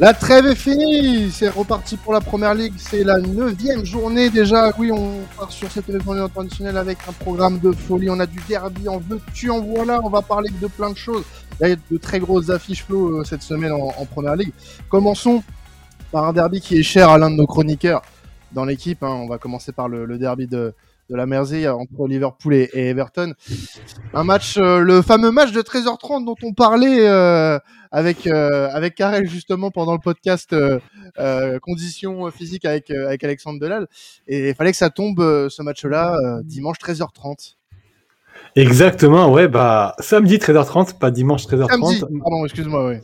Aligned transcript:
La 0.00 0.14
trêve 0.14 0.46
est 0.46 0.54
finie, 0.54 1.30
c'est 1.30 1.50
reparti 1.50 1.98
pour 1.98 2.14
la 2.14 2.22
première 2.22 2.54
ligue, 2.54 2.72
c'est 2.78 3.04
la 3.04 3.18
neuvième 3.18 3.84
journée 3.84 4.30
déjà. 4.30 4.72
Oui, 4.78 4.90
on 4.90 5.18
part 5.36 5.52
sur 5.52 5.70
cette 5.70 5.90
journée 6.02 6.26
traditionnelle 6.32 6.78
avec 6.78 6.96
un 7.06 7.12
programme 7.12 7.58
de 7.58 7.70
folie. 7.70 8.08
On 8.08 8.18
a 8.18 8.24
du 8.24 8.40
derby, 8.48 8.88
en 8.88 8.96
veux-tu, 8.96 9.50
en 9.50 9.60
voilà. 9.60 10.00
On 10.02 10.08
va 10.08 10.22
parler 10.22 10.48
de 10.58 10.66
plein 10.68 10.88
de 10.88 10.96
choses. 10.96 11.24
Il 11.60 11.68
y 11.68 11.72
a 11.72 11.76
de 11.76 11.98
très 11.98 12.18
grosses 12.18 12.48
affiches 12.48 12.82
flow 12.82 13.18
euh, 13.18 13.24
cette 13.24 13.42
semaine 13.42 13.72
en, 13.72 14.06
première 14.06 14.36
ligue. 14.36 14.54
Commençons 14.88 15.44
par 16.10 16.24
un 16.24 16.32
derby 16.32 16.62
qui 16.62 16.78
est 16.78 16.82
cher 16.82 17.10
à 17.10 17.18
l'un 17.18 17.30
de 17.30 17.36
nos 17.36 17.46
chroniqueurs 17.46 18.00
dans 18.52 18.64
l'équipe. 18.64 19.02
Hein. 19.02 19.20
On 19.22 19.28
va 19.28 19.36
commencer 19.36 19.70
par 19.70 19.90
le 19.90 20.16
derby 20.16 20.46
de, 20.46 20.72
de 21.10 21.16
la 21.16 21.26
Mersey 21.26 21.68
entre 21.68 22.06
Liverpool 22.06 22.54
et, 22.54 22.68
Everton. 22.72 23.34
Un 24.14 24.24
match, 24.24 24.56
euh, 24.56 24.78
le 24.78 25.02
fameux 25.02 25.30
match 25.30 25.52
de 25.52 25.60
13h30 25.60 26.24
dont 26.24 26.36
on 26.42 26.54
parlait 26.54 27.06
euh, 27.06 27.58
avec 27.90 28.26
euh, 28.26 28.68
avec 28.72 28.94
Karel 28.94 29.28
justement 29.28 29.70
pendant 29.70 29.92
le 29.92 29.98
podcast 29.98 30.54
conditions 31.60 32.30
physiques 32.30 32.64
avec 32.64 32.90
avec 32.90 33.24
Alexandre 33.24 33.58
Delal. 33.58 33.88
Et 34.26 34.50
il 34.50 34.54
fallait 34.54 34.70
que 34.70 34.78
ça 34.78 34.90
tombe 34.90 35.18
ce 35.18 35.62
match-là 35.62 36.16
dimanche 36.44 36.78
13h30. 36.78 37.56
Exactement, 38.56 39.30
ouais, 39.30 39.48
bah 39.48 39.94
samedi 39.98 40.36
13h30, 40.36 40.98
pas 40.98 41.10
dimanche 41.10 41.44
13h30. 41.46 41.98
Samedi, 41.98 42.00
pardon, 42.20 42.44
excuse-moi, 42.44 42.86
ouais. 42.86 43.02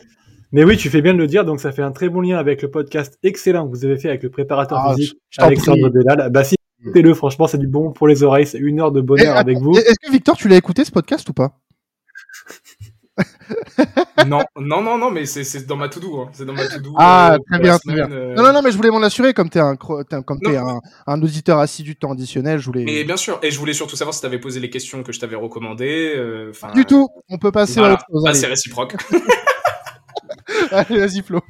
Mais 0.53 0.65
oui, 0.65 0.77
tu 0.77 0.89
fais 0.91 1.03
bien 1.03 1.13
de 1.13 1.19
le 1.19 1.27
dire, 1.27 1.45
donc 1.45 1.61
ça 1.61 1.73
fait 1.73 1.83
un 1.83 1.93
très 1.93 2.09
bon 2.09 2.21
lien 2.21 2.39
avec 2.39 2.63
le 2.63 2.71
podcast 2.71 3.19
excellent 3.23 3.67
que 3.67 3.77
vous 3.77 3.85
avez 3.85 3.99
fait 3.99 4.09
avec 4.09 4.23
le 4.23 4.31
préparateur 4.31 4.79
ah, 4.79 4.95
physique 4.95 5.19
Alexandre 5.39 5.91
Delal. 5.91 6.31
Bah 6.31 6.45
si 6.45 6.56
Écoutez-le, 6.83 7.15
franchement, 7.15 7.47
c'est 7.47 7.59
du 7.59 7.69
bon 7.69 7.93
pour 7.93 8.07
les 8.07 8.23
oreilles. 8.23 8.47
C'est 8.47 8.59
une 8.59 8.81
heure 8.81 8.93
de 8.93 9.01
bonheur 9.01 9.37
avec 9.37 9.59
vous. 9.59 9.77
Est-ce 9.77 9.99
que 10.01 10.13
Victor, 10.13 10.37
tu 10.37 10.49
l'as 10.49 10.57
écouté 10.57 10.85
ce 10.85 10.91
podcast 10.91 11.29
ou 11.29 11.33
pas? 11.33 11.59
Non, 14.27 14.43
non, 14.59 14.83
non, 14.83 14.99
non, 14.99 15.11
mais 15.11 15.25
c'est 15.27 15.67
dans 15.67 15.77
ma. 15.77 15.87
Hein. 15.87 16.29
C'est 16.33 16.45
dans 16.45 16.53
ma 16.53 16.67
to-do. 16.67 16.95
Ah, 16.99 17.35
euh, 17.35 17.39
très 17.51 17.61
bien, 17.61 17.79
très 17.79 17.95
bien. 17.95 18.11
Euh. 18.11 18.35
Non, 18.35 18.43
non, 18.43 18.53
non, 18.53 18.63
mais 18.63 18.71
je 18.71 18.77
voulais 18.77 18.91
m'en 18.91 19.03
assurer, 19.03 19.35
comme 19.35 19.49
t'es 19.49 19.61
un, 19.61 19.77
comme 19.77 20.05
es 20.47 20.57
un, 20.57 20.81
un, 21.07 21.23
auditeur 21.23 21.59
assidu 21.59 21.95
de 21.95 21.99
temps 21.99 22.13
additionnel, 22.13 22.59
je 22.59 22.67
voulais. 22.67 22.85
Mais 22.85 23.05
bien 23.05 23.17
sûr, 23.17 23.39
et 23.43 23.51
je 23.51 23.59
voulais 23.59 23.73
surtout 23.73 23.97
savoir 23.97 24.15
si 24.15 24.21
t'avais 24.21 24.39
posé 24.39 24.61
les 24.61 24.71
questions 24.71 25.03
que 25.03 25.13
je 25.13 25.21
t'avais 25.21 25.37
recommandées. 25.37 26.15
Euh, 26.17 26.53
du 26.75 26.85
tout, 26.85 27.09
on 27.29 27.39
peut 27.39 27.53
passer 27.53 27.81
à 27.81 27.95
autre 27.95 28.05
chose. 28.11 28.25
Ah, 28.27 28.35
c'est 28.35 28.47
réciproque. 28.47 28.97
allez, 30.71 30.99
vas-y, 30.99 31.23
Flo. 31.23 31.41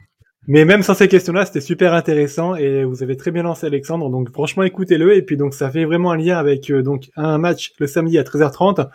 Mais 0.48 0.64
même 0.64 0.82
sans 0.82 0.94
ces 0.94 1.08
questions-là, 1.08 1.44
c'était 1.44 1.60
super 1.60 1.92
intéressant 1.92 2.54
et 2.54 2.84
vous 2.84 3.02
avez 3.02 3.16
très 3.16 3.32
bien 3.32 3.42
lancé 3.42 3.66
Alexandre. 3.66 4.08
Donc 4.10 4.30
franchement, 4.30 4.62
écoutez-le. 4.62 5.16
Et 5.16 5.22
puis 5.22 5.36
donc 5.36 5.54
ça 5.54 5.70
fait 5.70 5.84
vraiment 5.84 6.12
un 6.12 6.16
lien 6.16 6.38
avec 6.38 6.70
euh, 6.70 6.82
donc 6.82 7.10
un 7.16 7.38
match 7.38 7.72
le 7.78 7.86
samedi 7.86 8.16
à 8.18 8.22
13h30 8.22 8.88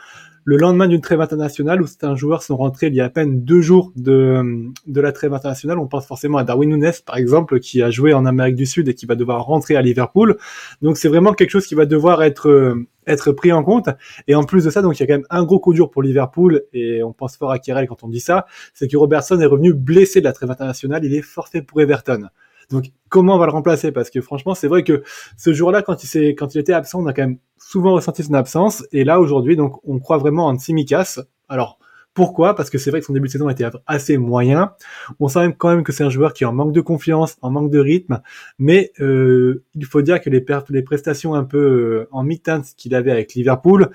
le 0.43 0.57
lendemain 0.57 0.87
d'une 0.87 1.01
trêve 1.01 1.21
internationale 1.21 1.81
où 1.81 1.87
certains 1.87 2.15
joueurs 2.15 2.43
sont 2.43 2.57
rentrés 2.57 2.87
il 2.87 2.95
y 2.95 3.01
a 3.01 3.05
à 3.05 3.09
peine 3.09 3.43
deux 3.43 3.61
jours 3.61 3.91
de, 3.95 4.71
de 4.87 5.01
la 5.01 5.11
trêve 5.11 5.33
internationale. 5.33 5.77
On 5.79 5.87
pense 5.87 6.05
forcément 6.05 6.37
à 6.37 6.43
Darwin 6.43 6.69
Nunes, 6.69 6.91
par 7.05 7.17
exemple, 7.17 7.59
qui 7.59 7.81
a 7.81 7.91
joué 7.91 8.13
en 8.13 8.25
Amérique 8.25 8.55
du 8.55 8.65
Sud 8.65 8.87
et 8.87 8.93
qui 8.93 9.05
va 9.05 9.15
devoir 9.15 9.45
rentrer 9.45 9.75
à 9.75 9.81
Liverpool. 9.81 10.37
Donc 10.81 10.97
c'est 10.97 11.09
vraiment 11.09 11.33
quelque 11.33 11.51
chose 11.51 11.67
qui 11.67 11.75
va 11.75 11.85
devoir 11.85 12.23
être 12.23 12.75
être 13.07 13.31
pris 13.31 13.51
en 13.51 13.63
compte. 13.63 13.89
Et 14.27 14.35
en 14.35 14.43
plus 14.43 14.65
de 14.65 14.69
ça, 14.69 14.81
donc 14.81 14.99
il 14.99 15.01
y 15.01 15.03
a 15.03 15.07
quand 15.07 15.19
même 15.19 15.27
un 15.29 15.43
gros 15.43 15.59
coup 15.59 15.73
dur 15.73 15.89
pour 15.89 16.03
Liverpool, 16.03 16.63
et 16.73 17.03
on 17.03 17.13
pense 17.13 17.37
fort 17.37 17.51
à 17.51 17.59
Kirel 17.59 17.87
quand 17.87 18.03
on 18.03 18.09
dit 18.09 18.19
ça, 18.19 18.45
c'est 18.73 18.87
que 18.87 18.97
Robertson 18.97 19.39
est 19.39 19.45
revenu 19.45 19.73
blessé 19.73 20.19
de 20.19 20.25
la 20.25 20.33
trêve 20.33 20.51
internationale, 20.51 21.03
il 21.03 21.13
est 21.13 21.21
forfait 21.21 21.61
pour 21.61 21.81
Everton. 21.81 22.27
Donc 22.71 22.85
comment 23.09 23.35
on 23.35 23.37
va 23.37 23.45
le 23.45 23.51
remplacer? 23.51 23.91
Parce 23.91 24.09
que 24.09 24.21
franchement, 24.21 24.55
c'est 24.55 24.67
vrai 24.67 24.83
que 24.83 25.03
ce 25.37 25.53
jour-là, 25.53 25.81
quand 25.81 26.03
il 26.03 26.59
était 26.59 26.73
absent, 26.73 27.01
on 27.01 27.07
a 27.07 27.13
quand 27.13 27.23
même 27.23 27.37
souvent 27.57 27.93
ressenti 27.93 28.23
son 28.23 28.33
absence. 28.33 28.83
Et 28.91 29.03
là 29.03 29.19
aujourd'hui, 29.19 29.55
donc 29.55 29.79
on 29.83 29.99
croit 29.99 30.17
vraiment 30.17 30.47
en 30.47 30.57
Tsimikas. 30.57 31.19
Alors 31.49 31.77
pourquoi? 32.13 32.55
Parce 32.55 32.69
que 32.69 32.77
c'est 32.77 32.91
vrai 32.91 32.99
que 32.99 33.05
son 33.05 33.13
début 33.13 33.27
de 33.27 33.31
saison 33.31 33.49
était 33.49 33.65
assez 33.87 34.17
moyen. 34.17 34.73
On 35.21 35.29
sent 35.29 35.39
même 35.39 35.55
quand 35.55 35.69
même 35.69 35.83
que 35.83 35.93
c'est 35.93 36.03
un 36.03 36.09
joueur 36.09 36.33
qui 36.33 36.43
est 36.43 36.47
en 36.47 36.51
manque 36.51 36.73
de 36.73 36.81
confiance, 36.81 37.37
en 37.41 37.51
manque 37.51 37.71
de 37.71 37.79
rythme, 37.79 38.21
mais 38.59 38.91
euh, 38.99 39.63
il 39.75 39.85
faut 39.85 40.01
dire 40.01 40.19
que 40.19 40.29
les, 40.29 40.45
les 40.69 40.81
prestations 40.81 41.35
un 41.35 41.45
peu 41.45 41.57
euh, 41.57 42.07
en 42.11 42.23
mi-teinte 42.23 42.65
qu'il 42.75 42.95
avait 42.95 43.11
avec 43.11 43.33
Liverpool, 43.33 43.91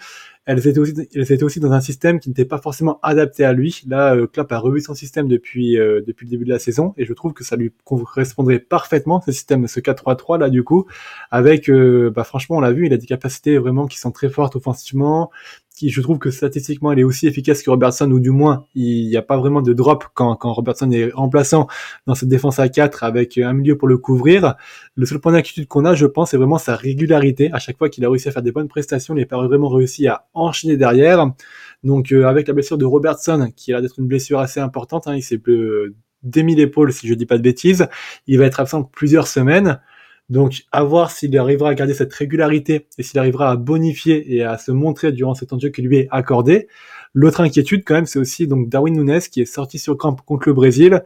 elles 0.47 0.67
étaient 0.67 0.79
aussi, 0.79 0.95
elles 1.13 1.33
étaient 1.33 1.43
aussi 1.43 1.59
dans 1.59 1.73
un 1.73 1.81
système 1.81 2.21
qui 2.21 2.29
n'était 2.29 2.45
pas 2.45 2.59
forcément 2.59 3.01
adapté 3.03 3.45
à 3.45 3.53
lui. 3.53 3.83
Là, 3.89 4.15
euh, 4.15 4.29
Klopp 4.29 4.53
a 4.53 4.59
revu 4.59 4.81
son 4.81 4.95
système 4.95 5.27
depuis 5.27 5.77
euh, 5.79 6.03
depuis 6.07 6.25
le 6.27 6.31
début 6.31 6.45
de 6.45 6.51
la 6.51 6.61
saison 6.61 6.95
et 6.97 7.05
je 7.05 7.13
trouve 7.13 7.33
que 7.33 7.43
ça 7.43 7.57
lui 7.57 7.73
correspondrait 7.85 8.61
parfaitement 8.61 9.21
ce 9.21 9.33
système, 9.33 9.67
ce 9.67 9.81
4-3-3 9.81 10.39
là 10.39 10.49
du 10.49 10.63
coup, 10.63 10.87
avec, 11.33 11.69
euh, 11.69 12.11
bah 12.15 12.23
franchement, 12.23 12.57
on 12.57 12.61
l'a 12.61 12.73
vu, 12.73 12.87
il 12.87 12.93
a 12.93 12.97
des 12.97 13.07
capacités 13.07 13.59
vraiment 13.59 13.87
qui 13.87 13.99
sont 13.99 14.13
très 14.13 14.29
fortes 14.29 14.55
offensivement 14.55 15.31
qui 15.77 15.91
je 15.91 16.01
trouve 16.01 16.19
que 16.19 16.31
statistiquement 16.31 16.91
elle 16.91 17.01
est 17.01 17.05
aussi 17.05 17.27
efficace 17.27 17.63
que 17.63 17.69
Robertson 17.69 18.11
ou 18.11 18.19
du 18.19 18.31
moins 18.31 18.65
il 18.75 19.09
n'y 19.09 19.17
a 19.17 19.23
pas 19.23 19.37
vraiment 19.37 19.61
de 19.61 19.75
drop 19.75 20.05
quand, 20.15 20.35
quand 20.35 20.53
Robertson 20.53 20.91
est 20.91 21.13
remplaçant 21.13 21.69
dans 22.07 22.15
cette 22.15 22.31
défense 22.31 22.59
à 22.59 22.71
4 22.71 23.05
avec 23.05 23.37
un 23.37 23.53
milieu 23.53 23.77
pour 23.77 23.87
le 23.87 23.99
couvrir. 23.99 24.55
Le 24.95 25.05
seul 25.05 25.19
point 25.19 25.33
d'inquiétude 25.33 25.69
qu'on 25.69 25.85
a, 25.85 25.95
je 25.95 26.07
pense, 26.07 26.31
c'est 26.31 26.39
vraiment 26.39 26.57
sa 26.57 26.75
régularité. 26.75 27.51
À 27.53 27.59
chaque 27.59 27.77
fois 27.77 27.91
qu'il 27.91 28.05
a 28.07 28.09
réussi 28.09 28.29
à 28.29 28.33
faire 28.33 28.43
des 28.43 28.53
bonnes 28.53 28.69
prestations, 28.69 29.15
il 29.15 29.21
n'a 29.21 29.27
pas 29.27 29.37
vraiment 29.47 29.69
réussi 29.69 30.07
à 30.07 30.27
enchaîner 30.33 30.79
derrière. 30.79 31.31
Donc 31.85 32.11
euh, 32.11 32.25
avec 32.25 32.49
la 32.49 32.55
blessure 32.55 32.79
de 32.79 32.87
Robertson, 32.87 33.53
qui 33.55 33.73
a 33.73 33.77
l'air 33.77 33.83
d'être 33.83 33.99
une 33.99 34.07
blessure 34.07 34.41
assez 34.41 34.61
importante, 34.61 35.07
hein, 35.07 35.15
il 35.15 35.23
s'est 35.23 35.41
démis 36.23 36.55
l'épaule 36.55 36.93
si 36.93 37.07
je 37.07 37.15
dis 37.15 37.27
pas 37.27 37.37
de 37.37 37.43
bêtises, 37.43 37.87
il 38.27 38.39
va 38.39 38.47
être 38.47 38.61
absent 38.61 38.83
plusieurs 38.83 39.29
semaines. 39.29 39.79
Donc, 40.29 40.65
à 40.73 40.83
voir 40.83 41.11
s'il 41.11 41.37
arrivera 41.39 41.71
à 41.71 41.75
garder 41.75 41.95
cette 41.95 42.13
régularité 42.13 42.87
et 42.99 43.03
s'il 43.03 43.19
arrivera 43.19 43.51
à 43.51 43.57
bonifier 43.57 44.35
et 44.35 44.43
à 44.43 44.59
se 44.59 44.73
montrer 44.73 45.13
durant 45.13 45.35
cet 45.35 45.51
temps 45.51 45.59
qui 45.59 45.83
lui 45.83 45.99
est 45.99 46.09
accordé. 46.11 46.69
L'autre 47.15 47.41
inquiétude, 47.41 47.85
quand 47.85 47.95
même, 47.95 48.07
c'est 48.07 48.19
aussi 48.19 48.49
donc 48.49 48.69
Darwin 48.69 48.95
Nunes 48.95 49.21
qui 49.21 49.41
est 49.41 49.47
sorti 49.47 49.79
sur 49.79 49.97
camp 49.97 50.17
contre 50.25 50.49
le 50.49 50.55
Brésil. 50.55 51.05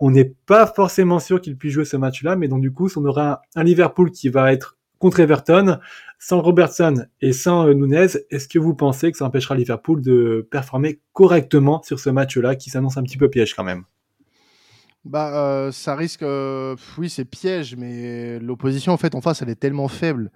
On 0.00 0.10
n'est 0.10 0.34
pas 0.46 0.66
forcément 0.66 1.20
sûr 1.20 1.40
qu'il 1.40 1.56
puisse 1.56 1.74
jouer 1.74 1.84
ce 1.84 1.96
match-là, 1.96 2.36
mais 2.36 2.48
donc 2.48 2.62
du 2.62 2.72
coup, 2.72 2.88
on 2.96 3.04
aura 3.04 3.42
un 3.54 3.62
Liverpool 3.62 4.10
qui 4.10 4.28
va 4.28 4.52
être 4.52 4.76
contre 4.98 5.20
Everton, 5.20 5.78
sans 6.18 6.40
Robertson 6.40 7.06
et 7.20 7.32
sans 7.34 7.68
euh, 7.68 7.74
Nunes. 7.74 8.08
Est-ce 8.30 8.48
que 8.48 8.58
vous 8.58 8.74
pensez 8.74 9.12
que 9.12 9.18
ça 9.18 9.26
empêchera 9.26 9.54
Liverpool 9.54 10.00
de 10.00 10.48
performer 10.50 11.00
correctement 11.12 11.82
sur 11.82 12.00
ce 12.00 12.08
match-là, 12.10 12.56
qui 12.56 12.70
s'annonce 12.70 12.96
un 12.96 13.02
petit 13.02 13.18
peu 13.18 13.28
piège 13.28 13.54
quand 13.54 13.64
même? 13.64 13.84
Bah, 15.04 15.32
euh, 15.34 15.72
ça 15.72 15.94
risque. 15.94 16.22
Euh, 16.22 16.76
oui, 16.98 17.10
c'est 17.10 17.24
piège, 17.24 17.76
mais 17.76 18.38
l'opposition 18.38 18.92
en 18.92 18.96
fait 18.96 19.14
en 19.14 19.20
face, 19.20 19.42
elle 19.42 19.50
est 19.50 19.60
tellement 19.60 19.88
faible 19.88 20.30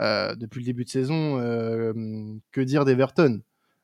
euh, 0.00 0.34
depuis 0.34 0.60
le 0.60 0.66
début 0.66 0.84
de 0.84 0.90
saison. 0.90 1.38
que 2.52 2.60
dire 2.60 2.84
d'Everton? 2.84 3.40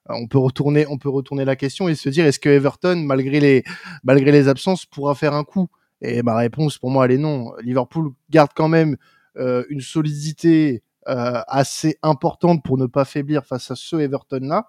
On 0.08 0.26
peut 0.26 0.38
retourner, 0.38 0.86
on 0.88 0.98
peut 0.98 1.10
retourner 1.10 1.44
la 1.44 1.56
question 1.56 1.88
et 1.88 1.94
se 1.94 2.08
dire 2.08 2.24
est-ce 2.24 2.40
que 2.40 2.48
Everton, 2.48 2.96
malgré 2.96 3.38
les, 3.38 4.48
absences, 4.48 4.86
pourra 4.86 5.14
faire 5.14 5.34
un 5.34 5.44
coup? 5.44 5.68
Et 6.00 6.22
ma 6.22 6.34
réponse 6.36 6.78
pour 6.78 6.90
moi, 6.90 7.04
elle 7.04 7.12
est 7.12 7.18
non. 7.18 7.52
Liverpool 7.62 8.10
garde 8.30 8.50
quand 8.54 8.68
même 8.68 8.96
une 9.36 9.80
solidité 9.80 10.82
assez 11.04 11.98
importante 12.02 12.64
pour 12.64 12.78
ne 12.78 12.86
pas 12.86 13.04
faiblir 13.04 13.44
face 13.44 13.70
à 13.70 13.76
ce 13.76 13.96
Everton 13.96 14.40
là. 14.42 14.66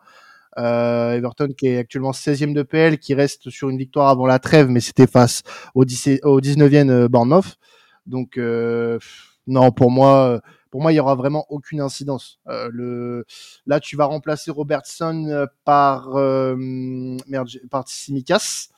Euh, 0.57 1.13
Everton 1.13 1.50
qui 1.57 1.67
est 1.67 1.78
actuellement 1.78 2.12
16e 2.12 2.53
de 2.53 2.63
PL, 2.63 2.97
qui 2.97 3.13
reste 3.13 3.50
sur 3.50 3.69
une 3.69 3.78
victoire 3.78 4.09
avant 4.09 4.25
la 4.25 4.39
trêve, 4.39 4.67
mais 4.67 4.79
c'était 4.81 5.07
face 5.07 5.44
au, 5.75 5.85
19e 5.85 6.89
euh, 6.89 7.07
Bournemouth. 7.07 7.57
Donc 8.06 8.38
euh, 8.38 9.00
non, 9.47 9.72
pour 9.72 9.91
moi, 9.91 10.41
pour 10.69 10.81
moi, 10.81 10.94
il 10.94 10.95
y 10.95 11.00
aura 11.00 11.16
vraiment 11.16 11.45
aucune 11.50 11.81
incidence. 11.81 12.39
Euh, 12.47 12.69
le, 12.72 13.25
là, 13.66 13.79
tu 13.79 13.95
vas 13.95 14.06
remplacer 14.06 14.51
Robertson 14.51 15.47
par 15.66 16.16
euh, 16.16 16.56
merde, 16.57 17.50
par 17.69 17.88
Simicas. 17.88 18.69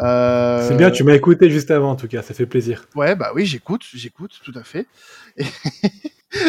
Euh... 0.00 0.66
C'est 0.68 0.76
bien, 0.76 0.90
tu 0.90 1.04
m'as 1.04 1.14
écouté 1.14 1.50
juste 1.50 1.70
avant, 1.70 1.90
en 1.90 1.96
tout 1.96 2.08
cas, 2.08 2.22
ça 2.22 2.34
fait 2.34 2.46
plaisir. 2.46 2.86
Ouais, 2.94 3.16
bah 3.16 3.30
oui, 3.34 3.46
j'écoute, 3.46 3.84
j'écoute, 3.92 4.40
tout 4.42 4.52
à 4.54 4.62
fait. 4.62 4.86
Et, 5.36 5.44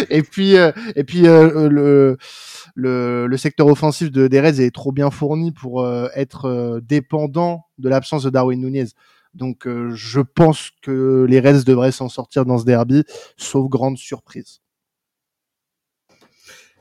et 0.09 0.21
puis, 0.21 0.55
et 0.55 1.03
puis 1.03 1.21
le 1.23 2.17
le, 2.75 3.27
le 3.27 3.37
secteur 3.37 3.67
offensif 3.67 4.11
de, 4.11 4.27
des 4.27 4.39
Reds 4.39 4.59
est 4.59 4.73
trop 4.73 4.91
bien 4.91 5.11
fourni 5.11 5.51
pour 5.51 5.81
euh, 5.81 6.07
être 6.15 6.45
euh, 6.45 6.79
dépendant 6.81 7.65
de 7.77 7.89
l'absence 7.89 8.23
de 8.23 8.29
Darwin 8.29 8.59
Nunez. 8.59 8.87
Donc 9.33 9.65
euh, 9.65 9.91
je 9.95 10.19
pense 10.19 10.71
que 10.81 11.25
les 11.27 11.39
Reds 11.39 11.63
devraient 11.65 11.91
s'en 11.91 12.09
sortir 12.09 12.45
dans 12.45 12.57
ce 12.57 12.65
derby, 12.65 13.03
sauf 13.37 13.69
grande 13.69 13.97
surprise 13.97 14.61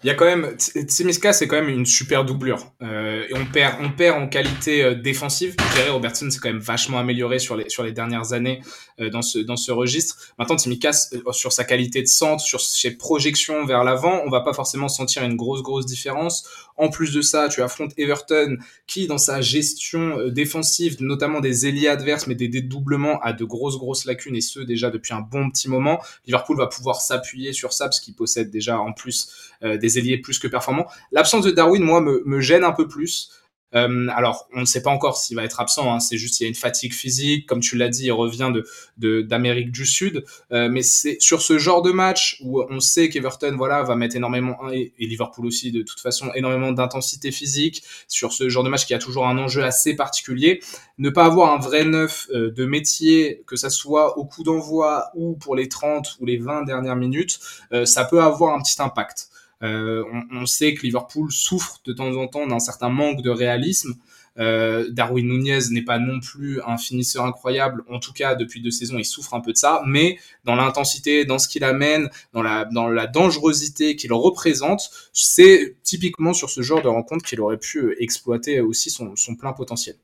il 0.02 0.06
y 0.06 0.11
a 0.11 0.14
quand 0.14 0.25
même 0.25 0.56
Tsimiska 0.56 1.32
c'est 1.32 1.47
quand 1.47 1.56
même 1.56 1.69
une 1.69 1.85
super 1.85 2.25
doublure. 2.25 2.73
Euh, 2.82 3.26
et 3.29 3.35
on 3.35 3.44
perd 3.44 3.76
on 3.81 3.91
perd 3.91 4.23
en 4.23 4.29
qualité 4.29 4.82
euh, 4.82 4.94
défensive. 4.94 5.55
Jerry 5.76 5.91
Robertson 5.91 6.31
s'est 6.31 6.38
quand 6.38 6.49
même 6.49 6.58
vachement 6.58 6.99
amélioré 6.99 7.38
sur 7.38 7.55
les 7.56 7.69
sur 7.69 7.82
les 7.82 7.93
dernières 7.93 8.32
années 8.32 8.62
euh, 9.00 9.11
dans 9.11 9.20
ce 9.20 9.38
dans 9.38 9.56
ce 9.56 9.73
registre. 9.73 10.17
Maintenant 10.38 10.56
Tsimikas 10.56 11.11
euh, 11.12 11.32
sur 11.32 11.52
sa 11.52 11.64
qualité 11.64 12.00
de 12.00 12.06
centre 12.06 12.43
sur 12.43 12.62
ses 12.62 12.97
projections 12.97 13.67
vers 13.67 13.85
l'avant 13.85 14.23
on 14.25 14.31
va 14.31 14.41
pas 14.41 14.55
forcément 14.55 14.88
sentir 14.88 15.23
une 15.23 15.37
grosse 15.37 15.62
grosse 15.62 15.87
différence. 15.87 16.49
En 16.79 16.88
plus 16.88 17.12
de 17.12 17.20
ça 17.20 17.49
tu 17.49 17.62
affrontes 17.62 17.93
Everton 17.99 18.56
qui 18.87 19.06
dans 19.06 19.19
sa 19.19 19.43
gestion 19.43 20.19
euh, 20.19 20.31
défensive 20.31 20.97
notamment 21.00 21.41
des 21.41 21.67
ailiers 21.67 21.88
adverses 21.88 22.26
mais 22.26 22.35
des 22.35 22.49
dédoublements 22.49 23.20
a 23.20 23.35
de 23.35 23.44
grosses 23.44 23.76
grosses 23.76 24.06
lacunes 24.06 24.37
et 24.37 24.41
ce 24.41 24.61
déjà 24.61 24.88
depuis 24.88 25.12
un 25.12 25.20
bon 25.20 25.50
petit 25.50 25.69
moment. 25.69 26.00
Liverpool 26.26 26.56
va 26.56 26.69
pouvoir 26.69 27.02
s'appuyer 27.02 27.52
sur 27.52 27.75
ça 27.75 27.85
parce 27.85 28.00
qu'il 28.00 28.14
possède 28.14 28.50
déjà 28.50 28.79
en 28.79 28.94
plus 28.94 29.50
des 29.62 29.99
ailiers 29.99 30.19
plus 30.19 30.39
que 30.39 30.49
performants. 30.49 30.87
L'absence 31.12 31.45
de 31.45 31.51
Darwin, 31.51 31.83
moi, 31.83 32.01
me, 32.01 32.23
me, 32.25 32.41
gêne 32.41 32.65
un 32.65 32.73
peu 32.73 32.89
plus. 32.89 33.31
Euh, 33.75 34.09
alors, 34.15 34.49
on 34.53 34.61
ne 34.61 34.65
sait 34.65 34.83
pas 34.83 34.91
encore 34.91 35.17
s'il 35.17 35.37
va 35.37 35.45
être 35.45 35.61
absent. 35.61 35.93
Hein, 35.93 36.01
c'est 36.01 36.17
juste 36.17 36.37
qu'il 36.37 36.45
y 36.45 36.47
a 36.47 36.49
une 36.49 36.57
fatigue 36.57 36.93
physique, 36.93 37.47
comme 37.47 37.61
tu 37.61 37.77
l'as 37.77 37.89
dit, 37.89 38.07
il 38.07 38.12
revient 38.12 38.53
de 38.97 39.23
d'Amérique 39.23 39.71
du 39.71 39.87
Sud. 39.87 40.25
Euh, 40.53 40.69
mais 40.69 40.83
c'est 40.83 41.21
sur 41.21 41.41
ce 41.43 41.59
genre 41.59 41.83
de 41.83 41.93
match 41.93 42.39
où 42.45 42.62
on 42.62 42.81
sait 42.81 43.09
qu'Everton, 43.09 43.55
voilà, 43.57 43.83
va 43.83 43.97
mettre 43.97 44.17
énormément 44.17 44.57
et, 44.73 44.93
Liverpool 44.99 45.47
aussi 45.47 45.73
de 45.73 45.83
toute 45.83 46.01
façon 46.01 46.31
énormément 46.35 46.73
d'intensité 46.73 47.31
physique. 47.33 47.83
Sur 48.09 48.33
ce 48.33 48.49
genre 48.49 48.65
de 48.65 48.69
match 48.69 48.87
qui 48.87 48.95
a 48.95 48.99
toujours 48.99 49.27
un 49.27 49.39
enjeu 49.39 49.62
assez 49.65 49.95
particulier, 49.95 50.61
ne 50.99 51.11
pas 51.11 51.25
avoir 51.25 51.55
un 51.55 51.59
vrai 51.59 51.85
neuf 51.85 52.29
euh, 52.35 52.51
de 52.51 52.65
métier, 52.65 53.43
que 53.47 53.57
ça 53.57 53.71
soit 53.71 54.19
au 54.19 54.25
coup 54.25 54.43
d'envoi 54.43 55.11
ou 55.15 55.37
pour 55.37 55.57
les 55.57 55.69
30 55.69 56.17
ou 56.21 56.27
les 56.27 56.39
20 56.39 56.65
dernières 56.65 56.97
minutes, 56.97 57.41
euh, 57.73 57.85
ça 57.85 58.05
peut 58.05 58.23
avoir 58.23 58.55
un 58.55 58.61
petit 58.61 58.81
impact. 58.83 59.31
Euh, 59.62 60.05
on, 60.33 60.47
sait 60.47 60.75
que 60.75 60.83
Liverpool 60.83 61.31
souffre 61.31 61.81
de 61.85 61.93
temps 61.93 62.17
en 62.17 62.27
temps 62.29 62.47
d'un 62.47 62.61
certain 62.61 62.89
manque 62.89 63.23
de 63.23 63.31
réalisme. 63.31 63.95
Euh, 64.39 64.89
Darwin 64.91 65.27
Nunez 65.27 65.59
n'est 65.71 65.83
pas 65.83 65.99
non 65.99 66.19
plus 66.21 66.62
un 66.62 66.79
finisseur 66.79 67.25
incroyable, 67.25 67.83
en 67.91 67.99
tout 67.99 68.12
cas 68.12 68.37
depuis 68.37 68.62
deux 68.62 68.71
saisons 68.71 68.97
il 68.97 69.05
souffre 69.05 69.35
un 69.35 69.41
peu 69.41 69.53
de 69.53 69.57
ça, 69.57 69.83
mais 69.87 70.19
dans 70.45 70.55
l'intensité, 70.55 71.25
dans 71.25 71.39
ce 71.39 71.49
qu'il 71.49 71.65
amène, 71.65 72.09
dans 72.33 72.43
la, 72.43 72.65
dans 72.65 72.89
la 72.89 73.07
dangerosité 73.07 73.97
qu'il 73.97 74.12
représente, 74.12 74.91
c'est 75.12 75.77
typiquement 75.83 76.33
sur 76.33 76.49
ce 76.49 76.62
genre 76.62 76.81
de 76.81 76.89
rencontre 76.89 77.25
qu'il 77.25 77.41
aurait 77.41 77.59
pu 77.59 77.97
exploiter 77.99 78.61
aussi 78.61 78.89
son, 78.89 79.15
son 79.17 79.35
plein 79.35 79.53
potentiel. 79.53 79.97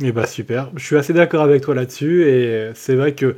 Eh 0.00 0.12
bah 0.12 0.26
super, 0.26 0.70
je 0.76 0.84
suis 0.84 0.96
assez 0.96 1.12
d'accord 1.12 1.42
avec 1.42 1.62
toi 1.62 1.74
là-dessus 1.74 2.28
et 2.28 2.70
c'est 2.74 2.94
vrai 2.94 3.16
que 3.16 3.34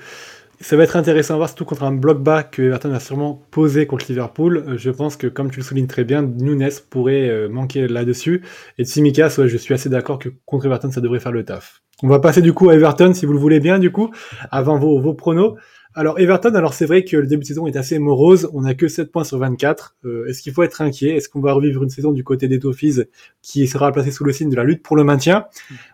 ça 0.60 0.76
va 0.76 0.84
être 0.84 0.96
intéressant 0.96 1.34
à 1.34 1.36
voir, 1.38 1.48
surtout 1.48 1.64
contre 1.64 1.84
un 1.84 1.92
bloc 1.92 2.22
bas 2.22 2.42
que 2.42 2.60
Everton 2.60 2.92
a 2.92 3.00
sûrement 3.00 3.42
posé 3.50 3.86
contre 3.86 4.04
Liverpool. 4.08 4.64
Euh, 4.68 4.76
je 4.76 4.90
pense 4.90 5.16
que, 5.16 5.26
comme 5.26 5.50
tu 5.50 5.60
le 5.60 5.64
soulignes 5.64 5.86
très 5.86 6.04
bien, 6.04 6.22
Nunes 6.22 6.68
pourrait 6.90 7.28
euh, 7.30 7.48
manquer 7.48 7.88
là-dessus. 7.88 8.42
Et 8.76 8.84
Tsimikas, 8.84 9.34
ouais, 9.38 9.48
je 9.48 9.56
suis 9.56 9.72
assez 9.72 9.88
d'accord 9.88 10.18
que 10.18 10.28
contre 10.44 10.66
Everton, 10.66 10.90
ça 10.90 11.00
devrait 11.00 11.20
faire 11.20 11.32
le 11.32 11.44
taf. 11.44 11.80
On 12.02 12.08
va 12.08 12.18
passer 12.18 12.42
du 12.42 12.52
coup 12.52 12.68
à 12.68 12.74
Everton, 12.74 13.14
si 13.14 13.24
vous 13.24 13.32
le 13.32 13.38
voulez 13.38 13.60
bien, 13.60 13.78
du 13.78 13.90
coup, 13.90 14.10
avant 14.50 14.78
vos, 14.78 15.00
vos 15.00 15.14
pronos. 15.14 15.54
Alors 15.92 16.20
Everton, 16.20 16.54
alors 16.54 16.72
c'est 16.72 16.86
vrai 16.86 17.02
que 17.02 17.16
le 17.16 17.26
début 17.26 17.42
de 17.42 17.48
saison 17.48 17.66
est 17.66 17.74
assez 17.74 17.98
morose, 17.98 18.48
on 18.52 18.60
n'a 18.60 18.74
que 18.74 18.86
7 18.86 19.10
points 19.10 19.24
sur 19.24 19.38
24. 19.38 19.96
Euh, 20.04 20.28
est-ce 20.28 20.40
qu'il 20.40 20.52
faut 20.52 20.62
être 20.62 20.82
inquiet? 20.82 21.16
Est-ce 21.16 21.28
qu'on 21.28 21.40
va 21.40 21.52
revivre 21.52 21.82
une 21.82 21.90
saison 21.90 22.12
du 22.12 22.22
côté 22.22 22.46
des 22.46 22.60
Toffees 22.60 23.08
qui 23.42 23.66
sera 23.66 23.90
placée 23.90 24.12
sous 24.12 24.22
le 24.22 24.32
signe 24.32 24.50
de 24.50 24.54
la 24.54 24.62
lutte 24.62 24.84
pour 24.84 24.96
le 24.96 25.02
maintien? 25.02 25.46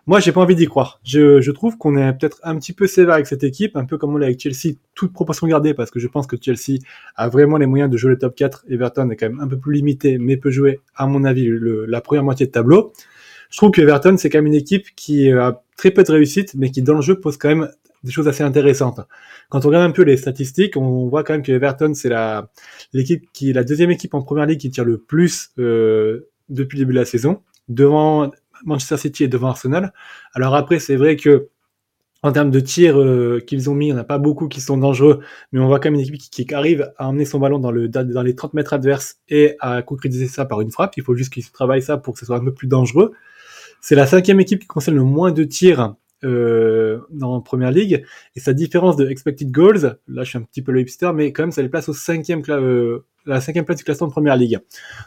Moi, 0.05 0.19
j'ai 0.19 0.31
pas 0.31 0.41
envie 0.41 0.55
d'y 0.55 0.67
croire. 0.67 0.99
Je, 1.03 1.41
je 1.41 1.51
trouve 1.51 1.79
qu'on 1.79 1.97
est 1.97 2.13
peut-être 2.13 2.39
un 2.43 2.57
petit 2.59 2.73
peu 2.73 2.85
sévère 2.85 3.15
avec 3.15 3.25
cette 3.25 3.43
équipe, 3.43 3.75
un 3.75 3.85
peu 3.85 3.97
comme 3.97 4.13
on 4.13 4.17
l'a 4.17 4.27
avec 4.27 4.39
Chelsea, 4.39 4.75
toute 4.93 5.13
proportion 5.13 5.47
gardée, 5.47 5.73
parce 5.73 5.89
que 5.89 5.99
je 5.99 6.07
pense 6.07 6.27
que 6.27 6.35
Chelsea 6.39 6.77
a 7.15 7.27
vraiment 7.27 7.57
les 7.57 7.65
moyens 7.65 7.89
de 7.89 7.97
jouer 7.97 8.11
le 8.11 8.19
top 8.19 8.35
4. 8.35 8.65
Everton 8.69 9.09
est 9.09 9.15
quand 9.15 9.29
même 9.29 9.39
un 9.39 9.47
peu 9.47 9.57
plus 9.57 9.73
limité, 9.73 10.19
mais 10.19 10.37
peut 10.37 10.51
jouer, 10.51 10.79
à 10.95 11.07
mon 11.07 11.23
avis, 11.23 11.49
la 11.87 12.01
première 12.01 12.23
moitié 12.23 12.45
de 12.45 12.51
tableau. 12.51 12.93
Je 13.49 13.57
trouve 13.57 13.71
que 13.71 13.81
Everton, 13.81 14.15
c'est 14.17 14.29
quand 14.29 14.37
même 14.37 14.47
une 14.47 14.53
équipe 14.53 14.93
qui 14.95 15.31
a 15.31 15.59
très 15.75 15.89
peu 15.89 16.03
de 16.03 16.11
réussite, 16.11 16.53
mais 16.53 16.69
qui 16.69 16.83
dans 16.83 16.95
le 16.95 17.01
jeu 17.01 17.19
pose 17.19 17.37
quand 17.37 17.49
même 17.49 17.69
des 18.03 18.11
choses 18.11 18.27
assez 18.27 18.43
intéressantes. 18.43 19.01
Quand 19.49 19.65
on 19.65 19.69
regarde 19.69 19.89
un 19.89 19.91
peu 19.91 20.03
les 20.03 20.17
statistiques, 20.17 20.77
on 20.77 21.07
voit 21.07 21.23
quand 21.23 21.33
même 21.33 21.43
que 21.43 21.51
Everton, 21.51 21.93
c'est 21.93 22.09
la 22.09 22.49
l'équipe 22.93 23.25
qui 23.33 23.53
la 23.53 23.63
deuxième 23.63 23.91
équipe 23.91 24.13
en 24.13 24.21
première 24.21 24.45
ligue 24.45 24.59
qui 24.59 24.69
tire 24.69 24.85
le 24.85 24.97
plus 24.97 25.51
euh, 25.59 26.29
depuis 26.49 26.77
le 26.77 26.85
début 26.85 26.93
de 26.93 26.99
la 26.99 27.05
saison, 27.05 27.41
devant 27.69 28.31
Manchester 28.65 28.97
City 28.97 29.23
et 29.25 29.27
devant 29.27 29.49
Arsenal. 29.49 29.93
Alors 30.33 30.55
après, 30.55 30.79
c'est 30.79 30.95
vrai 30.95 31.15
que 31.15 31.49
en 32.23 32.31
termes 32.31 32.51
de 32.51 32.59
tirs 32.59 32.99
euh, 32.99 33.43
qu'ils 33.45 33.69
ont 33.69 33.75
mis, 33.75 33.87
il 33.87 33.93
n'y 33.93 33.97
en 33.97 34.01
a 34.01 34.03
pas 34.03 34.17
beaucoup 34.17 34.47
qui 34.47 34.59
sont 34.59 34.77
dangereux, 34.77 35.21
mais 35.51 35.59
on 35.59 35.67
voit 35.67 35.79
quand 35.79 35.91
même 35.91 35.99
une 35.99 36.07
équipe 36.07 36.17
qui, 36.17 36.53
arrive 36.53 36.91
à 36.97 37.07
emmener 37.07 37.25
son 37.25 37.39
ballon 37.39 37.59
dans, 37.59 37.71
le, 37.71 37.87
dans 37.89 38.21
les 38.23 38.35
30 38.35 38.53
mètres 38.53 38.73
adverses 38.73 39.17
et 39.29 39.55
à 39.59 39.81
concrétiser 39.81 40.27
ça 40.27 40.45
par 40.45 40.61
une 40.61 40.71
frappe. 40.71 40.97
Il 40.97 41.03
faut 41.03 41.15
juste 41.15 41.31
qu'ils 41.31 41.49
travaillent 41.51 41.81
ça 41.81 41.97
pour 41.97 42.13
que 42.13 42.19
ce 42.19 42.25
soit 42.25 42.37
un 42.37 42.43
peu 42.43 42.53
plus 42.53 42.67
dangereux. 42.67 43.13
C'est 43.81 43.95
la 43.95 44.07
cinquième 44.07 44.39
équipe 44.39 44.61
qui 44.61 44.67
concerne 44.67 44.97
le 44.97 45.03
moins 45.03 45.31
de 45.31 45.43
tirs 45.43 45.95
euh, 46.23 46.99
dans 47.11 47.41
Première 47.41 47.71
Ligue. 47.71 48.03
Et 48.35 48.39
sa 48.39 48.53
différence 48.53 48.95
de 48.95 49.07
expected 49.07 49.51
goals, 49.51 49.97
là 50.07 50.23
je 50.23 50.29
suis 50.29 50.37
un 50.37 50.41
petit 50.41 50.61
peu 50.61 50.71
le 50.71 50.81
hipster, 50.81 51.11
mais 51.13 51.31
quand 51.31 51.43
même 51.43 51.51
ça 51.51 51.61
les 51.61 51.69
place 51.69 51.89
au 51.89 51.93
cinquième, 51.93 52.41
euh, 52.49 53.05
la 53.25 53.41
cinquième 53.41 53.65
place 53.65 53.77
du 53.77 53.83
classement 53.83 54.07
de 54.07 54.11
Première 54.11 54.35
Ligue. 54.35 54.59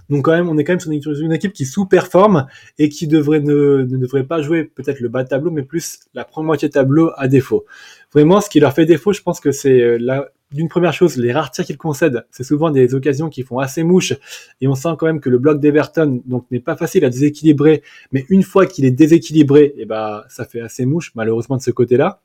Donc 0.09 0.25
quand 0.25 0.33
même, 0.33 0.49
on 0.49 0.57
est 0.59 0.65
quand 0.65 0.73
même 0.73 0.81
sur 0.81 0.91
une, 0.91 1.33
équipe 1.33 1.53
qui 1.53 1.67
sous-performe 1.67 2.47
et 2.79 2.89
qui 2.89 3.07
devrait 3.07 3.41
ne, 3.41 3.87
ne 3.89 3.97
devrait 3.97 4.25
pas 4.25 4.43
jouer 4.43 4.65
peut-être 4.65 5.01
le 5.01 5.09
bas 5.09 5.25
de 5.25 5.29
tableau, 5.29 5.51
mais 5.51 5.62
plus 5.62 6.01
la 6.15 6.25
première 6.25 6.47
moitié 6.47 6.71
tableau 6.71 7.11
à 7.17 7.29
défaut. 7.29 7.65
Vraiment, 8.13 8.41
ce 8.41 8.51
qui 8.51 8.61
leur 8.61 8.73
fait 8.73 8.87
défaut, 8.87 9.13
je 9.13 9.23
pense 9.23 9.41
que 9.41 9.53
c'est 9.53 9.81
euh, 9.81 9.99
la, 10.01 10.29
d'une 10.52 10.69
première 10.69 10.93
chose, 10.93 11.17
les 11.17 11.32
rares 11.32 11.50
tirs 11.50 11.64
qu'il 11.64 11.76
concède, 11.76 12.26
c'est 12.31 12.44
souvent 12.44 12.70
des 12.70 12.94
occasions 12.94 13.29
qui 13.29 13.43
font 13.43 13.58
assez 13.58 13.82
mouche, 13.82 14.14
et 14.61 14.67
on 14.67 14.75
sent 14.75 14.91
quand 14.99 15.06
même 15.06 15.20
que 15.20 15.29
le 15.29 15.38
bloc 15.38 15.61
d'Everton 15.61 16.23
donc 16.25 16.50
n'est 16.50 16.61
pas 16.61 16.76
facile 16.76 17.05
à 17.05 17.11
déséquilibrer, 17.11 17.82
mais 18.12 18.25
une 18.29 18.43
fois 18.43 18.67
qu'il 18.67 18.85
est 18.85 18.91
déséquilibré, 18.91 19.64
et 19.76 19.82
eh 19.82 19.85
bah 19.85 20.25
ça 20.29 20.44
fait 20.44 20.61
assez 20.61 20.87
mouche 20.87 21.12
malheureusement 21.14 21.56
de 21.56 21.62
ce 21.62 21.70
côté-là. 21.70 22.20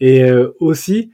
Et 0.00 0.24
euh, 0.24 0.50
aussi, 0.58 1.12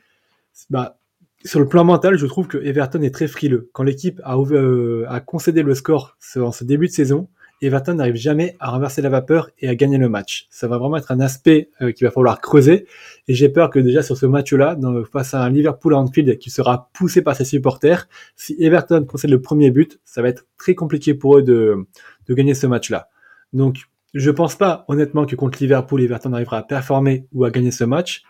bah, 0.71 0.99
sur 1.45 1.61
le 1.61 1.69
plan 1.69 1.85
mental, 1.85 2.17
je 2.17 2.27
trouve 2.27 2.49
que 2.49 2.59
Everton 2.59 3.03
est 3.03 3.15
très 3.15 3.29
frileux. 3.29 3.69
Quand 3.73 3.83
l'équipe 3.83 4.21
a, 4.25 4.37
euh, 4.37 5.05
a 5.09 5.21
concédé 5.21 5.63
le 5.63 5.75
score 5.75 6.17
en 6.37 6.53
ce 6.53 6.65
début 6.65 6.87
de 6.87 6.93
saison, 6.93 7.29
Everton 7.61 7.95
n'arrive 7.95 8.15
jamais 8.15 8.57
à 8.61 8.71
renverser 8.71 9.03
la 9.03 9.09
vapeur 9.09 9.51
et 9.59 9.69
à 9.69 9.75
gagner 9.75 9.99
le 9.99 10.09
match. 10.09 10.47
Ça 10.51 10.69
va 10.69 10.79
vraiment 10.79 10.97
être 10.97 11.11
un 11.11 11.21
aspect 11.21 11.71
euh, 11.81 11.93
qu'il 11.93 12.07
va 12.07 12.11
falloir 12.11 12.41
creuser. 12.41 12.87
Et 13.27 13.35
j'ai 13.35 13.49
peur 13.49 13.71
que 13.71 13.79
déjà 13.79 14.03
sur 14.03 14.17
ce 14.17 14.27
match-là, 14.27 14.77
face 15.13 15.35
à 15.35 15.43
un 15.43 15.51
Liverpool 15.51 15.95
à 15.95 15.99
Anfield 15.99 16.39
qui 16.39 16.51
sera 16.51 16.91
poussé 16.93 17.23
par 17.23 17.35
ses 17.35 17.45
supporters, 17.45 18.09
si 18.37 18.57
Everton 18.61 19.05
concède 19.09 19.31
le 19.31 19.41
premier 19.41 19.71
but, 19.71 19.99
ça 20.05 20.23
va 20.23 20.29
être 20.29 20.47
très 20.57 20.75
compliqué 20.75 21.15
pour 21.15 21.39
eux 21.39 21.43
de, 21.43 21.87
de 22.29 22.35
gagner 22.35 22.55
ce 22.55 22.67
match-là. 22.67 23.09
Donc, 23.53 23.79
je 24.15 24.31
pense 24.31 24.55
pas 24.55 24.85
honnêtement 24.89 25.27
que 25.27 25.37
contre 25.37 25.59
Liverpool, 25.61 26.03
Everton 26.03 26.33
arrivera 26.33 26.59
à 26.59 26.63
performer 26.63 27.27
ou 27.33 27.45
à 27.45 27.51
gagner 27.51 27.71
ce 27.71 27.85
match. 27.85 28.23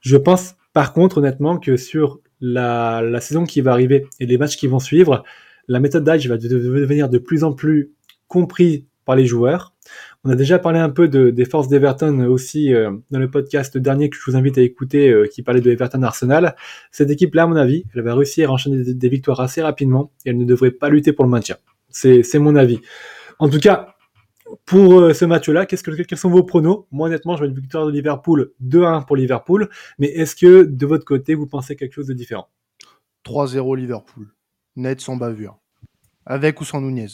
Je 0.00 0.16
pense 0.16 0.56
par 0.72 0.92
contre 0.92 1.18
honnêtement 1.18 1.58
que 1.58 1.76
sur 1.76 2.20
la, 2.40 3.00
la 3.02 3.20
saison 3.20 3.44
qui 3.44 3.60
va 3.60 3.72
arriver 3.72 4.06
et 4.20 4.26
les 4.26 4.38
matchs 4.38 4.56
qui 4.56 4.66
vont 4.66 4.80
suivre, 4.80 5.22
la 5.68 5.80
méthode 5.80 6.04
d'âge 6.04 6.26
va 6.28 6.36
devenir 6.36 7.08
de 7.08 7.18
plus 7.18 7.44
en 7.44 7.52
plus 7.52 7.92
compris 8.32 8.86
par 9.04 9.14
les 9.14 9.26
joueurs. 9.26 9.74
On 10.24 10.30
a 10.30 10.36
déjà 10.36 10.58
parlé 10.58 10.78
un 10.78 10.88
peu 10.88 11.06
de, 11.06 11.28
des 11.28 11.44
forces 11.44 11.68
d'Everton 11.68 12.24
aussi 12.24 12.72
euh, 12.72 12.90
dans 13.10 13.18
le 13.18 13.30
podcast 13.30 13.76
dernier 13.76 14.08
que 14.08 14.16
je 14.16 14.22
vous 14.30 14.36
invite 14.36 14.56
à 14.56 14.62
écouter 14.62 15.10
euh, 15.10 15.26
qui 15.26 15.42
parlait 15.42 15.60
de 15.60 15.70
Everton 15.70 16.02
Arsenal. 16.02 16.56
Cette 16.92 17.10
équipe-là, 17.10 17.42
à 17.42 17.46
mon 17.46 17.56
avis, 17.56 17.84
elle 17.94 18.00
va 18.00 18.14
réussir 18.14 18.48
à 18.48 18.54
enchaîner 18.54 18.94
des, 18.94 19.08
victoires 19.10 19.40
assez 19.40 19.60
rapidement 19.60 20.12
et 20.24 20.30
elle 20.30 20.38
ne 20.38 20.46
devrait 20.46 20.70
pas 20.70 20.88
lutter 20.88 21.12
pour 21.12 21.26
le 21.26 21.30
maintien. 21.30 21.56
C'est 21.90 22.38
mon 22.38 22.56
avis. 22.56 22.80
En 23.38 23.50
tout 23.50 23.60
cas, 23.60 23.96
pour 24.64 25.00
euh, 25.00 25.12
ce 25.12 25.26
match-là, 25.26 25.66
que, 25.66 26.02
quels 26.02 26.18
sont 26.18 26.30
vos 26.30 26.42
pronos? 26.44 26.86
Moi, 26.90 27.08
honnêtement, 27.08 27.36
je 27.36 27.42
vais 27.42 27.48
une 27.50 27.60
victoire 27.60 27.84
de 27.84 27.92
Liverpool 27.92 28.52
2-1 28.64 29.04
pour 29.04 29.16
Liverpool. 29.16 29.68
Mais 29.98 30.06
est-ce 30.06 30.36
que 30.36 30.62
de 30.62 30.86
votre 30.86 31.04
côté, 31.04 31.34
vous 31.34 31.46
pensez 31.46 31.76
quelque 31.76 31.92
chose 31.92 32.06
de 32.06 32.14
différent? 32.14 32.48
3-0 33.26 33.76
Liverpool. 33.76 34.28
Net 34.76 35.02
sans 35.02 35.16
bavure. 35.16 35.58
Avec 36.24 36.62
ou 36.62 36.64
sans 36.64 36.80
Nunez 36.80 37.08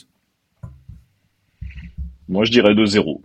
moi, 2.29 2.45
je 2.45 2.51
dirais 2.51 2.75
2-0. 2.75 3.21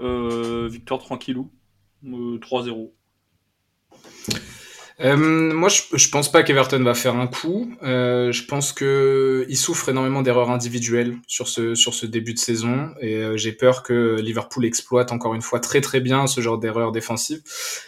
Euh, 0.00 0.68
victoire 0.68 1.00
tranquillou. 1.00 1.50
3-0. 2.04 2.90
Euh, 3.92 3.96
euh, 5.00 5.16
moi, 5.54 5.68
je, 5.68 5.82
je 5.94 6.08
pense 6.10 6.30
pas 6.30 6.42
qu'Everton 6.42 6.82
va 6.82 6.94
faire 6.94 7.16
un 7.16 7.26
coup. 7.26 7.74
je 7.82 8.46
pense 8.46 8.72
que 8.72 9.46
il 9.48 9.56
souffre 9.56 9.88
énormément 9.88 10.22
d'erreurs 10.22 10.50
individuelles 10.50 11.16
sur 11.26 11.48
ce 11.48 11.74
sur 11.74 11.94
ce 11.94 12.04
début 12.06 12.34
de 12.34 12.38
saison, 12.38 12.90
et 13.00 13.24
j'ai 13.36 13.52
peur 13.52 13.82
que 13.82 14.20
Liverpool 14.20 14.66
exploite 14.66 15.12
encore 15.12 15.34
une 15.34 15.42
fois 15.42 15.60
très 15.60 15.80
très 15.80 16.00
bien 16.00 16.26
ce 16.26 16.40
genre 16.42 16.58
d'erreurs 16.58 16.92
défensives. 16.92 17.42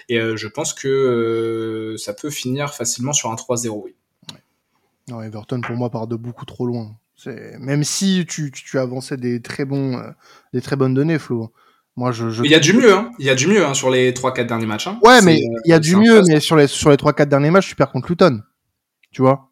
Et 0.08 0.18
je 0.18 0.48
pense 0.48 0.72
que 0.72 1.94
ça 1.98 2.14
peut 2.14 2.30
finir 2.30 2.74
facilement 2.74 3.12
sur 3.12 3.30
un 3.30 3.34
3-0. 3.34 3.68
Oui. 3.84 3.94
Non, 5.08 5.22
Everton 5.22 5.60
pour 5.60 5.76
moi 5.76 5.90
part 5.90 6.06
de 6.06 6.16
beaucoup 6.16 6.44
trop 6.44 6.66
loin. 6.66 6.96
C'est 7.16 7.58
même 7.58 7.84
si 7.84 8.26
tu, 8.28 8.50
tu 8.50 8.78
avançais 8.78 9.16
des 9.16 9.40
très 9.40 9.64
bons, 9.64 9.98
euh, 9.98 10.10
des 10.52 10.60
très 10.60 10.76
bonnes 10.76 10.94
données, 10.94 11.18
Flo. 11.18 11.52
Moi, 11.96 12.12
je, 12.12 12.42
Il 12.44 12.50
y 12.50 12.54
a 12.54 12.60
du 12.60 12.74
mieux, 12.74 12.92
hein. 12.92 13.10
Il 13.18 13.24
y 13.24 13.30
a 13.30 13.34
du 13.34 13.46
mieux 13.46 13.64
hein, 13.64 13.72
sur 13.72 13.88
les 13.88 14.12
3-4 14.12 14.46
derniers 14.46 14.66
matchs. 14.66 14.86
Hein. 14.86 14.98
Ouais, 15.02 15.22
mais 15.22 15.38
il 15.38 15.70
y 15.70 15.72
a 15.72 15.78
du 15.78 15.96
mieux, 15.96 16.22
mais 16.26 16.40
sur 16.40 16.54
les 16.54 16.66
sur 16.66 16.90
les 16.90 16.96
3-4 16.96 17.26
derniers 17.26 17.50
matchs, 17.50 17.68
tu 17.68 17.74
perds 17.74 17.90
contre 17.90 18.08
Luton. 18.08 18.42
Tu 19.12 19.22
vois? 19.22 19.45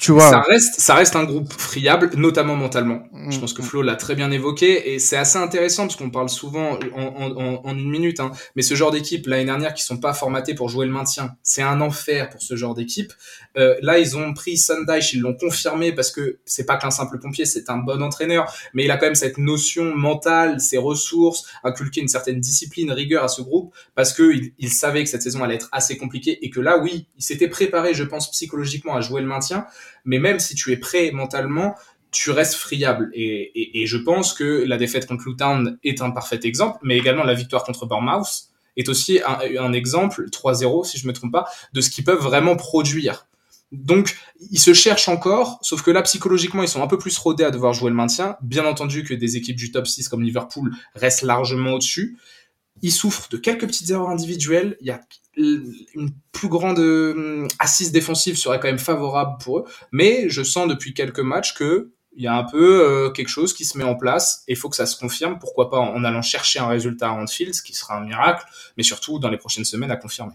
Tu 0.00 0.12
vois. 0.12 0.30
Ça 0.30 0.40
reste, 0.40 0.80
ça 0.80 0.94
reste 0.94 1.14
un 1.14 1.24
groupe 1.24 1.52
friable, 1.52 2.10
notamment 2.16 2.56
mentalement. 2.56 3.02
Mm, 3.12 3.30
Je 3.32 3.38
pense 3.38 3.52
que 3.52 3.60
mm. 3.60 3.64
Flo 3.66 3.82
l'a 3.82 3.96
très 3.96 4.14
bien 4.14 4.30
évoqué 4.30 4.94
et 4.94 4.98
c'est 4.98 5.18
assez 5.18 5.36
intéressant 5.36 5.82
parce 5.86 5.96
qu'on 5.96 6.10
parle 6.10 6.30
souvent 6.30 6.78
en, 6.96 7.02
en, 7.02 7.60
en- 7.66 7.76
une 7.76 7.90
minute. 7.90 8.18
Hein, 8.18 8.32
mais 8.56 8.62
ce 8.62 8.74
genre 8.74 8.90
d'équipe 8.92 9.26
l'année 9.26 9.44
dernière 9.44 9.74
qui 9.74 9.84
sont 9.84 9.98
pas 9.98 10.14
formatées 10.14 10.54
pour 10.54 10.70
jouer 10.70 10.86
le 10.86 10.92
maintien, 10.92 11.36
c'est 11.42 11.60
un 11.60 11.82
enfer 11.82 12.30
pour 12.30 12.40
ce 12.40 12.56
genre 12.56 12.74
d'équipe. 12.74 13.12
Euh, 13.58 13.74
là, 13.82 13.98
ils 13.98 14.16
ont 14.16 14.32
pris 14.32 14.56
Sundice, 14.56 15.12
ils 15.12 15.20
l'ont 15.20 15.34
confirmé 15.34 15.92
parce 15.92 16.10
que 16.10 16.38
c'est 16.46 16.64
pas 16.64 16.78
qu'un 16.78 16.90
simple 16.90 17.18
pompier, 17.18 17.44
c'est 17.44 17.68
un 17.68 17.76
bon 17.76 18.02
entraîneur, 18.02 18.50
mais 18.72 18.84
il 18.84 18.90
a 18.90 18.96
quand 18.96 19.06
même 19.06 19.14
cette 19.14 19.36
notion 19.36 19.94
mentale, 19.94 20.60
ses 20.60 20.78
ressources, 20.78 21.44
inculquer 21.62 22.00
une 22.00 22.08
certaine 22.08 22.40
discipline, 22.40 22.90
rigueur 22.90 23.22
à 23.22 23.28
ce 23.28 23.42
groupe 23.42 23.74
parce 23.94 24.14
que 24.14 24.32
il, 24.32 24.52
il 24.58 24.70
savait 24.70 25.04
que 25.04 25.10
cette 25.10 25.22
saison 25.22 25.44
allait 25.44 25.56
être 25.56 25.68
assez 25.72 25.98
compliquée 25.98 26.38
et 26.42 26.48
que 26.48 26.60
là, 26.60 26.78
oui, 26.78 27.06
il 27.18 27.22
s'était 27.22 27.48
préparé, 27.48 27.92
je 27.92 28.04
pense, 28.04 28.30
psychologiquement 28.30 28.94
à 28.94 29.00
jouer 29.02 29.20
le 29.20 29.26
maintien 29.26 29.66
mais 30.04 30.18
même 30.18 30.38
si 30.40 30.54
tu 30.54 30.72
es 30.72 30.76
prêt 30.76 31.10
mentalement, 31.12 31.74
tu 32.10 32.30
restes 32.30 32.54
friable. 32.54 33.10
Et, 33.14 33.84
je 33.86 33.96
pense 33.96 34.32
que 34.32 34.64
la 34.66 34.76
défaite 34.76 35.06
contre 35.06 35.24
Luton 35.28 35.76
est 35.84 36.02
un 36.02 36.10
parfait 36.10 36.40
exemple, 36.44 36.78
mais 36.82 36.98
également 36.98 37.24
la 37.24 37.34
victoire 37.34 37.64
contre 37.64 37.86
Bournemouth 37.86 38.48
est 38.76 38.88
aussi 38.88 39.20
un, 39.26 39.72
exemple, 39.72 40.26
3-0 40.30 40.84
si 40.86 40.98
je 40.98 41.06
me 41.06 41.12
trompe 41.12 41.32
pas, 41.32 41.46
de 41.72 41.80
ce 41.80 41.90
qu'ils 41.90 42.04
peuvent 42.04 42.22
vraiment 42.22 42.56
produire. 42.56 43.26
Donc, 43.72 44.16
ils 44.50 44.58
se 44.58 44.74
cherchent 44.74 45.08
encore, 45.08 45.58
sauf 45.62 45.82
que 45.82 45.92
là, 45.92 46.02
psychologiquement, 46.02 46.62
ils 46.62 46.68
sont 46.68 46.82
un 46.82 46.88
peu 46.88 46.98
plus 46.98 47.16
rodés 47.18 47.44
à 47.44 47.52
devoir 47.52 47.72
jouer 47.72 47.90
le 47.90 47.96
maintien. 47.96 48.36
Bien 48.42 48.64
entendu 48.64 49.04
que 49.04 49.14
des 49.14 49.36
équipes 49.36 49.56
du 49.56 49.70
top 49.70 49.86
6 49.86 50.08
comme 50.08 50.22
Liverpool 50.22 50.72
restent 50.96 51.22
largement 51.22 51.74
au-dessus. 51.74 52.18
Ils 52.82 52.92
souffrent 52.92 53.28
de 53.28 53.36
quelques 53.36 53.66
petites 53.66 53.90
erreurs 53.90 54.08
individuelles. 54.08 54.76
Il 54.80 54.86
y 54.86 54.90
a 54.90 55.00
une 55.36 56.10
plus 56.32 56.48
grande 56.48 56.78
euh, 56.78 57.46
assise 57.58 57.92
défensive 57.92 58.36
serait 58.36 58.58
quand 58.58 58.68
même 58.68 58.78
favorable 58.78 59.36
pour 59.42 59.58
eux. 59.58 59.64
Mais 59.92 60.28
je 60.28 60.42
sens 60.42 60.68
depuis 60.68 60.94
quelques 60.94 61.20
matchs 61.20 61.54
que 61.54 61.92
il 62.16 62.24
y 62.24 62.26
a 62.26 62.36
un 62.36 62.44
peu 62.44 62.82
euh, 62.82 63.10
quelque 63.10 63.28
chose 63.28 63.54
qui 63.54 63.64
se 63.64 63.78
met 63.78 63.84
en 63.84 63.94
place 63.94 64.44
et 64.48 64.52
il 64.52 64.56
faut 64.56 64.68
que 64.68 64.76
ça 64.76 64.86
se 64.86 64.98
confirme. 64.98 65.38
Pourquoi 65.38 65.70
pas 65.70 65.78
en, 65.78 66.02
allant 66.04 66.22
chercher 66.22 66.58
un 66.58 66.66
résultat 66.66 67.10
à 67.10 67.12
Anfield, 67.12 67.54
ce 67.54 67.62
qui 67.62 67.72
sera 67.72 67.96
un 67.96 68.04
miracle, 68.04 68.44
mais 68.76 68.82
surtout 68.82 69.18
dans 69.18 69.30
les 69.30 69.38
prochaines 69.38 69.64
semaines 69.64 69.90
à 69.90 69.96
confirmer. 69.96 70.34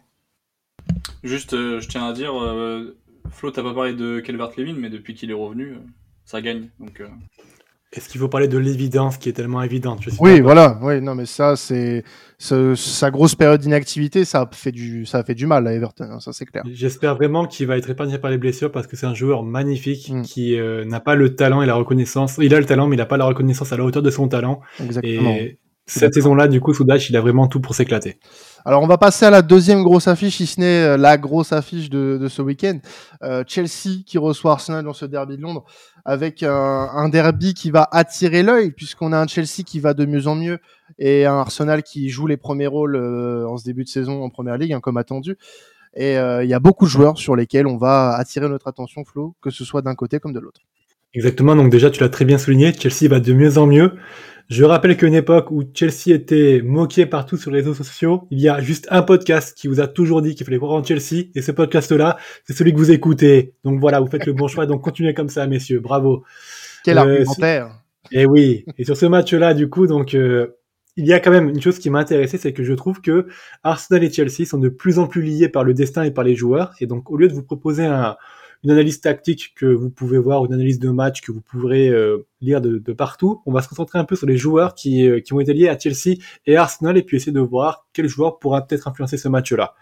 Juste, 1.23 1.53
euh, 1.53 1.79
je 1.79 1.87
tiens 1.87 2.07
à 2.07 2.13
dire, 2.13 2.41
euh, 2.41 2.97
Flo, 3.29 3.51
t'as 3.51 3.63
pas 3.63 3.73
parlé 3.73 3.93
de 3.93 4.19
Calvert-Lewin, 4.19 4.75
mais 4.75 4.89
depuis 4.89 5.15
qu'il 5.15 5.31
est 5.31 5.35
revenu, 5.35 5.77
ça 6.23 6.41
gagne. 6.41 6.69
Donc, 6.79 7.01
Est-ce 7.95 8.09
qu'il 8.09 8.19
faut 8.19 8.27
parler 8.27 8.47
de 8.49 8.57
l'évidence 8.57 9.17
qui 9.17 9.29
est 9.29 9.33
tellement 9.33 9.61
évidente 9.63 9.99
Je 10.01 10.09
Oui, 10.19 10.41
voilà. 10.41 10.77
Oui, 10.81 11.01
non, 11.01 11.15
mais 11.15 11.25
ça, 11.25 11.55
c'est 11.55 12.03
ce- 12.37 12.75
sa 12.75 13.09
grosse 13.09 13.35
période 13.35 13.61
d'inactivité, 13.61 14.25
ça 14.25 14.41
a 14.41 14.49
fait 14.51 14.73
du, 14.73 15.05
ça 15.05 15.19
a 15.19 15.23
fait 15.23 15.33
du 15.33 15.47
mal 15.47 15.65
à 15.65 15.73
Everton. 15.73 16.05
hein, 16.11 16.19
ça, 16.19 16.33
c'est 16.33 16.45
clair. 16.45 16.63
J'espère 16.71 17.15
vraiment 17.15 17.45
qu'il 17.47 17.67
va 17.67 17.77
être 17.77 17.89
épargné 17.89 18.17
par 18.17 18.31
les 18.31 18.37
blessures 18.37 18.71
parce 18.71 18.85
que 18.87 18.97
c'est 18.97 19.05
un 19.05 19.13
joueur 19.13 19.43
magnifique 19.43 20.09
Mm. 20.11 20.21
qui 20.23 20.59
euh, 20.59 20.83
n'a 20.85 20.99
pas 20.99 21.15
le 21.15 21.35
talent 21.35 21.61
et 21.61 21.65
la 21.65 21.75
reconnaissance. 21.75 22.37
Il 22.41 22.53
a 22.53 22.59
le 22.59 22.65
talent, 22.65 22.87
mais 22.87 22.95
il 22.95 22.99
n'a 22.99 23.05
pas 23.05 23.17
la 23.17 23.25
reconnaissance 23.25 23.71
à 23.71 23.77
la 23.77 23.83
hauteur 23.85 24.03
de 24.03 24.09
son 24.11 24.27
talent. 24.27 24.59
Exactement. 24.83 25.29
Et 25.31 25.57
cette 25.87 26.13
saison-là, 26.15 26.47
du 26.47 26.59
coup, 26.59 26.73
Soudash, 26.73 27.09
il 27.09 27.15
a 27.15 27.21
vraiment 27.21 27.47
tout 27.47 27.59
pour 27.61 27.75
s'éclater. 27.75 28.17
Alors, 28.67 28.81
on 28.81 28.87
va 28.87 28.97
passer 28.97 29.25
à 29.25 29.29
la 29.29 29.43
deuxième 29.43 29.83
grosse 29.83 30.07
affiche, 30.07 30.37
si 30.37 30.47
ce 30.47 30.59
n'est 30.59 30.83
euh, 30.83 30.97
la 30.97 31.17
grosse 31.17 31.53
affiche 31.53 31.89
de, 31.89 32.17
de 32.19 32.27
ce 32.27 32.41
week-end. 32.41 32.79
Euh, 33.21 33.43
Chelsea 33.47 34.01
qui 34.05 34.17
reçoit 34.17 34.53
Arsenal 34.53 34.83
dans 34.83 34.93
ce 34.93 35.05
derby 35.05 35.37
de 35.37 35.43
Londres 35.43 35.65
avec 36.03 36.41
un, 36.41 36.51
un 36.51 37.09
derby 37.09 37.53
qui 37.53 37.69
va 37.69 37.87
attirer 37.91 38.41
l'œil 38.43 38.71
puisqu'on 38.71 39.11
a 39.11 39.19
un 39.19 39.27
Chelsea 39.27 39.63
qui 39.65 39.79
va 39.79 39.93
de 39.93 40.05
mieux 40.05 40.27
en 40.27 40.35
mieux 40.35 40.59
et 40.97 41.25
un 41.25 41.35
Arsenal 41.35 41.83
qui 41.83 42.09
joue 42.09 42.27
les 42.27 42.37
premiers 42.37 42.67
rôles 42.67 42.95
euh, 42.95 43.47
en 43.47 43.57
ce 43.57 43.65
début 43.65 43.83
de 43.83 43.89
saison 43.89 44.23
en 44.23 44.29
Première 44.29 44.57
Ligue, 44.57 44.73
hein, 44.73 44.79
comme 44.79 44.97
attendu. 44.97 45.37
Et 45.95 46.17
euh, 46.17 46.43
il 46.43 46.49
y 46.49 46.53
a 46.53 46.59
beaucoup 46.59 46.85
de 46.85 46.89
joueurs 46.89 47.17
sur 47.17 47.35
lesquels 47.35 47.67
on 47.67 47.77
va 47.77 48.15
attirer 48.15 48.49
notre 48.49 48.67
attention, 48.67 49.05
Flo, 49.05 49.35
que 49.41 49.49
ce 49.49 49.63
soit 49.63 49.81
d'un 49.81 49.95
côté 49.95 50.19
comme 50.19 50.33
de 50.33 50.39
l'autre. 50.39 50.61
Exactement, 51.13 51.55
donc 51.55 51.71
déjà 51.71 51.89
tu 51.89 52.01
l'as 52.01 52.09
très 52.09 52.25
bien 52.25 52.37
souligné, 52.37 52.73
Chelsea 52.73 53.09
va 53.09 53.21
de 53.21 53.31
mieux 53.31 53.57
en 53.57 53.67
mieux. 53.67 53.93
Je 54.47 54.63
rappelle 54.63 54.95
qu'une 54.95 55.15
époque 55.15 55.49
où 55.49 55.63
Chelsea 55.73 56.13
était 56.13 56.61
moqué 56.63 57.07
partout 57.07 57.35
sur 57.35 57.49
les 57.49 57.61
réseaux 57.61 57.73
sociaux, 57.73 58.27
il 58.29 58.39
y 58.39 58.47
a 58.47 58.61
juste 58.61 58.87
un 58.91 59.01
podcast 59.01 59.57
qui 59.57 59.67
vous 59.67 59.79
a 59.79 59.87
toujours 59.87 60.21
dit 60.21 60.35
qu'il 60.35 60.45
fallait 60.45 60.59
croire 60.59 60.73
en 60.73 60.83
Chelsea, 60.83 61.29
et 61.33 61.41
ce 61.41 61.51
podcast-là, 61.51 62.17
c'est 62.43 62.53
celui 62.53 62.71
que 62.71 62.77
vous 62.77 62.91
écoutez. 62.91 63.53
Donc 63.63 63.79
voilà, 63.79 63.99
vous 63.99 64.07
faites 64.07 64.27
le 64.27 64.33
bon 64.33 64.47
choix, 64.47 64.67
donc 64.67 64.83
continuez 64.83 65.15
comme 65.15 65.29
ça, 65.29 65.47
messieurs, 65.47 65.79
bravo. 65.79 66.23
Quel 66.83 66.99
Euh, 66.99 67.01
argumentaire 67.01 67.81
Et 68.11 68.27
oui, 68.27 68.65
et 68.77 68.85
sur 68.85 68.95
ce 68.95 69.07
match-là, 69.07 69.55
du 69.55 69.67
coup, 69.67 69.87
donc 69.87 70.13
euh, 70.13 70.47
il 70.95 71.07
y 71.07 71.13
a 71.13 71.19
quand 71.19 71.31
même 71.31 71.49
une 71.49 71.61
chose 71.61 71.79
qui 71.79 71.89
m'a 71.89 71.99
intéressé, 71.99 72.37
c'est 72.37 72.53
que 72.53 72.63
je 72.63 72.73
trouve 72.73 73.01
que 73.01 73.25
Arsenal 73.63 74.03
et 74.03 74.11
Chelsea 74.11 74.45
sont 74.45 74.59
de 74.59 74.69
plus 74.69 74.99
en 74.99 75.07
plus 75.07 75.23
liés 75.23 75.49
par 75.49 75.63
le 75.63 75.73
destin 75.73 76.03
et 76.03 76.11
par 76.11 76.23
les 76.23 76.35
joueurs. 76.35 76.73
Et 76.79 76.85
donc, 76.85 77.09
au 77.09 77.17
lieu 77.17 77.27
de 77.27 77.33
vous 77.33 77.43
proposer 77.43 77.85
un, 77.85 78.15
une 78.65 78.71
analyse 78.71 78.99
tactique 78.99 79.53
que 79.55 79.67
vous 79.67 79.91
pouvez 79.91 80.17
voir, 80.17 80.43
une 80.43 80.53
analyse 80.53 80.79
de 80.79 80.89
match 80.89 81.21
que 81.21 81.31
vous 81.31 81.41
pourrez 81.41 81.87
euh, 81.87 82.25
lire 82.41 82.61
de, 82.61 82.79
partout, 82.93 83.43
on 83.45 83.51
va 83.51 83.61
se 83.61 83.69
concentrer 83.69 83.99
un 83.99 84.05
peu 84.05 84.15
sur 84.15 84.25
les 84.25 84.37
joueurs 84.37 84.73
qui, 84.73 85.07
euh, 85.07 85.19
qui 85.19 85.33
ont 85.33 85.39
été 85.39 85.53
liés 85.53 85.69
à 85.69 85.77
Chelsea 85.77 86.17
et 86.47 86.57
Arsenal, 86.57 86.97
et 86.97 87.03
puis 87.03 87.17
essayer 87.17 87.31
de 87.31 87.39
voir 87.39 87.87
quel 87.93 88.07
joueur 88.07 88.39
pourra 88.39 88.65
peut-être 88.65 88.87
influencer 88.87 89.17
ce 89.17 89.27
match-là. 89.27 89.75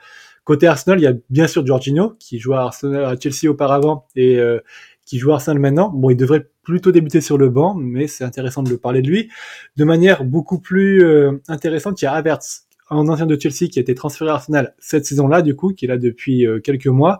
Côté 0.43 0.67
Arsenal, 0.67 0.99
il 0.99 1.03
y 1.03 1.07
a 1.07 1.13
bien 1.29 1.47
sûr 1.47 1.65
Jorginho, 1.65 2.15
qui 2.19 2.39
joue 2.39 2.53
à, 2.53 2.63
Arsenal, 2.63 3.05
à 3.05 3.17
Chelsea 3.17 3.49
auparavant 3.49 4.05
et 4.17 4.37
euh, 4.37 4.59
qui 5.05 5.17
joue 5.17 5.31
à 5.31 5.35
Arsenal 5.35 5.59
maintenant. 5.59 5.89
Bon, 5.89 6.09
il 6.09 6.17
devrait 6.17 6.49
plutôt 6.63 6.91
débuter 6.91 7.21
sur 7.21 7.37
le 7.37 7.47
banc, 7.47 7.75
mais 7.75 8.07
c'est 8.07 8.25
intéressant 8.25 8.63
de 8.63 8.69
le 8.69 8.77
parler 8.77 9.01
de 9.01 9.07
lui. 9.07 9.29
De 9.77 9.85
manière 9.85 10.25
beaucoup 10.25 10.59
plus 10.59 11.05
intéressante, 11.47 12.01
il 12.01 12.05
y 12.05 12.07
a 12.07 12.13
Havertz, 12.13 12.62
un 12.89 13.07
ancien 13.07 13.25
de 13.25 13.39
Chelsea 13.39 13.69
qui 13.69 13.79
a 13.79 13.81
été 13.81 13.95
transféré 13.95 14.29
à 14.29 14.35
Arsenal 14.35 14.75
cette 14.79 15.05
saison-là, 15.05 15.41
du 15.41 15.55
coup, 15.55 15.73
qui 15.73 15.85
est 15.85 15.87
là 15.87 15.97
depuis 15.97 16.45
euh, 16.45 16.59
quelques 16.59 16.87
mois, 16.87 17.19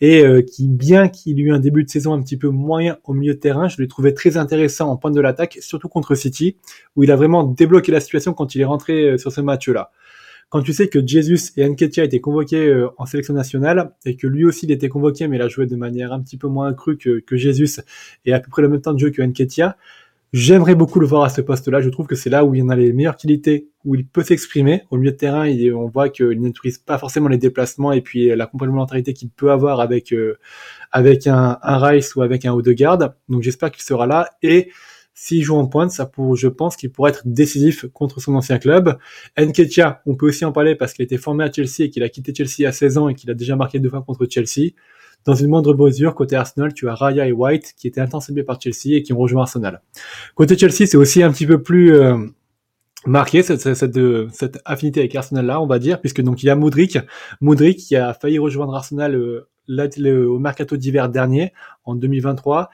et 0.00 0.24
euh, 0.24 0.42
qui, 0.42 0.68
bien 0.68 1.08
qu'il 1.08 1.38
ait 1.40 1.42
eu 1.42 1.52
un 1.52 1.58
début 1.58 1.84
de 1.84 1.90
saison 1.90 2.12
un 2.12 2.22
petit 2.22 2.36
peu 2.36 2.48
moyen 2.48 2.98
au 3.04 3.14
milieu 3.14 3.34
de 3.34 3.38
terrain, 3.38 3.68
je 3.68 3.80
l'ai 3.80 3.88
trouvé 3.88 4.14
très 4.14 4.36
intéressant 4.36 4.90
en 4.90 4.96
pointe 4.96 5.14
de 5.14 5.20
l'attaque, 5.20 5.58
surtout 5.60 5.88
contre 5.88 6.14
City, 6.14 6.56
où 6.96 7.04
il 7.04 7.10
a 7.10 7.16
vraiment 7.16 7.44
débloqué 7.44 7.92
la 7.92 8.00
situation 8.00 8.34
quand 8.34 8.54
il 8.54 8.60
est 8.60 8.66
rentré 8.66 9.10
euh, 9.10 9.18
sur 9.18 9.32
ce 9.32 9.40
match-là. 9.40 9.90
Quand 10.50 10.62
tu 10.62 10.72
sais 10.72 10.88
que 10.88 11.04
Jesus 11.04 11.52
et 11.56 11.68
Nketiah 11.68 12.04
étaient 12.04 12.20
convoqués 12.20 12.86
en 12.96 13.06
sélection 13.06 13.34
nationale 13.34 13.92
et 14.04 14.14
que 14.14 14.28
lui 14.28 14.44
aussi 14.44 14.66
il 14.66 14.72
était 14.72 14.88
convoqué 14.88 15.26
mais 15.26 15.36
il 15.36 15.42
a 15.42 15.48
joué 15.48 15.66
de 15.66 15.74
manière 15.74 16.12
un 16.12 16.20
petit 16.20 16.36
peu 16.36 16.46
moins 16.46 16.68
accrue 16.68 16.96
que, 16.96 17.18
que 17.18 17.36
Jesus 17.36 17.80
et 18.24 18.32
à 18.32 18.38
peu 18.38 18.50
près 18.50 18.62
le 18.62 18.68
même 18.68 18.80
temps 18.80 18.92
de 18.92 18.98
jeu 19.00 19.10
que 19.10 19.20
Nketiah, 19.20 19.76
j'aimerais 20.34 20.74
beaucoup 20.74 20.98
le 20.98 21.06
voir 21.06 21.22
à 21.22 21.28
ce 21.28 21.40
poste-là. 21.40 21.80
Je 21.80 21.88
trouve 21.88 22.08
que 22.08 22.16
c'est 22.16 22.28
là 22.28 22.44
où 22.44 22.56
il 22.56 22.62
en 22.64 22.68
a 22.68 22.74
les 22.74 22.92
meilleures 22.92 23.16
qualités, 23.16 23.68
où 23.84 23.94
il 23.94 24.04
peut 24.04 24.24
s'exprimer. 24.24 24.82
Au 24.90 24.96
milieu 24.96 25.12
de 25.12 25.16
terrain, 25.16 25.46
il, 25.46 25.72
on 25.72 25.86
voit 25.86 26.08
qu'il 26.08 26.40
n'autorise 26.40 26.78
pas 26.78 26.98
forcément 26.98 27.28
les 27.28 27.38
déplacements 27.38 27.92
et 27.92 28.00
puis 28.00 28.34
la 28.34 28.46
complémentarité 28.46 29.12
qu'il 29.12 29.30
peut 29.30 29.52
avoir 29.52 29.78
avec 29.78 30.12
euh, 30.12 30.36
avec 30.90 31.28
un, 31.28 31.58
un 31.62 31.78
Rice 31.78 32.16
ou 32.16 32.22
avec 32.22 32.44
un 32.44 32.52
Odegaard. 32.52 32.98
Donc 33.28 33.42
j'espère 33.42 33.70
qu'il 33.70 33.84
sera 33.84 34.08
là 34.08 34.28
et 34.42 34.70
s'il 35.16 35.44
joue 35.44 35.54
en 35.54 35.68
pointe, 35.68 35.92
ça 35.92 36.06
pour, 36.06 36.34
je 36.34 36.48
pense 36.48 36.76
qu'il 36.76 36.90
pourrait 36.90 37.12
être 37.12 37.22
décisif 37.24 37.86
contre 37.92 38.20
son 38.20 38.34
ancien 38.34 38.58
club. 38.58 38.98
Nketiah, 39.38 40.02
on 40.04 40.16
peut 40.16 40.26
aussi 40.26 40.44
en 40.44 40.50
parler 40.50 40.74
parce 40.74 40.92
qu'il 40.92 41.04
a 41.04 41.06
été 41.06 41.16
formé 41.16 41.44
à 41.44 41.52
Chelsea 41.52 41.84
et 41.84 41.90
qu'il 41.90 42.02
a 42.02 42.08
quitté 42.08 42.34
Chelsea 42.34 42.68
à 42.68 42.72
16 42.72 42.98
ans 42.98 43.08
et 43.08 43.14
qu'il 43.14 43.30
a 43.30 43.34
déjà 43.34 43.54
marqué 43.54 43.78
deux 43.78 43.90
fois 43.90 44.02
contre 44.02 44.26
Chelsea. 44.28 44.72
Dans 45.24 45.34
une 45.34 45.48
moindre 45.48 45.74
mesure, 45.74 46.14
côté 46.14 46.36
Arsenal, 46.36 46.74
tu 46.74 46.88
as 46.88 46.94
Raya 46.94 47.26
et 47.26 47.32
White 47.32 47.74
qui 47.76 47.88
étaient 47.88 48.00
intensivés 48.00 48.42
par 48.42 48.60
Chelsea 48.60 48.96
et 48.96 49.02
qui 49.02 49.12
ont 49.12 49.18
rejoint 49.18 49.42
Arsenal. 49.42 49.82
Côté 50.34 50.56
Chelsea, 50.56 50.86
c'est 50.86 50.96
aussi 50.96 51.22
un 51.22 51.32
petit 51.32 51.46
peu 51.46 51.62
plus 51.62 51.94
euh, 51.94 52.16
marqué 53.06 53.42
cette, 53.42 53.60
cette, 53.60 53.74
cette, 53.74 53.98
cette 54.32 54.58
affinité 54.64 55.00
avec 55.00 55.14
Arsenal 55.14 55.46
là, 55.46 55.60
on 55.60 55.66
va 55.66 55.78
dire, 55.78 56.00
puisque 56.00 56.20
donc 56.20 56.42
il 56.42 56.46
y 56.46 56.50
a 56.50 56.56
Modric, 56.56 56.98
Modric 57.40 57.78
qui 57.78 57.96
a 57.96 58.12
failli 58.14 58.38
rejoindre 58.38 58.74
Arsenal 58.74 59.14
euh, 59.14 59.48
au 60.26 60.38
mercato 60.38 60.76
d'hiver 60.76 61.08
dernier 61.08 61.52
en 61.84 61.94
2023 61.94 62.70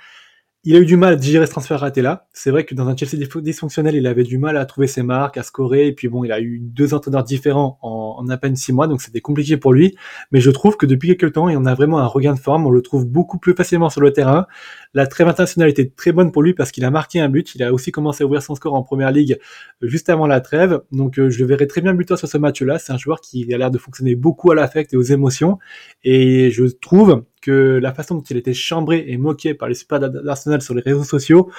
il 0.64 0.76
a 0.76 0.78
eu 0.78 0.84
du 0.84 0.96
mal 0.96 1.14
à 1.14 1.16
digérer 1.16 1.46
ce 1.46 1.52
transfert 1.52 1.80
raté 1.80 2.02
là. 2.02 2.28
C'est 2.34 2.50
vrai 2.50 2.64
que 2.64 2.74
dans 2.74 2.86
un 2.86 2.94
Chelsea 2.94 3.16
dysfonctionnel, 3.36 3.94
il 3.94 4.06
avait 4.06 4.24
du 4.24 4.36
mal 4.36 4.58
à 4.58 4.66
trouver 4.66 4.86
ses 4.86 5.02
marques, 5.02 5.38
à 5.38 5.42
scorer. 5.42 5.86
Et 5.86 5.92
puis 5.92 6.08
bon, 6.08 6.22
il 6.22 6.32
a 6.32 6.40
eu 6.40 6.58
deux 6.60 6.92
entraîneurs 6.92 7.24
différents 7.24 7.78
en, 7.80 8.16
en 8.18 8.28
à 8.28 8.36
peine 8.36 8.56
six 8.56 8.72
mois, 8.72 8.86
donc 8.86 9.00
c'était 9.00 9.22
compliqué 9.22 9.56
pour 9.56 9.72
lui. 9.72 9.96
Mais 10.32 10.40
je 10.40 10.50
trouve 10.50 10.76
que 10.76 10.84
depuis 10.84 11.16
quelques 11.16 11.32
temps, 11.32 11.48
il 11.48 11.56
en 11.56 11.64
a 11.64 11.74
vraiment 11.74 11.98
un 11.98 12.06
regain 12.06 12.34
de 12.34 12.38
forme. 12.38 12.66
On 12.66 12.70
le 12.70 12.82
trouve 12.82 13.06
beaucoup 13.06 13.38
plus 13.38 13.54
facilement 13.54 13.88
sur 13.88 14.02
le 14.02 14.12
terrain. 14.12 14.46
La 14.92 15.06
trêve 15.06 15.28
internationale 15.28 15.70
était 15.70 15.88
très 15.88 16.12
bonne 16.12 16.30
pour 16.30 16.42
lui 16.42 16.52
parce 16.52 16.72
qu'il 16.72 16.84
a 16.84 16.90
marqué 16.90 17.20
un 17.20 17.30
but. 17.30 17.54
Il 17.54 17.62
a 17.62 17.72
aussi 17.72 17.90
commencé 17.90 18.22
à 18.22 18.26
ouvrir 18.26 18.42
son 18.42 18.54
score 18.54 18.74
en 18.74 18.82
première 18.82 19.12
ligue 19.12 19.38
juste 19.80 20.10
avant 20.10 20.26
la 20.26 20.42
trêve. 20.42 20.82
Donc 20.92 21.18
euh, 21.18 21.30
je 21.30 21.38
le 21.38 21.46
verrai 21.46 21.68
très 21.68 21.80
bien 21.80 21.94
buteur 21.94 22.18
sur 22.18 22.28
ce 22.28 22.36
match-là. 22.36 22.78
C'est 22.78 22.92
un 22.92 22.98
joueur 22.98 23.22
qui 23.22 23.52
a 23.54 23.56
l'air 23.56 23.70
de 23.70 23.78
fonctionner 23.78 24.14
beaucoup 24.14 24.50
à 24.50 24.54
l'affect 24.54 24.92
et 24.92 24.98
aux 24.98 25.02
émotions. 25.02 25.58
Et 26.04 26.50
je 26.50 26.64
trouve 26.64 27.24
que 27.40 27.78
la 27.80 27.92
façon 27.94 28.16
dont 28.16 28.22
il 28.22 28.36
était 28.36 28.54
chambré 28.54 29.04
et 29.08 29.16
moqué 29.16 29.54
par 29.54 29.68
les 29.68 29.74
supporters 29.74 30.10
d'Arsenal 30.10 30.62
sur 30.62 30.74
les 30.74 30.82
réseaux 30.82 31.04
sociaux 31.04 31.50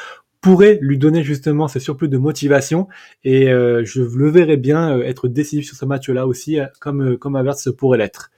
pourrait 0.41 0.79
lui 0.81 0.97
donner 0.97 1.23
justement 1.23 1.67
ce 1.67 1.79
surplus 1.79 2.09
de 2.09 2.17
motivation 2.17 2.87
et 3.23 3.49
euh, 3.49 3.85
je 3.85 4.01
le 4.01 4.29
verrais 4.29 4.57
bien 4.57 4.97
euh, 4.97 5.03
être 5.03 5.27
décisif 5.27 5.67
sur 5.67 5.75
ce 5.75 5.85
match-là 5.85 6.25
aussi 6.25 6.57
comme 6.79 7.13
euh, 7.13 7.17
comme 7.17 7.35
Havertz 7.35 7.69
pourrait 7.77 7.99
l'être. 7.99 8.31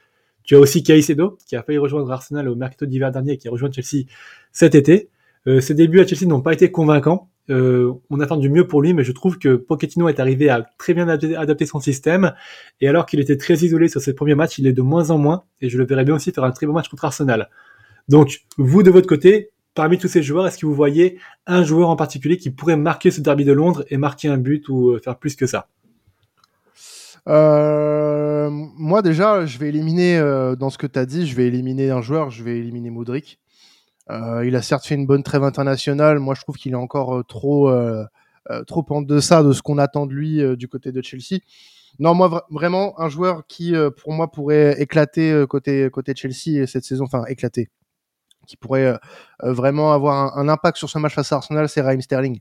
Tu 0.44 0.56
as 0.56 0.60
aussi 0.60 0.84
Caicedo 0.84 1.38
qui 1.48 1.56
a 1.56 1.64
failli 1.64 1.78
rejoindre 1.78 2.12
Arsenal 2.12 2.50
au 2.50 2.56
mercato 2.56 2.86
d'hiver 2.86 3.12
dernier 3.12 3.34
et 3.34 3.38
qui 3.38 3.48
a 3.48 3.52
rejoint 3.52 3.72
Chelsea 3.72 4.06
cet 4.52 4.76
été. 4.76 5.10
Euh, 5.48 5.60
ses 5.60 5.74
débuts 5.74 6.00
à 6.00 6.08
Chelsea 6.08 6.28
n'ont 6.28 6.42
pas 6.42 6.54
été 6.54 6.72
convaincants. 6.72 7.30
Euh, 7.50 7.92
on 8.10 8.22
attend 8.22 8.38
du 8.38 8.50
mieux 8.50 8.68
pour 8.68 8.82
lui, 8.82 8.94
mais 8.94 9.04
je 9.04 9.12
trouve 9.12 9.38
que 9.38 9.56
Pochettino 9.56 10.08
est 10.08 10.20
arrivé 10.20 10.50
à 10.50 10.66
très 10.78 10.94
bien 10.94 11.08
adapter 11.08 11.66
son 11.66 11.80
système. 11.80 12.34
Et 12.80 12.88
alors 12.88 13.06
qu'il 13.06 13.20
était 13.20 13.38
très 13.38 13.56
isolé 13.56 13.90
sur 13.90 14.02
ses 14.02 14.14
premiers 14.14 14.36
matchs, 14.36 14.60
il 14.60 14.68
est 14.68 14.74
de 14.74 14.82
moins 14.82 15.10
en 15.10 15.18
moins. 15.18 15.44
Et 15.62 15.70
je 15.70 15.78
le 15.78 15.86
verrais 15.86 16.06
bien 16.06 16.16
aussi 16.16 16.32
faire 16.32 16.46
un 16.46 16.52
très 16.52 16.66
bon 16.66 16.74
match 16.74 16.88
contre 16.88 17.06
Arsenal. 17.06 17.50
Donc, 18.08 18.42
vous 18.58 18.84
de 18.84 18.92
votre 18.92 19.08
côté, 19.08 19.50
parmi 19.76 19.98
tous 19.98 20.08
ces 20.08 20.24
joueurs, 20.24 20.48
est-ce 20.48 20.58
que 20.58 20.66
vous 20.66 20.74
voyez 20.74 21.20
un 21.46 21.64
joueur 21.64 21.90
en 21.90 21.96
particulier 21.96 22.38
qui 22.38 22.50
pourrait 22.50 22.78
marquer 22.78 23.12
ce 23.12 23.22
derby 23.22 23.44
de 23.46 23.54
Londres 23.54 23.84
et 23.90 23.98
marquer 23.98 24.30
un 24.30 24.38
but 24.38 24.70
ou 24.70 24.92
euh, 24.92 25.00
faire 25.00 25.18
plus 25.18 25.36
que 25.36 25.48
ça? 25.48 25.68
Moi 27.26 29.02
déjà, 29.02 29.46
je 29.46 29.58
vais 29.58 29.70
éliminer 29.70 30.20
dans 30.60 30.70
ce 30.70 30.78
que 30.78 30.88
tu 30.88 31.00
as 31.00 31.06
dit, 31.06 31.26
je 31.26 31.36
vais 31.38 31.48
éliminer 31.48 31.90
un 31.90 32.02
joueur, 32.02 32.30
je 32.32 32.44
vais 32.44 32.58
éliminer 32.60 32.90
Modric. 32.90 33.40
Euh, 34.10 34.46
il 34.46 34.56
a 34.56 34.62
certes 34.62 34.86
fait 34.86 34.96
une 34.96 35.06
bonne 35.06 35.24
trêve 35.24 35.44
internationale, 35.44 36.20
moi 36.20 36.36
je 36.36 36.42
trouve 36.42 36.58
qu'il 36.58 36.74
est 36.74 36.76
encore 36.76 37.16
euh, 37.16 37.24
trop 37.24 37.70
euh, 37.70 38.06
trop 38.68 38.86
en 38.90 39.02
deçà 39.02 39.42
de 39.42 39.54
ce 39.54 39.62
qu'on 39.62 39.78
attend 39.78 40.06
de 40.06 40.14
lui 40.14 40.58
du 40.58 40.68
côté 40.68 40.92
de 40.92 41.02
Chelsea. 41.02 41.40
Non, 42.00 42.14
moi 42.14 42.46
vraiment 42.50 43.00
un 43.00 43.08
joueur 43.08 43.48
qui 43.48 43.74
pour 44.02 44.12
moi 44.12 44.30
pourrait 44.30 44.82
éclater 44.82 45.46
côté 45.48 45.90
côté 45.90 46.14
Chelsea 46.16 46.68
cette 46.68 46.84
saison, 46.84 47.06
enfin 47.06 47.24
éclater, 47.30 47.70
qui 48.46 48.58
pourrait 48.58 49.00
vraiment 49.42 49.94
avoir 49.94 50.38
un, 50.38 50.42
un, 50.42 50.50
impact 50.50 50.78
sur 50.78 50.90
ce 50.90 51.00
match 51.00 51.14
face 51.14 51.32
à 51.32 51.38
Arsenal, 51.38 51.70
c'est 51.70 51.82
Raheem 51.82 52.02
Sterling. 52.02 52.40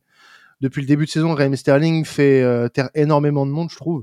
Depuis 0.60 0.80
le 0.80 0.88
début 0.88 1.04
de 1.04 1.10
saison, 1.10 1.34
Raheem 1.34 1.54
Sterling 1.54 2.04
fait 2.04 2.68
taire 2.70 2.90
énormément 2.94 3.46
de 3.46 3.52
monde, 3.52 3.70
je 3.70 3.76
trouve. 3.76 4.02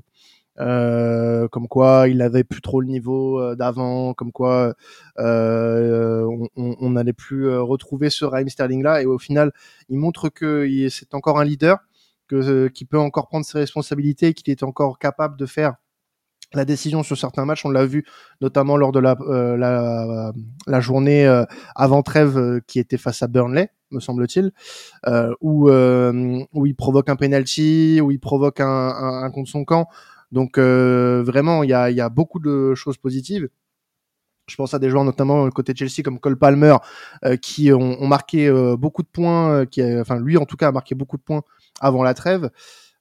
Euh, 0.59 1.47
comme 1.47 1.67
quoi 1.69 2.07
il 2.09 2.21
avait 2.21 2.43
plus 2.43 2.61
trop 2.61 2.81
le 2.81 2.87
niveau 2.87 3.39
euh, 3.39 3.55
d'avant, 3.55 4.13
comme 4.13 4.33
quoi 4.33 4.73
euh, 5.17 6.27
on 6.57 6.89
n'allait 6.89 7.13
plus 7.13 7.49
retrouver 7.57 8.09
ce 8.09 8.25
Raheem 8.25 8.49
Sterling 8.49 8.83
là. 8.83 9.01
Et 9.01 9.05
au 9.05 9.17
final, 9.17 9.51
il 9.87 9.97
montre 9.97 10.29
que 10.29 10.67
c'est 10.89 11.13
encore 11.13 11.39
un 11.39 11.45
leader, 11.45 11.77
que 12.27 12.67
qui 12.67 12.85
peut 12.85 12.99
encore 12.99 13.27
prendre 13.27 13.45
ses 13.45 13.59
responsabilités, 13.59 14.33
qu'il 14.33 14.51
est 14.51 14.63
encore 14.63 14.99
capable 14.99 15.37
de 15.37 15.45
faire 15.45 15.75
la 16.53 16.65
décision 16.65 17.03
sur 17.03 17.17
certains 17.17 17.45
matchs. 17.45 17.65
On 17.65 17.69
l'a 17.69 17.85
vu 17.85 18.05
notamment 18.41 18.75
lors 18.75 18.91
de 18.91 18.99
la, 18.99 19.15
la, 19.55 20.33
la, 20.67 20.79
journée 20.81 21.25
avant 21.75 22.01
trêve 22.01 22.59
qui 22.67 22.79
était 22.79 22.97
face 22.97 23.21
à 23.21 23.27
Burnley, 23.27 23.69
me 23.91 23.99
semble-t-il, 23.99 24.51
où, 25.41 25.69
où 25.69 26.65
il 26.65 26.75
provoque 26.75 27.07
un 27.07 27.15
penalty, 27.15 28.01
où 28.01 28.11
il 28.11 28.19
provoque 28.19 28.59
un, 28.59 28.67
un, 28.67 29.23
un 29.23 29.31
contre 29.31 29.49
son 29.49 29.63
camp. 29.63 29.87
Donc 30.31 30.57
euh, 30.57 31.23
vraiment, 31.25 31.63
il 31.63 31.69
y 31.69 31.73
a, 31.73 31.89
y 31.89 32.01
a, 32.01 32.09
beaucoup 32.09 32.39
de 32.39 32.75
choses 32.75 32.97
positives. 32.97 33.49
Je 34.47 34.55
pense 34.55 34.73
à 34.73 34.79
des 34.79 34.89
joueurs 34.89 35.03
notamment 35.03 35.47
côté 35.51 35.73
Chelsea 35.75 36.03
comme 36.03 36.19
Cole 36.19 36.37
Palmer 36.37 36.75
euh, 37.23 37.35
qui 37.37 37.71
ont, 37.71 38.01
ont 38.01 38.07
marqué 38.07 38.47
euh, 38.47 38.75
beaucoup 38.75 39.03
de 39.03 39.07
points, 39.07 39.65
qui 39.67 39.83
enfin 39.99 40.19
lui 40.19 40.37
en 40.37 40.45
tout 40.45 40.57
cas 40.57 40.69
a 40.69 40.71
marqué 40.71 40.95
beaucoup 40.95 41.17
de 41.17 41.21
points 41.21 41.43
avant 41.79 42.03
la 42.03 42.13
trêve. 42.13 42.49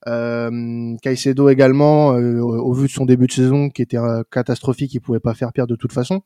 Euh, 0.06 0.94
Caicedo 1.02 1.49
également, 1.49 2.08
au, 2.08 2.73
vu 2.73 2.87
de 2.87 2.92
son 2.92 3.04
début 3.04 3.26
de 3.26 3.32
saison 3.32 3.68
qui 3.68 3.82
était 3.82 3.99
catastrophique, 4.30 4.94
il 4.94 5.00
pouvait 5.00 5.20
pas 5.20 5.35
faire 5.35 5.52
pire 5.52 5.66
de 5.66 5.76
toute 5.76 5.92
façon. 5.92 6.23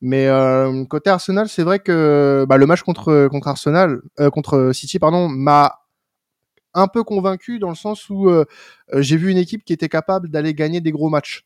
Mais 0.00 0.28
côté 0.88 1.10
Arsenal, 1.10 1.48
c'est 1.48 1.62
vrai 1.62 1.78
que 1.78 2.44
bah, 2.48 2.56
le 2.56 2.66
match 2.66 2.82
contre 2.82 3.28
contre 3.28 3.48
Arsenal, 3.48 4.00
contre 4.32 4.72
City, 4.72 4.98
pardon, 4.98 5.28
m'a 5.28 5.85
un 6.76 6.88
peu 6.88 7.02
convaincu 7.02 7.58
dans 7.58 7.70
le 7.70 7.74
sens 7.74 8.08
où 8.10 8.28
euh, 8.28 8.44
euh, 8.94 9.02
j'ai 9.02 9.16
vu 9.16 9.30
une 9.30 9.38
équipe 9.38 9.64
qui 9.64 9.72
était 9.72 9.88
capable 9.88 10.28
d'aller 10.28 10.54
gagner 10.54 10.80
des 10.80 10.92
gros 10.92 11.08
matchs. 11.08 11.44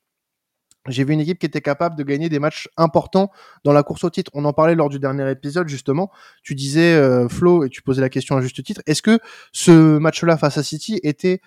J'ai 0.89 1.05
vu 1.05 1.13
une 1.13 1.21
équipe 1.21 1.39
qui 1.39 1.47
était 1.47 1.61
capable 1.61 1.95
de 1.95 2.03
gagner 2.03 2.29
des 2.29 2.39
matchs 2.39 2.69
importants 2.77 3.31
dans 3.65 3.73
la 3.73 3.83
course 3.83 4.03
au 4.05 4.11
titre. 4.11 4.31
On 4.35 4.45
en 4.47 4.53
parlait 4.53 4.75
lors 4.75 4.89
du 4.89 4.99
dernier 4.99 5.31
épisode 5.31 5.69
justement. 5.69 6.11
Tu 6.43 6.55
disais 6.55 6.95
euh, 6.95 7.29
Flo 7.29 7.65
et 7.65 7.69
tu 7.69 7.83
posais 7.83 8.01
la 8.01 8.09
question 8.09 8.37
à 8.37 8.41
juste 8.41 8.63
titre. 8.65 8.81
Est-ce 8.87 9.03
que 9.03 9.19
ce 9.53 9.99
match-là 9.99 10.37
face 10.37 10.59
à 10.59 10.63
City 10.63 10.99
était 11.03 11.41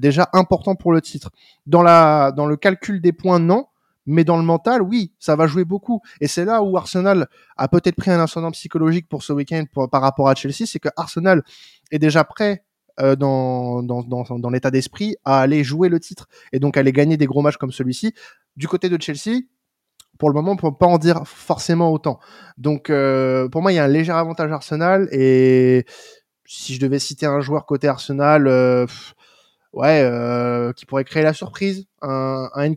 déjà 0.00 0.28
important 0.32 0.74
pour 0.74 0.92
le 0.92 1.00
titre? 1.00 1.30
Dans 1.66 1.82
le 1.82 2.56
calcul 2.56 3.00
des 3.00 3.12
points, 3.12 3.38
non. 3.38 3.66
Mais 4.06 4.24
dans 4.24 4.36
le 4.36 4.42
mental, 4.42 4.82
oui, 4.82 5.12
ça 5.18 5.36
va 5.36 5.46
jouer 5.46 5.64
beaucoup. 5.64 6.00
Et 6.20 6.26
c'est 6.26 6.44
là 6.44 6.62
où 6.62 6.76
Arsenal 6.76 7.28
a 7.56 7.68
peut-être 7.68 7.96
pris 7.96 8.10
un 8.10 8.20
ascendant 8.20 8.50
psychologique 8.50 9.08
pour 9.08 9.22
ce 9.22 9.32
week-end 9.32 9.64
par 9.88 10.00
rapport 10.00 10.28
à 10.28 10.34
Chelsea, 10.34 10.66
c'est 10.66 10.80
que 10.80 10.88
Arsenal 10.96 11.44
est 11.90 11.98
déjà 11.98 12.24
prêt 12.24 12.64
euh, 12.98 13.16
dans, 13.16 13.82
dans, 13.82 14.02
dans, 14.02 14.50
l'état 14.50 14.70
d'esprit 14.70 15.16
à 15.24 15.40
aller 15.40 15.64
jouer 15.64 15.88
le 15.88 16.00
titre 16.00 16.28
et 16.52 16.58
donc 16.58 16.76
aller 16.76 16.92
gagner 16.92 17.16
des 17.16 17.26
gros 17.26 17.42
matchs 17.42 17.56
comme 17.56 17.72
celui-ci. 17.72 18.14
Du 18.56 18.68
côté 18.68 18.88
de 18.88 19.00
Chelsea, 19.00 19.42
pour 20.18 20.28
le 20.28 20.34
moment, 20.34 20.52
on 20.52 20.56
peut 20.56 20.76
pas 20.76 20.86
en 20.86 20.98
dire 20.98 21.22
forcément 21.26 21.92
autant. 21.92 22.20
Donc, 22.58 22.90
euh, 22.90 23.48
pour 23.48 23.62
moi, 23.62 23.72
il 23.72 23.76
y 23.76 23.78
a 23.78 23.84
un 23.84 23.88
léger 23.88 24.12
avantage 24.12 24.50
Arsenal. 24.50 25.08
Et 25.12 25.86
si 26.44 26.74
je 26.74 26.80
devais 26.80 26.98
citer 26.98 27.26
un 27.26 27.40
joueur 27.40 27.64
côté 27.64 27.88
Arsenal, 27.88 28.46
euh, 28.46 28.86
ouais, 29.72 30.72
qui 30.76 30.86
pourrait 30.86 31.04
créer 31.04 31.22
la 31.22 31.32
surprise, 31.32 31.86
un, 32.02 32.50
un 32.54 32.70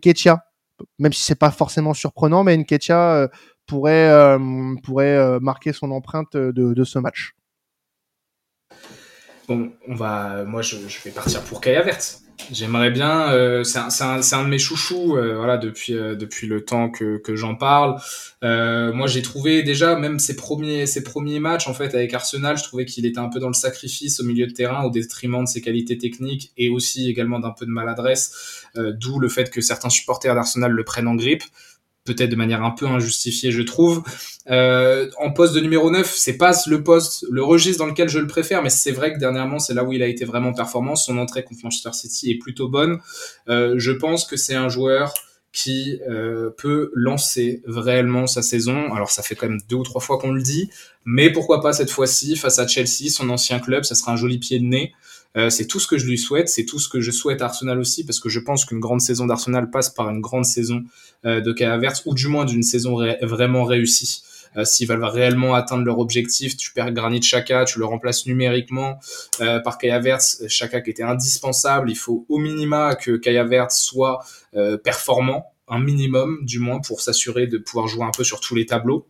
même 1.00 1.14
si 1.14 1.24
c'est 1.24 1.36
pas 1.36 1.52
forcément 1.52 1.94
surprenant, 1.94 2.44
mais 2.44 2.58
Nketiah 2.58 3.30
pourrait 3.66 4.38
pourrait 4.84 5.40
marquer 5.40 5.74
son 5.74 5.92
empreinte 5.92 6.38
de 6.38 6.84
ce 6.84 7.00
match. 7.00 7.36
Bon, 9.48 9.72
on 9.88 9.96
va, 9.96 10.44
moi 10.46 10.62
je, 10.62 10.78
vais 11.04 11.12
partir 11.12 11.42
pour 11.42 11.60
Kaya 11.60 11.82
Verte. 11.82 12.22
J'aimerais 12.52 12.92
bien, 12.92 13.32
euh, 13.32 13.64
c'est 13.64 13.78
un, 13.78 14.44
de 14.44 14.48
mes 14.48 14.58
chouchous, 14.58 15.16
euh, 15.16 15.36
voilà, 15.36 15.58
depuis 15.58 15.94
euh, 15.94 16.16
depuis 16.16 16.48
le 16.48 16.66
temps 16.66 16.90
que, 16.90 17.22
j'en 17.36 17.56
parle. 17.56 18.00
Moi, 18.42 19.08
j'ai 19.08 19.22
trouvé 19.22 19.64
déjà 19.64 19.96
même 19.96 20.20
ses 20.20 20.36
premiers 20.36 20.86
premiers 21.06 21.40
matchs 21.40 21.68
en 21.68 21.74
fait 21.74 21.94
avec 21.96 22.14
Arsenal, 22.14 22.58
je 22.58 22.64
trouvais 22.64 22.86
qu'il 22.86 23.06
était 23.06 23.20
un 23.20 23.30
peu 23.30 23.40
dans 23.40 23.48
le 23.48 23.54
sacrifice 23.54 24.20
au 24.20 24.24
milieu 24.24 24.48
de 24.48 24.52
terrain, 24.52 24.84
au 24.84 24.90
détriment 24.90 25.44
de 25.44 25.50
ses 25.50 25.62
qualités 25.62 25.98
techniques 25.98 26.52
et 26.58 26.70
aussi 26.70 27.10
également 27.10 27.40
d'un 27.40 27.52
peu 27.52 27.66
de 27.66 27.72
maladresse. 27.72 28.66
D'où 28.76 29.20
le 29.20 29.30
fait 29.30 29.52
que 29.52 29.62
certains 29.62 29.90
supporters 29.90 30.34
d'Arsenal 30.34 30.72
le 30.72 30.84
prennent 30.84 31.08
en 31.08 31.16
grippe 31.16 31.44
peut-être 32.06 32.30
de 32.30 32.36
manière 32.36 32.64
un 32.64 32.72
peu 32.72 32.86
injustifiée, 32.86 33.52
je 33.52 33.62
trouve. 33.62 34.04
Euh, 34.50 35.10
en 35.20 35.32
poste 35.32 35.54
de 35.54 35.60
numéro 35.60 35.90
9, 35.90 36.14
c'est 36.16 36.38
pas 36.38 36.52
le 36.68 36.84
poste, 36.84 37.26
le 37.30 37.44
registre 37.44 37.84
dans 37.84 37.90
lequel 37.90 38.10
je 38.10 38.20
le 38.20 38.28
préfère, 38.28 38.62
mais 38.62 38.70
c'est 38.70 38.92
vrai 38.92 39.14
que 39.14 39.20
dernièrement, 39.20 39.60
c'est 39.60 39.74
là 39.74 39.84
où 39.84 39.94
il 39.94 40.04
a 40.04 40.08
été 40.08 40.26
vraiment 40.26 40.54
performant. 40.54 40.96
Son 40.96 41.18
entrée 41.18 41.44
contre 41.44 41.62
Manchester 41.64 41.94
City 41.94 42.32
est 42.32 42.38
plutôt 42.38 42.68
bonne. 42.68 43.00
Euh, 43.48 43.76
je 43.78 43.92
pense 43.92 44.26
que 44.26 44.36
c'est 44.36 44.56
un 44.56 44.70
joueur 44.70 45.14
qui 45.54 46.00
euh, 46.10 46.50
peut 46.50 46.92
lancer 46.96 47.62
réellement 47.68 48.26
sa 48.28 48.42
saison. 48.42 48.94
Alors 48.94 49.12
ça 49.12 49.22
fait 49.22 49.36
quand 49.36 49.48
même 49.48 49.62
deux 49.70 49.78
ou 49.78 49.84
trois 49.84 50.02
fois 50.02 50.18
qu'on 50.18 50.32
le 50.32 50.42
dit, 50.42 50.70
mais 51.06 51.32
pourquoi 51.32 51.62
pas 51.62 51.74
cette 51.74 51.92
fois-ci 51.92 52.36
face 52.36 52.60
à 52.60 52.68
Chelsea, 52.68 53.10
son 53.10 53.30
ancien 53.30 53.60
club, 53.60 53.84
ça 53.84 53.96
sera 53.96 54.14
un 54.14 54.16
joli 54.16 54.40
pied 54.40 54.60
de 54.60 54.66
nez. 54.66 54.94
Euh, 55.36 55.50
c'est 55.50 55.68
tout 55.68 55.80
ce 55.80 55.88
que 55.88 55.98
je 55.98 56.06
lui 56.06 56.18
souhaite, 56.18 56.50
c'est 56.50 56.66
tout 56.66 56.80
ce 56.80 56.88
que 56.88 57.02
je 57.02 57.12
souhaite 57.12 57.42
à 57.42 57.46
Arsenal 57.46 57.80
aussi, 57.80 58.06
parce 58.06 58.20
que 58.20 58.30
je 58.30 58.40
pense 58.40 58.66
qu'une 58.66 58.80
grande 58.80 59.02
saison 59.02 59.26
d'Arsenal 59.26 59.70
passe 59.70 59.90
par 59.90 60.10
une 60.10 60.22
grande 60.22 60.46
saison 60.46 60.84
euh, 61.26 61.42
de 61.42 61.52
Kai 61.54 61.78
ou 62.06 62.14
du 62.14 62.28
moins 62.28 62.46
d'une 62.46 62.64
saison 62.64 62.98
vraiment 63.22 63.64
réussie. 63.64 64.24
Euh, 64.58 64.66
s'ils 64.66 64.88
veulent 64.88 65.04
réellement 65.04 65.56
atteindre 65.56 65.84
leur 65.84 66.00
objectif, 66.00 66.56
tu 66.58 66.72
perds 66.74 66.92
Granit 66.92 67.20
Xhaka, 67.20 67.66
tu 67.66 67.80
le 67.80 67.86
remplaces 67.86 68.26
numériquement 68.26 69.00
euh, 69.42 69.60
par 69.60 69.78
Kai 69.78 69.92
Havertz, 69.92 70.44
Xhaka 70.46 70.82
qui 70.82 70.90
était 70.92 71.04
indispensable. 71.04 71.90
Il 71.90 71.98
faut 71.98 72.26
au 72.30 72.38
minima 72.38 72.96
que 72.96 73.18
Kai 73.18 73.38
Havertz 73.38 73.78
soit 73.78 74.20
euh, 74.56 74.78
performant, 74.78 75.52
un 75.68 75.80
minimum 75.80 76.40
du 76.44 76.60
moins 76.60 76.80
pour 76.80 77.02
s'assurer 77.02 77.48
de 77.48 77.58
pouvoir 77.58 77.88
jouer 77.88 78.04
un 78.04 78.12
peu 78.12 78.24
sur 78.24 78.40
tous 78.40 78.56
les 78.56 78.66
tableaux. 78.66 79.08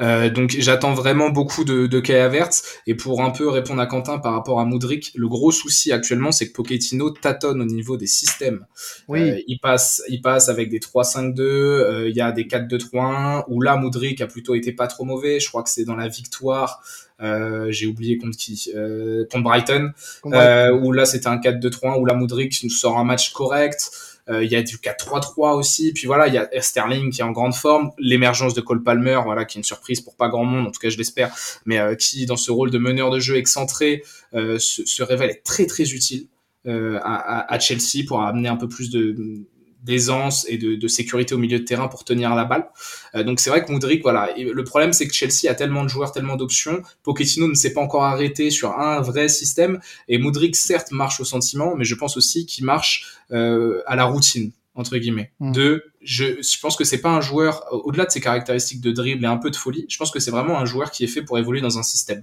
Euh, 0.00 0.30
donc 0.30 0.54
j'attends 0.58 0.94
vraiment 0.94 1.30
beaucoup 1.30 1.64
de, 1.64 1.86
de 1.86 2.12
Havertz. 2.12 2.62
Et 2.86 2.94
pour 2.94 3.22
un 3.22 3.30
peu 3.30 3.48
répondre 3.48 3.80
à 3.80 3.86
Quentin 3.86 4.18
par 4.18 4.32
rapport 4.32 4.60
à 4.60 4.64
Moudric, 4.64 5.12
le 5.14 5.28
gros 5.28 5.52
souci 5.52 5.92
actuellement, 5.92 6.32
c'est 6.32 6.48
que 6.48 6.52
Pochettino 6.52 7.10
tâtonne 7.10 7.60
au 7.60 7.66
niveau 7.66 7.96
des 7.96 8.06
systèmes. 8.06 8.66
Oui. 9.08 9.30
Euh, 9.30 9.40
il 9.46 9.58
passe, 9.58 10.02
il 10.08 10.20
passe 10.20 10.48
avec 10.48 10.68
des 10.68 10.78
3-5-2, 10.78 11.40
euh, 11.40 12.08
il 12.08 12.16
y 12.16 12.20
a 12.20 12.32
des 12.32 12.44
4-2-3-1, 12.44 13.44
où 13.48 13.60
là 13.60 13.76
Moudric 13.76 14.20
a 14.20 14.26
plutôt 14.26 14.54
été 14.54 14.72
pas 14.72 14.86
trop 14.86 15.04
mauvais. 15.04 15.40
Je 15.40 15.48
crois 15.48 15.62
que 15.62 15.70
c'est 15.70 15.84
dans 15.84 15.96
la 15.96 16.08
victoire. 16.08 16.82
Euh, 17.20 17.70
j'ai 17.70 17.86
oublié 17.86 18.16
contre 18.16 18.36
qui 18.36 18.70
euh, 18.76 19.24
contre 19.30 19.44
Brighton, 19.44 19.90
euh, 20.26 20.70
où 20.72 20.92
là 20.92 21.04
c'était 21.04 21.26
un 21.26 21.38
4-2-3-1 21.38 21.98
où 21.98 22.04
la 22.04 22.14
Moudric 22.14 22.62
nous 22.62 22.70
sort 22.70 22.96
un 22.96 23.04
match 23.04 23.32
correct 23.32 23.90
il 24.30 24.50
y 24.50 24.56
a 24.56 24.62
du 24.62 24.76
4-3-3 24.76 25.56
aussi. 25.56 25.92
Puis 25.92 26.06
voilà, 26.06 26.28
il 26.28 26.34
y 26.34 26.38
a 26.38 26.48
Sterling 26.60 27.10
qui 27.10 27.20
est 27.20 27.24
en 27.24 27.32
grande 27.32 27.54
forme, 27.54 27.90
l'émergence 27.98 28.54
de 28.54 28.60
Cole 28.60 28.82
Palmer, 28.82 29.20
voilà, 29.24 29.44
qui 29.44 29.58
est 29.58 29.60
une 29.60 29.64
surprise 29.64 30.00
pour 30.00 30.16
pas 30.16 30.28
grand 30.28 30.44
monde, 30.44 30.66
en 30.66 30.70
tout 30.70 30.80
cas 30.80 30.90
je 30.90 30.98
l'espère, 30.98 31.34
mais 31.64 31.78
euh, 31.78 31.94
qui 31.94 32.26
dans 32.26 32.36
ce 32.36 32.50
rôle 32.50 32.70
de 32.70 32.78
meneur 32.78 33.10
de 33.10 33.18
jeu 33.20 33.36
excentré 33.36 34.02
euh, 34.34 34.58
se, 34.58 35.02
révèle 35.02 35.30
être 35.30 35.44
très 35.44 35.66
très 35.66 35.90
utile 35.92 36.26
à, 36.66 37.58
Chelsea 37.60 38.04
pour 38.06 38.20
amener 38.20 38.50
un 38.50 38.56
peu 38.56 38.68
plus 38.68 38.90
de 38.90 39.16
d'aisance 39.88 40.46
et 40.48 40.58
de, 40.58 40.74
de, 40.76 40.88
sécurité 40.88 41.34
au 41.34 41.38
milieu 41.38 41.58
de 41.58 41.64
terrain 41.64 41.88
pour 41.88 42.04
tenir 42.04 42.34
la 42.34 42.44
balle. 42.44 42.68
Euh, 43.14 43.24
donc 43.24 43.40
c'est 43.40 43.50
vrai 43.50 43.64
que 43.64 43.72
Moudric, 43.72 44.02
voilà. 44.02 44.36
Et 44.36 44.44
le 44.44 44.64
problème, 44.64 44.92
c'est 44.92 45.08
que 45.08 45.14
Chelsea 45.14 45.50
a 45.50 45.54
tellement 45.54 45.82
de 45.82 45.88
joueurs, 45.88 46.12
tellement 46.12 46.36
d'options. 46.36 46.82
Pochettino 47.02 47.48
ne 47.48 47.54
s'est 47.54 47.72
pas 47.72 47.80
encore 47.80 48.04
arrêté 48.04 48.50
sur 48.50 48.78
un 48.78 49.00
vrai 49.00 49.28
système. 49.28 49.80
Et 50.08 50.18
Moudric, 50.18 50.54
certes, 50.54 50.92
marche 50.92 51.20
au 51.20 51.24
sentiment, 51.24 51.74
mais 51.74 51.84
je 51.84 51.94
pense 51.94 52.16
aussi 52.16 52.46
qu'il 52.46 52.64
marche 52.64 53.18
euh, 53.32 53.82
à 53.86 53.96
la 53.96 54.04
routine 54.04 54.52
entre 54.74 54.96
guillemets. 54.96 55.32
Mmh. 55.40 55.52
De, 55.52 55.84
je, 56.02 56.40
je 56.40 56.60
pense 56.60 56.76
que 56.76 56.84
c'est 56.84 57.00
pas 57.00 57.10
un 57.10 57.20
joueur 57.20 57.64
au-delà 57.72 58.04
de 58.06 58.12
ses 58.12 58.20
caractéristiques 58.20 58.80
de 58.80 58.92
dribble 58.92 59.24
et 59.24 59.26
un 59.26 59.36
peu 59.36 59.50
de 59.50 59.56
folie. 59.56 59.84
Je 59.88 59.96
pense 59.96 60.12
que 60.12 60.20
c'est 60.20 60.30
vraiment 60.30 60.56
un 60.56 60.66
joueur 60.66 60.92
qui 60.92 61.02
est 61.02 61.08
fait 61.08 61.22
pour 61.22 61.36
évoluer 61.36 61.60
dans 61.60 61.80
un 61.80 61.82
système. 61.82 62.22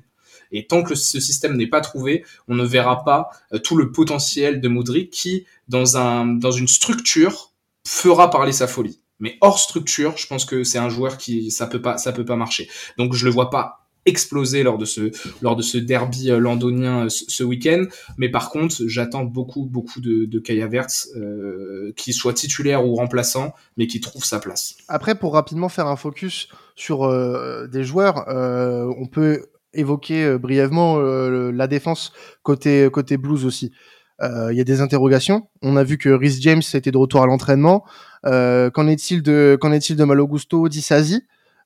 Et 0.52 0.68
tant 0.68 0.84
que 0.84 0.96
ce 0.96 1.20
système 1.20 1.56
n'est 1.56 1.68
pas 1.68 1.82
trouvé, 1.82 2.24
on 2.48 2.56
ne 2.56 2.66
verra 2.66 3.04
pas 3.04 3.30
euh, 3.54 3.60
tout 3.60 3.78
le 3.78 3.92
potentiel 3.92 4.62
de 4.62 4.68
Moudric 4.68 5.12
qui, 5.12 5.46
dans, 5.68 5.98
un, 5.98 6.26
dans 6.26 6.52
une 6.52 6.68
structure, 6.68 7.52
fera 7.86 8.30
parler 8.30 8.52
sa 8.52 8.68
folie. 8.68 9.02
Mais 9.20 9.38
hors 9.42 9.60
structure, 9.60 10.18
je 10.18 10.28
pense 10.28 10.44
que 10.46 10.64
c'est 10.64 10.78
un 10.78 10.90
joueur 10.90 11.18
qui 11.18 11.52
ça 11.52 11.68
peut 11.68 11.82
pas 11.82 11.98
ça 11.98 12.12
peut 12.12 12.26
pas 12.26 12.36
marcher. 12.36 12.70
Donc 12.98 13.14
je 13.14 13.26
le 13.26 13.32
vois 13.32 13.50
pas 13.50 13.86
exploser 14.06 14.64
lors 14.64 14.78
de 14.78 14.86
ce 14.86 15.12
lors 15.42 15.56
de 15.56 15.62
ce 15.62 15.78
derby 15.78 16.32
euh, 16.32 16.38
londonien 16.38 17.06
euh, 17.06 17.10
ce, 17.10 17.44
week-end. 17.44 17.86
Mais 18.18 18.30
par 18.30 18.50
contre, 18.50 18.76
j'attends 18.88 19.24
beaucoup 19.24 19.66
beaucoup 19.66 20.00
de, 20.00 20.26
de 20.26 20.40
Kaya 20.40 20.68
Verts, 20.68 21.08
euh, 21.16 21.92
qui 21.96 22.14
soit 22.14 22.34
titulaire 22.34 22.86
ou 22.86 22.96
remplaçant, 22.96 23.54
mais 23.78 23.88
qui 23.88 24.00
trouve 24.02 24.24
sa 24.24 24.40
place. 24.40 24.76
Après, 24.88 25.16
pour 25.16 25.34
rapidement 25.34 25.70
faire 25.70 25.88
un 25.88 25.96
focus 25.96 26.50
sur 26.76 27.04
euh, 27.04 27.68
des 27.68 27.84
joueurs, 27.84 28.30
euh, 28.30 28.94
on 28.98 29.08
peut 29.08 29.46
évoquer 29.74 30.38
brièvement 30.38 30.98
la 31.00 31.68
défense 31.68 32.14
côté 32.44 32.88
côté 32.94 33.18
Blues 33.18 33.44
aussi. 33.44 33.74
Il 34.22 34.56
y 34.56 34.62
a 34.62 34.64
des 34.64 34.82
interrogations. 34.82 35.48
On 35.62 35.76
a 35.76 35.84
vu 35.84 35.98
que 35.98 36.10
Rhys 36.10 36.40
James 36.42 36.62
était 36.74 36.92
de 36.92 36.98
retour 36.98 37.22
à 37.22 37.26
l'entraînement. 37.26 37.84
qu'en 38.24 38.88
est-il 38.88 39.22
de 39.22 39.58
qu'en 39.60 39.72
est-il 39.72 39.96
de 39.96 40.04
Malogusto, 40.04 40.68
Disasi? 40.70 41.22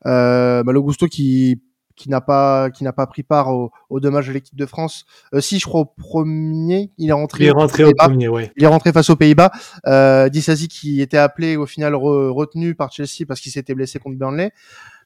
Euh, 0.06 0.64
Malogusto 0.64 1.08
qui 1.08 1.62
qui 2.00 2.10
n'a 2.10 2.22
pas 2.22 2.70
qui 2.72 2.86
n'a 2.86 2.94
pas 2.94 3.06
pris 3.08 3.24
part 3.24 3.54
au, 3.54 3.72
au 3.90 4.00
dommage 4.00 4.28
de 4.28 4.34
l'équipe 4.34 4.56
de 4.56 4.66
France. 4.66 5.06
Euh, 5.34 5.42
si 5.42 5.60
je 5.60 5.66
crois 5.66 5.82
au 5.82 5.86
premier, 5.86 6.92
il 6.98 7.10
est 7.10 7.14
rentré. 7.14 7.44
Il 7.44 7.48
est 7.48 7.52
rentré 7.52 7.84
au 7.84 7.94
premier, 7.94 8.30
ouais. 8.30 8.52
Il 8.56 8.64
est 8.64 8.68
rentré 8.68 8.94
face 8.94 9.10
aux 9.10 9.18
Pays-Bas. 9.18 9.52
Euh, 9.86 10.30
Dissasi 10.30 10.70
qui 10.70 11.02
était 11.02 11.18
appelé 11.18 11.58
au 11.58 11.66
final 11.66 11.94
retenu 11.96 12.74
par 12.74 12.92
Chelsea 12.92 13.26
parce 13.28 13.42
qu'il 13.42 13.52
s'était 13.52 13.76
blessé 13.76 14.00
contre 14.00 14.18
Burnley. 14.18 14.52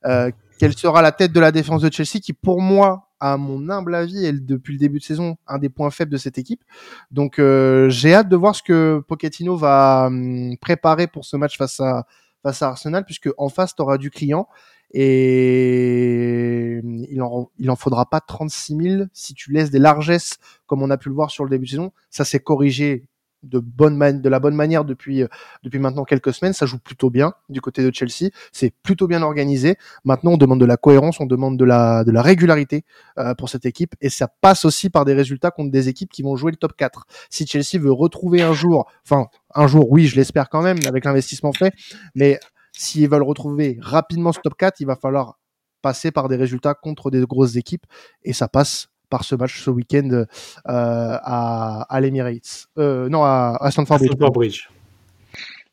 Euh, 0.05 0.29
quelle 0.59 0.77
sera 0.77 1.01
la 1.01 1.11
tête 1.11 1.33
de 1.33 1.39
la 1.39 1.51
défense 1.51 1.81
de 1.81 1.91
Chelsea 1.91 2.19
qui 2.21 2.33
pour 2.33 2.61
moi 2.61 3.07
à 3.23 3.37
mon 3.37 3.69
humble 3.69 3.95
avis 3.95 4.25
est 4.25 4.33
depuis 4.33 4.73
le 4.73 4.79
début 4.79 4.99
de 4.99 5.03
saison 5.03 5.37
un 5.47 5.57
des 5.57 5.69
points 5.69 5.89
faibles 5.91 6.11
de 6.11 6.17
cette 6.17 6.37
équipe. 6.37 6.61
Donc 7.09 7.39
euh, 7.39 7.89
j'ai 7.89 8.13
hâte 8.13 8.27
de 8.27 8.35
voir 8.35 8.53
ce 8.53 8.61
que 8.61 9.01
Pochettino 9.07 9.55
va 9.55 10.07
hum, 10.07 10.57
préparer 10.59 11.07
pour 11.07 11.23
ce 11.23 11.37
match 11.37 11.57
face 11.57 11.79
à 11.79 12.05
face 12.43 12.61
à 12.61 12.67
Arsenal 12.67 13.05
puisque 13.05 13.29
en 13.37 13.47
face 13.47 13.75
tu 13.75 13.81
auras 13.81 13.97
du 13.97 14.11
client 14.11 14.49
et 14.91 16.81
il 16.83 17.21
en, 17.21 17.49
il 17.57 17.71
en 17.71 17.77
faudra 17.77 18.05
pas 18.09 18.19
36 18.19 18.75
000 18.75 19.03
si 19.13 19.33
tu 19.33 19.53
laisses 19.53 19.71
des 19.71 19.79
largesses 19.79 20.37
comme 20.67 20.83
on 20.83 20.89
a 20.89 20.97
pu 20.97 21.07
le 21.07 21.15
voir 21.15 21.31
sur 21.31 21.45
le 21.45 21.49
début 21.49 21.65
de 21.65 21.71
saison. 21.71 21.93
Ça 22.09 22.25
s'est 22.25 22.41
corrigé 22.41 23.07
de 23.43 23.59
bonne 23.59 24.21
de 24.21 24.29
la 24.29 24.39
bonne 24.39 24.55
manière 24.55 24.85
depuis 24.85 25.23
depuis 25.63 25.79
maintenant 25.79 26.03
quelques 26.03 26.33
semaines. 26.33 26.53
Ça 26.53 26.65
joue 26.65 26.79
plutôt 26.79 27.09
bien 27.09 27.33
du 27.49 27.61
côté 27.61 27.83
de 27.83 27.93
Chelsea. 27.93 28.31
C'est 28.51 28.73
plutôt 28.83 29.07
bien 29.07 29.21
organisé. 29.21 29.77
Maintenant, 30.03 30.31
on 30.31 30.37
demande 30.37 30.59
de 30.59 30.65
la 30.65 30.77
cohérence, 30.77 31.19
on 31.19 31.25
demande 31.25 31.57
de 31.57 31.65
la 31.65 32.03
de 32.03 32.11
la 32.11 32.21
régularité 32.21 32.85
euh, 33.19 33.35
pour 33.35 33.49
cette 33.49 33.65
équipe 33.65 33.95
et 34.01 34.09
ça 34.09 34.27
passe 34.27 34.65
aussi 34.65 34.89
par 34.89 35.05
des 35.05 35.13
résultats 35.13 35.51
contre 35.51 35.71
des 35.71 35.89
équipes 35.89 36.11
qui 36.11 36.23
vont 36.23 36.35
jouer 36.35 36.51
le 36.51 36.57
top 36.57 36.73
4. 36.75 37.05
Si 37.29 37.45
Chelsea 37.45 37.81
veut 37.81 37.91
retrouver 37.91 38.41
un 38.41 38.53
jour, 38.53 38.89
enfin 39.05 39.27
un 39.55 39.67
jour, 39.67 39.91
oui, 39.91 40.07
je 40.07 40.15
l'espère 40.15 40.49
quand 40.49 40.61
même 40.61 40.77
avec 40.87 41.05
l'investissement 41.05 41.53
fait, 41.53 41.73
mais 42.15 42.39
S'ils 42.75 43.07
veulent 43.07 43.23
retrouver 43.23 43.77
rapidement 43.81 44.31
ce 44.31 44.39
top 44.39 44.55
4, 44.57 44.79
il 44.81 44.87
va 44.87 44.95
falloir 44.95 45.39
passer 45.81 46.11
par 46.11 46.27
des 46.27 46.35
résultats 46.35 46.73
contre 46.73 47.11
des 47.11 47.21
grosses 47.21 47.55
équipes. 47.55 47.85
Et 48.23 48.33
ça 48.33 48.47
passe 48.47 48.87
par 49.13 49.23
ce 49.23 49.35
match 49.35 49.61
ce 49.61 49.69
week-end 49.69 50.09
euh, 50.11 50.25
à, 50.65 51.85
à 51.87 52.01
l'Emirates. 52.01 52.65
Euh, 52.79 53.09
non, 53.09 53.23
à, 53.23 53.55
à 53.61 53.69
Stamford 53.69 53.99
Bridge. 54.33 54.61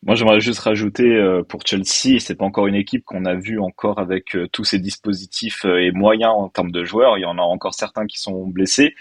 Moi, 0.03 0.15
j'aimerais 0.15 0.41
juste 0.41 0.61
rajouter 0.61 1.05
euh, 1.05 1.43
pour 1.43 1.61
Chelsea, 1.67 2.21
c'est 2.21 2.35
pas 2.35 2.45
encore 2.45 2.67
une 2.67 2.75
équipe 2.75 3.03
qu'on 3.07 3.25
a 3.25 3.35
vue 3.35 3.59
encore 3.59 3.99
avec 3.99 4.35
euh, 4.35 4.47
tous 4.49 4.65
ces 4.65 4.79
dispositifs 4.79 5.65
euh, 5.65 5.79
et 5.85 5.91
moyens 5.91 6.33
en 6.37 6.49
termes 6.51 6.71
de 6.71 6.85
joueurs. 6.85 7.17
Il 7.17 7.23
y 7.23 7.27
en 7.27 7.39
a 7.39 7.43
encore 7.43 7.73
certains 7.75 8.07
qui 8.07 8.19
sont 8.19 8.47
blessés. 8.47 8.95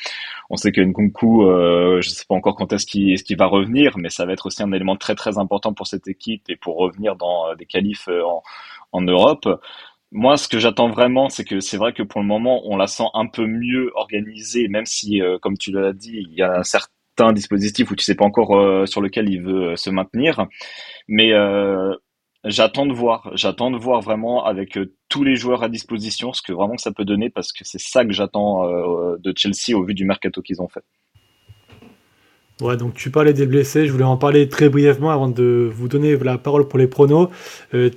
On 0.50 0.56
sait 0.56 0.72
que 0.72 0.80
Nkunku, 0.80 1.44
euh, 1.44 2.00
je 2.02 2.10
sais 2.10 2.24
pas 2.28 2.36
encore 2.36 2.56
quand 2.56 2.72
est-ce 2.72 2.86
qu'il 2.86 3.12
est 3.12 3.36
va 3.36 3.46
revenir, 3.48 3.98
mais 3.98 4.10
ça 4.10 4.26
va 4.26 4.32
être 4.32 4.46
aussi 4.46 4.64
un 4.64 4.72
élément 4.72 4.96
très 4.96 5.16
très 5.16 5.38
important 5.38 5.74
pour 5.74 5.88
cette 5.88 6.08
équipe 6.08 6.44
et 6.48 6.56
pour 6.56 6.78
revenir 6.78 7.18
dans 7.18 7.56
des 7.56 7.66
qualifs 7.66 8.08
en, 8.08 8.42
en 8.92 9.02
Europe. 9.02 9.48
Moi, 10.12 10.38
ce 10.38 10.48
que 10.48 10.60
j'attends 10.60 10.90
vraiment, 10.90 11.30
c'est 11.30 11.46
que 11.46 11.60
c'est 11.60 11.78
vrai 11.78 11.94
que 11.94 12.04
pour 12.04 12.22
le 12.22 12.28
moment, 12.28 12.62
on 12.66 12.78
la 12.78 12.88
sent 12.88 13.08
un 13.14 13.28
peu 13.28 13.46
mieux 13.46 13.92
organisée, 13.96 14.68
même 14.68 14.86
si, 14.86 15.22
comme 15.42 15.58
tu 15.58 15.72
l'as 15.72 15.94
dit, 15.94 16.26
il 16.28 16.34
y 16.34 16.42
a 16.42 16.58
un 16.60 16.64
certain 16.64 16.92
un 17.26 17.34
dispositif 17.34 17.92
où 17.92 17.96
tu 17.96 18.04
sais 18.04 18.16
pas 18.16 18.26
encore 18.26 18.56
euh, 18.58 18.86
sur 18.86 19.02
lequel 19.02 19.30
il 19.30 19.42
veut 19.42 19.72
euh, 19.72 19.76
se 19.76 19.90
maintenir. 19.90 20.48
Mais 21.08 21.34
euh, 21.34 21.94
j'attends 22.46 22.86
de 22.86 22.94
voir, 22.94 23.32
j'attends 23.36 23.72
de 23.72 23.78
voir 23.78 24.02
vraiment 24.02 24.46
avec 24.46 24.78
tous 25.10 25.24
les 25.24 25.36
joueurs 25.36 25.64
à 25.64 25.70
disposition 25.70 26.34
ce 26.34 26.42
que 26.42 26.54
vraiment 26.54 26.78
ça 26.78 26.92
peut 26.92 27.06
donner 27.06 27.30
parce 27.30 27.52
que 27.52 27.64
c'est 27.64 27.82
ça 27.82 28.06
que 28.06 28.14
j'attends 28.14 28.66
de 29.18 29.34
Chelsea 29.36 29.76
au 29.76 29.84
vu 29.84 29.94
du 29.94 30.06
mercato 30.06 30.42
qu'ils 30.42 30.62
ont 30.62 30.70
fait. 30.70 30.84
Ouais, 32.62 32.76
donc 32.76 32.94
tu 32.94 33.10
parlais 33.10 33.34
des 33.34 33.46
blessés, 33.46 33.86
je 33.86 33.92
voulais 33.92 34.04
en 34.04 34.18
parler 34.18 34.50
très 34.50 34.68
brièvement 34.68 35.12
avant 35.12 35.30
de 35.30 35.70
vous 35.74 35.88
donner 35.88 36.18
la 36.18 36.38
parole 36.38 36.68
pour 36.68 36.78
les 36.78 36.88
pronos. 36.88 37.30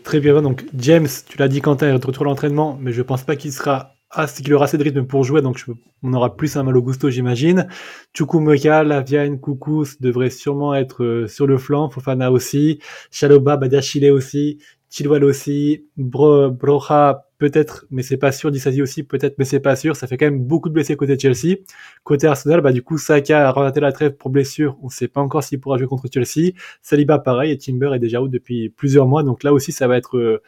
très 0.05 0.21
brièvement, 0.21 0.43
donc 0.43 0.65
James, 0.79 1.09
tu 1.29 1.37
l'as 1.39 1.49
dit 1.49 1.61
Quentin, 1.61 1.89
il 1.89 1.95
retour 1.95 2.23
à 2.23 2.27
l'entraînement, 2.27 2.79
mais 2.81 2.93
je 2.93 3.03
pense 3.03 3.25
pas 3.25 3.35
qu'il 3.35 3.53
sera 3.53 3.97
qu'il 4.43 4.53
aura 4.55 4.65
assez 4.67 4.79
de 4.79 4.85
rythme 4.85 5.05
pour 5.05 5.25
jouer, 5.25 5.43
donc 5.43 5.65
on 6.03 6.13
aura 6.13 6.37
plus 6.37 6.57
un 6.57 6.63
Malo 6.63 6.83
Gusto, 6.83 7.11
j'imagine. 7.11 7.69
Chukwumeka, 8.15 8.85
Laviane, 8.85 9.41
Koukous 9.41 9.97
devrait 10.01 10.31
sûrement 10.31 10.75
être 10.75 11.03
euh, 11.03 11.29
sur 11.29 11.47
le 11.47 11.57
flanc, 11.59 11.89
Fofana 11.89 12.31
aussi, 12.31 12.79
Shaloba, 13.11 13.57
Badiachile 13.57 14.11
aussi, 14.13 14.59
Chilwell 14.93 15.25
aussi, 15.25 15.87
Bro, 15.97 16.51
Broja 16.51 17.27
peut-être, 17.39 17.87
mais 17.91 18.03
c'est 18.03 18.19
pas 18.19 18.31
sûr, 18.31 18.51
Dissasi 18.51 18.83
aussi 18.83 19.03
peut-être, 19.03 19.37
mais 19.39 19.47
c'est 19.47 19.59
pas 19.59 19.75
sûr. 19.75 19.97
Ça 19.97 20.07
fait 20.07 20.19
quand 20.19 20.27
même 20.27 20.45
beaucoup 20.45 20.69
de 20.69 20.75
blessés 20.75 20.97
côté 20.97 21.19
Chelsea. 21.19 21.57
Côté 22.05 22.27
Arsenal, 22.27 22.61
bah 22.61 22.73
du 22.73 22.83
coup 22.83 22.99
Saka 22.99 23.49
a 23.49 23.53
raté 23.53 23.81
la 23.81 23.91
trêve 23.91 24.13
pour 24.13 24.29
blessure. 24.29 24.77
On 24.83 24.91
sait 24.91 25.09
pas 25.09 25.23
encore 25.23 25.43
s'il 25.43 25.61
pourra 25.61 25.79
jouer 25.79 25.87
contre 25.87 26.09
Chelsea. 26.13 26.53
Saliba 26.83 27.19
pareil 27.19 27.53
et 27.53 27.59
Timber 27.59 27.93
est 27.95 27.99
déjà 28.01 28.21
out 28.21 28.31
depuis 28.31 28.69
plusieurs 28.69 29.07
mois, 29.09 29.23
donc 29.23 29.45
là 29.45 29.55
aussi 29.55 29.73
ça 29.73 29.89
va 29.89 29.97
être 29.97 30.19
euh, 30.19 30.43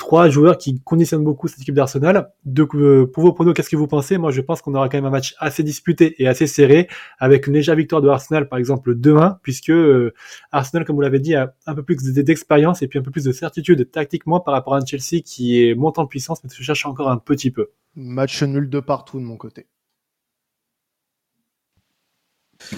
trois 0.00 0.30
joueurs 0.30 0.56
qui 0.56 0.80
conditionnent 0.80 1.22
beaucoup 1.22 1.46
cette 1.46 1.60
équipe 1.60 1.74
d'Arsenal. 1.74 2.32
Donc, 2.46 2.74
euh, 2.74 3.06
pour 3.06 3.22
vos 3.22 3.32
pronos, 3.34 3.52
qu'est-ce 3.54 3.68
que 3.68 3.76
vous 3.76 3.86
pensez? 3.86 4.16
Moi, 4.16 4.30
je 4.32 4.40
pense 4.40 4.62
qu'on 4.62 4.74
aura 4.74 4.88
quand 4.88 4.96
même 4.96 5.04
un 5.04 5.10
match 5.10 5.34
assez 5.38 5.62
disputé 5.62 6.20
et 6.20 6.26
assez 6.26 6.46
serré, 6.46 6.88
avec 7.18 7.46
une 7.46 7.52
légère 7.52 7.76
victoire 7.76 8.00
de 8.00 8.08
Arsenal, 8.08 8.48
par 8.48 8.58
exemple, 8.58 8.98
demain, 8.98 9.38
puisque 9.42 9.68
euh, 9.68 10.14
Arsenal, 10.52 10.86
comme 10.86 10.96
vous 10.96 11.02
l'avez 11.02 11.20
dit, 11.20 11.34
a 11.34 11.54
un 11.66 11.74
peu 11.74 11.82
plus 11.82 12.02
d'expérience 12.02 12.80
et 12.80 12.88
puis 12.88 12.98
un 12.98 13.02
peu 13.02 13.10
plus 13.10 13.24
de 13.24 13.32
certitude 13.32 13.90
tactiquement 13.90 14.40
par 14.40 14.54
rapport 14.54 14.74
à 14.74 14.78
un 14.78 14.86
Chelsea 14.86 15.20
qui 15.22 15.62
est 15.62 15.74
montant 15.74 16.02
en 16.02 16.06
puissance, 16.06 16.42
mais 16.42 16.48
se 16.48 16.62
cherche 16.62 16.86
encore 16.86 17.10
un 17.10 17.18
petit 17.18 17.50
peu. 17.50 17.68
Match 17.94 18.42
nul 18.42 18.70
de 18.70 18.80
partout 18.80 19.20
de 19.20 19.24
mon 19.24 19.36
côté. 19.36 19.66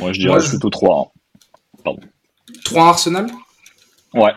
Moi, 0.00 0.12
je 0.12 0.20
dirais 0.20 0.40
plutôt 0.40 0.70
3. 0.70 0.98
Hein. 0.98 1.20
Pardon. 1.84 2.00
3 2.64 2.82
Arsenal? 2.88 3.26
Ouais. 4.12 4.32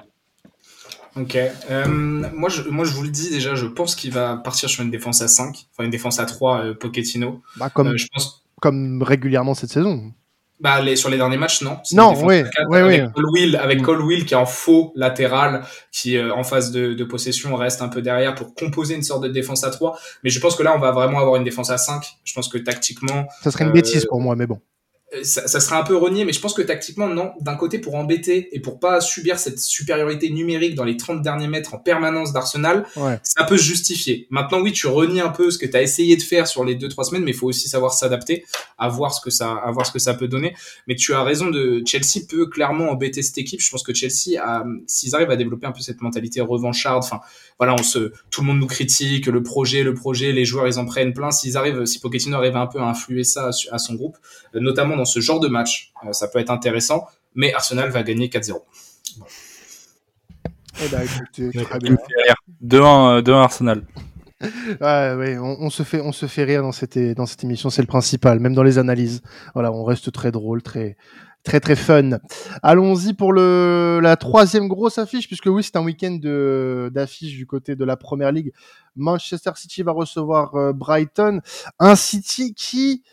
Ok. 1.15 1.35
Euh, 1.35 1.87
moi, 1.87 2.49
je, 2.49 2.63
moi, 2.63 2.85
je 2.85 2.93
vous 2.93 3.03
le 3.03 3.09
dis 3.09 3.29
déjà, 3.29 3.55
je 3.55 3.65
pense 3.65 3.95
qu'il 3.95 4.11
va 4.11 4.37
partir 4.37 4.69
sur 4.69 4.83
une 4.83 4.91
défense 4.91 5.21
à 5.21 5.27
5, 5.27 5.67
enfin 5.71 5.83
une 5.83 5.89
défense 5.89 6.19
à 6.19 6.25
3, 6.25 6.59
euh, 6.59 6.73
Pochettino. 6.73 7.41
Bah, 7.57 7.69
comme, 7.69 7.89
euh, 7.89 7.97
je 7.97 8.07
pense... 8.13 8.45
comme 8.61 9.01
régulièrement 9.01 9.53
cette 9.53 9.69
saison. 9.69 10.11
Bah, 10.59 10.81
les, 10.81 10.95
sur 10.95 11.09
les 11.09 11.17
derniers 11.17 11.37
matchs, 11.37 11.61
non. 11.61 11.77
Non, 11.93 12.13
oui, 12.23 12.43
oui, 12.69 12.79
avec 12.79 13.03
oui. 13.03 13.11
Cole 13.13 13.29
Will, 13.31 13.55
avec 13.57 13.81
Cole 13.81 14.01
Will 14.01 14.25
qui 14.25 14.33
est 14.33 14.37
en 14.37 14.45
faux 14.45 14.93
latéral, 14.95 15.63
qui 15.91 16.17
euh, 16.17 16.33
en 16.33 16.43
phase 16.43 16.71
de, 16.71 16.93
de, 16.93 17.03
possession 17.03 17.55
reste 17.55 17.81
un 17.81 17.89
peu 17.89 18.01
derrière 18.01 18.35
pour 18.35 18.55
composer 18.55 18.95
une 18.95 19.03
sorte 19.03 19.23
de 19.23 19.27
défense 19.27 19.65
à 19.65 19.69
3. 19.69 19.97
Mais 20.23 20.29
je 20.29 20.39
pense 20.39 20.55
que 20.55 20.63
là, 20.63 20.73
on 20.75 20.79
va 20.79 20.91
vraiment 20.91 21.19
avoir 21.19 21.35
une 21.35 21.43
défense 21.43 21.69
à 21.71 21.77
5. 21.77 22.05
Je 22.23 22.33
pense 22.33 22.47
que 22.47 22.57
tactiquement. 22.57 23.27
Ça 23.41 23.51
serait 23.51 23.65
une 23.65 23.73
bêtise 23.73 24.05
pour 24.05 24.21
moi, 24.21 24.35
mais 24.37 24.47
bon. 24.47 24.59
Euh, 25.15 25.23
ça, 25.23 25.47
ça, 25.47 25.59
serait 25.59 25.75
un 25.75 25.83
peu 25.83 25.95
renié, 25.95 26.25
mais 26.25 26.33
je 26.33 26.39
pense 26.39 26.53
que 26.53 26.61
tactiquement, 26.61 27.07
non. 27.07 27.33
D'un 27.41 27.55
côté, 27.55 27.79
pour 27.79 27.95
embêter 27.95 28.49
et 28.55 28.59
pour 28.59 28.79
pas 28.79 29.01
subir 29.01 29.39
cette 29.39 29.59
supériorité 29.59 30.29
numérique 30.29 30.75
dans 30.75 30.83
les 30.83 30.97
30 30.97 31.21
derniers 31.21 31.47
mètres 31.47 31.73
en 31.73 31.79
permanence 31.79 32.33
d'Arsenal, 32.33 32.85
ça 33.23 33.43
peut 33.43 33.57
se 33.57 33.63
justifier. 33.63 34.27
Maintenant, 34.29 34.61
oui, 34.61 34.71
tu 34.71 34.87
renies 34.87 35.21
un 35.21 35.29
peu 35.29 35.51
ce 35.51 35.57
que 35.57 35.65
tu 35.65 35.75
as 35.75 35.81
essayé 35.81 36.15
de 36.15 36.21
faire 36.21 36.47
sur 36.47 36.63
les 36.63 36.75
2-3 36.75 37.05
semaines, 37.05 37.23
mais 37.23 37.31
il 37.31 37.37
faut 37.37 37.47
aussi 37.47 37.69
savoir 37.69 37.93
s'adapter, 37.93 38.45
à 38.77 38.89
voir 38.89 39.13
ce 39.13 39.21
que 39.21 39.29
ça, 39.29 39.53
à 39.53 39.71
voir 39.71 39.85
ce 39.85 39.91
que 39.91 39.99
ça 39.99 40.13
peut 40.13 40.27
donner. 40.27 40.55
Mais 40.87 40.95
tu 40.95 41.13
as 41.13 41.23
raison 41.23 41.49
de, 41.49 41.81
Chelsea 41.85 42.25
peut 42.27 42.47
clairement 42.47 42.89
embêter 42.89 43.21
cette 43.21 43.37
équipe. 43.37 43.61
Je 43.61 43.69
pense 43.69 43.83
que 43.83 43.93
Chelsea, 43.93 44.41
s'ils 44.87 45.15
arrivent 45.15 45.31
à 45.31 45.35
développer 45.35 45.67
un 45.67 45.71
peu 45.71 45.81
cette 45.81 46.01
mentalité 46.01 46.41
revancharde, 46.41 47.03
enfin, 47.03 47.19
voilà, 47.57 47.73
on 47.73 47.83
se, 47.83 48.11
tout 48.31 48.41
le 48.41 48.47
monde 48.47 48.59
nous 48.59 48.67
critique, 48.67 49.27
le 49.27 49.43
projet, 49.43 49.83
le 49.83 49.93
projet, 49.93 50.31
les 50.31 50.45
joueurs, 50.45 50.67
ils 50.67 50.79
en 50.79 50.85
prennent 50.85 51.13
plein. 51.13 51.31
S'ils 51.31 51.57
arrivent, 51.57 51.85
si 51.85 51.99
Pochettino 51.99 52.37
arrive 52.37 52.57
un 52.57 52.67
peu 52.67 52.79
à 52.79 52.85
influer 52.85 53.23
ça 53.23 53.51
à 53.71 53.77
son 53.77 53.95
groupe, 53.95 54.17
euh, 54.55 54.59
notamment 54.59 54.97
dans 54.97 55.04
ce 55.05 55.19
genre 55.19 55.39
de 55.39 55.47
match, 55.47 55.93
euh, 56.05 56.13
ça 56.13 56.27
peut 56.27 56.39
être 56.39 56.51
intéressant. 56.51 57.05
Mais 57.33 57.53
Arsenal 57.53 57.89
va 57.89 58.03
gagner 58.03 58.27
4-0. 58.27 58.61
Eh 60.83 60.87
ben, 60.89 61.05
2-1 62.63 63.31
Arsenal. 63.33 63.83
Ouais, 64.81 65.13
ouais, 65.17 65.37
on, 65.37 65.61
on, 65.61 65.69
se 65.69 65.83
fait, 65.83 66.01
on 66.01 66.11
se 66.11 66.25
fait 66.25 66.43
rire 66.43 66.61
dans 66.61 66.73
cette, 66.73 66.99
dans 67.15 67.25
cette 67.25 67.43
émission, 67.45 67.69
c'est 67.69 67.81
le 67.81 67.87
principal, 67.87 68.41
même 68.41 68.53
dans 68.53 68.63
les 68.63 68.77
analyses. 68.77 69.21
Voilà, 69.53 69.71
on 69.71 69.85
reste 69.85 70.11
très 70.11 70.29
drôle, 70.29 70.61
très, 70.61 70.97
très 71.45 71.59
très 71.61 71.75
fun. 71.77 72.17
Allons-y 72.61 73.13
pour 73.13 73.31
le 73.31 73.99
la 74.01 74.17
troisième 74.17 74.67
grosse 74.67 74.97
affiche, 74.97 75.27
puisque 75.27 75.45
oui, 75.45 75.63
c'est 75.63 75.77
un 75.77 75.83
week-end 75.83 76.19
d'affiche 76.91 77.37
du 77.37 77.45
côté 77.45 77.77
de 77.77 77.85
la 77.85 77.95
Première 77.95 78.33
Ligue. 78.33 78.51
Manchester 78.95 79.51
City 79.55 79.83
va 79.83 79.93
recevoir 79.93 80.55
euh, 80.55 80.73
Brighton, 80.73 81.39
un 81.79 81.95
City 81.95 82.53
qui 82.53 83.03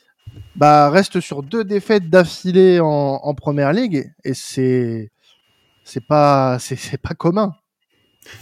bah, 0.56 0.90
reste 0.90 1.20
sur 1.20 1.42
deux 1.42 1.64
défaites 1.64 2.08
d'affilée 2.11 2.80
en, 2.80 2.87
en 3.22 3.35
Première 3.35 3.72
Ligue, 3.72 4.12
et 4.24 4.35
c'est 4.35 5.11
c'est 5.85 6.04
pas 6.06 6.58
c'est 6.58 7.00
pas 7.00 7.14
commun. 7.14 7.54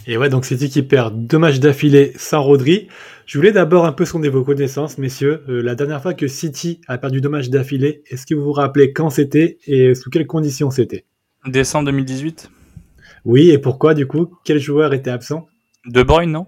Et 0.05 0.17
ouais, 0.17 0.29
donc 0.29 0.45
City 0.45 0.69
qui 0.69 0.83
perd 0.83 1.25
deux 1.25 1.39
matchs 1.39 1.59
d'affilée 1.59 2.13
sans 2.15 2.43
Rodri. 2.43 2.87
Je 3.25 3.37
voulais 3.37 3.51
d'abord 3.51 3.85
un 3.85 3.93
peu 3.93 4.05
sonder 4.05 4.29
vos 4.29 4.43
connaissances, 4.43 4.97
messieurs. 4.97 5.43
Euh, 5.49 5.61
la 5.63 5.73
dernière 5.73 6.01
fois 6.01 6.13
que 6.13 6.27
City 6.27 6.81
a 6.87 6.97
perdu 6.97 7.19
deux 7.19 7.29
matchs 7.29 7.49
d'affilée, 7.49 8.03
est-ce 8.09 8.27
que 8.27 8.35
vous 8.35 8.43
vous 8.43 8.51
rappelez 8.51 8.93
quand 8.93 9.09
c'était 9.09 9.57
et 9.65 9.95
sous 9.95 10.09
quelles 10.11 10.27
conditions 10.27 10.69
c'était? 10.69 11.05
Décembre 11.47 11.85
2018 11.85 12.51
Oui, 13.25 13.49
et 13.49 13.57
pourquoi 13.57 13.95
du 13.95 14.05
coup? 14.05 14.35
Quel 14.43 14.59
joueur 14.59 14.93
était 14.93 15.09
absent? 15.09 15.47
De 15.87 16.03
Bruyne, 16.03 16.31
non? 16.31 16.45